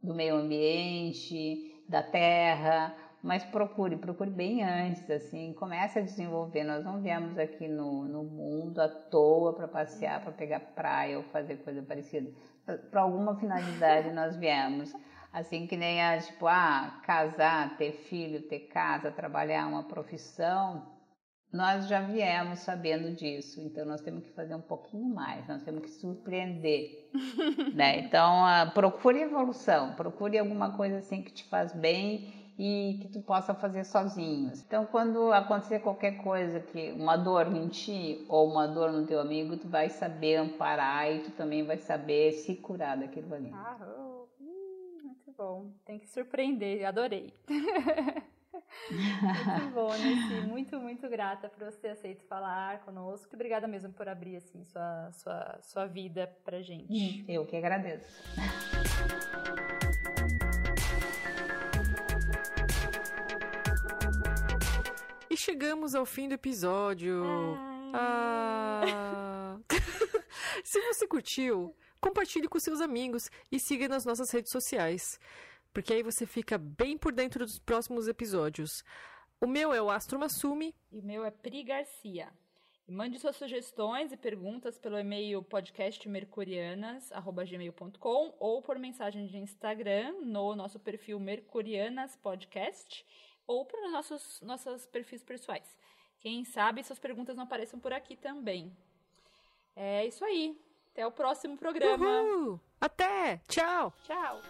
do 0.02 0.14
meio 0.14 0.36
ambiente, 0.36 1.84
da 1.88 2.04
terra, 2.04 2.96
mas 3.22 3.44
procure, 3.44 3.98
procure 3.98 4.30
bem 4.30 4.64
antes, 4.64 5.10
assim, 5.10 5.54
comece 5.54 6.00
a 6.00 6.02
desenvolver. 6.02 6.64
Nós 6.64 6.84
não 6.84 7.02
viemos 7.02 7.38
aqui 7.38 7.68
no, 7.68 8.06
no 8.06 8.24
mundo 8.24 8.80
à 8.80 8.88
toa 8.88 9.54
para 9.54 9.68
passear, 9.68 10.22
para 10.22 10.32
pegar 10.32 10.60
praia 10.60 11.18
ou 11.18 11.24
fazer 11.26 11.58
coisa 11.58 11.82
parecida. 11.82 12.32
Para 12.92 13.02
alguma 13.02 13.36
finalidade 13.40 14.12
nós 14.12 14.36
viemos. 14.36 14.94
Assim 15.32 15.68
que 15.68 15.78
nem 15.78 16.02
a, 16.02 16.20
tipo, 16.20 16.48
ah, 16.48 17.02
casar, 17.06 17.78
ter 17.78 17.92
filho, 17.92 18.42
ter 18.44 18.62
casa, 18.62 19.12
trabalhar 19.12 19.68
uma 19.68 19.84
profissão, 19.84 20.98
nós 21.52 21.88
já 21.88 22.02
viemos 22.02 22.60
sabendo 22.60 23.16
disso, 23.16 23.62
então 23.62 23.86
nós 23.86 24.02
temos 24.02 24.26
que 24.26 24.32
fazer 24.32 24.54
um 24.54 24.62
pouquinho 24.62 25.14
mais, 25.14 25.48
nós 25.48 25.64
temos 25.64 25.82
que 25.82 25.90
surpreender, 25.90 27.10
né? 27.74 28.00
Então, 28.00 28.44
uh, 28.44 28.72
procure 28.72 29.22
evolução, 29.22 29.94
procure 29.94 30.38
alguma 30.38 30.76
coisa 30.76 30.98
assim 30.98 31.22
que 31.22 31.32
te 31.32 31.46
faz 31.46 31.72
bem 31.72 32.34
e 32.60 33.00
que 33.02 33.08
tu 33.10 33.22
possa 33.22 33.54
fazer 33.54 33.84
sozinho. 33.86 34.52
Então, 34.66 34.86
quando 34.86 35.32
acontecer 35.32 35.80
qualquer 35.80 36.18
coisa, 36.18 36.60
que 36.60 36.92
uma 36.92 37.16
dor 37.16 37.56
em 37.56 37.68
ti 37.68 38.26
ou 38.28 38.50
uma 38.50 38.68
dor 38.68 38.92
no 38.92 39.06
teu 39.06 39.20
amigo, 39.20 39.58
tu 39.58 39.70
vai 39.70 39.90
saber 39.90 40.38
amparar 40.38 41.12
e 41.12 41.20
tu 41.20 41.32
também 41.32 41.64
vai 41.64 41.78
saber 41.78 42.34
se 42.34 42.56
curar 42.56 42.98
daquilo 42.98 43.34
ali. 43.34 43.52
Ah, 43.54 43.78
oh, 43.80 44.07
hum, 44.07 44.07
muito 44.07 44.07
bom. 45.38 45.72
Tem 45.86 46.00
que 46.00 46.08
surpreender, 46.08 46.86
adorei. 46.86 47.32
muito 48.90 49.74
bom, 49.74 49.92
Nessi. 49.92 50.48
Muito, 50.48 50.80
muito 50.80 51.08
grata 51.08 51.48
por 51.48 51.64
você 51.64 51.78
ter 51.78 51.90
aceito 51.90 52.26
falar 52.26 52.82
conosco. 52.82 53.36
Obrigada 53.36 53.68
mesmo 53.68 53.94
por 53.94 54.10
abrir 54.10 54.38
assim 54.38 54.66
sua, 54.66 55.12
sua, 55.12 55.60
sua 55.62 55.86
vida 55.86 56.36
pra 56.44 56.62
gente. 56.62 56.92
Hum, 56.92 57.26
eu 57.28 57.46
que 57.46 57.56
agradeço. 57.56 58.08
E 65.30 65.38
chegamos 65.38 65.94
ao 65.94 66.06
fim 66.06 66.28
do 66.28 66.34
episódio. 66.34 67.24
Ah. 67.94 69.58
Se 70.64 70.82
você 70.82 71.08
curtiu, 71.08 71.76
compartilhe 72.08 72.48
com 72.48 72.60
seus 72.60 72.82
amigos 72.82 73.30
e 73.52 73.60
siga 73.60 73.88
nas 73.88 74.06
nossas 74.06 74.32
redes 74.32 74.52
sociais 74.52 75.20
porque 75.78 75.94
aí 75.94 76.02
você 76.02 76.26
fica 76.26 76.58
bem 76.58 76.98
por 76.98 77.14
dentro 77.14 77.46
dos 77.46 77.60
próximos 77.60 78.08
episódios. 78.08 78.84
O 79.40 79.46
meu 79.46 79.72
é 79.72 79.80
o 79.80 79.92
Astro 79.92 80.18
Masumi. 80.18 80.74
E 80.92 80.98
o 80.98 81.04
meu 81.04 81.24
é 81.24 81.30
Pri 81.30 81.62
Garcia. 81.62 82.34
E 82.88 82.92
mande 82.92 83.20
suas 83.20 83.36
sugestões 83.36 84.12
e 84.12 84.18
perguntas 84.18 84.80
pelo 84.80 84.98
e-mail 84.98 85.44
podcastmercurianas.gmail.com 85.44 88.36
ou 88.40 88.64
por 88.64 88.80
mensagem 88.80 89.28
de 89.28 89.38
Instagram 89.38 90.14
no 90.24 90.56
nosso 90.56 90.80
perfil 90.80 91.20
Mercurianas 91.20 92.16
Podcast 92.16 93.06
ou 93.46 93.64
para 93.64 93.92
nossos 93.92 94.42
nossos 94.42 94.88
perfis 94.88 95.24
pessoais. 95.24 95.78
Quem 96.20 96.44
sabe 96.44 96.84
suas 96.84 96.98
perguntas 96.98 97.36
não 97.36 97.44
apareçam 97.44 97.80
por 97.80 97.94
aqui 97.94 98.16
também. 98.16 98.76
É 99.76 100.08
isso 100.08 100.26
aí. 100.26 100.60
Até 100.98 101.06
o 101.06 101.12
próximo 101.12 101.56
programa. 101.56 102.24
Uhul! 102.24 102.60
Até! 102.82 103.40
Tchau! 103.48 103.94
Tchau! 104.04 104.42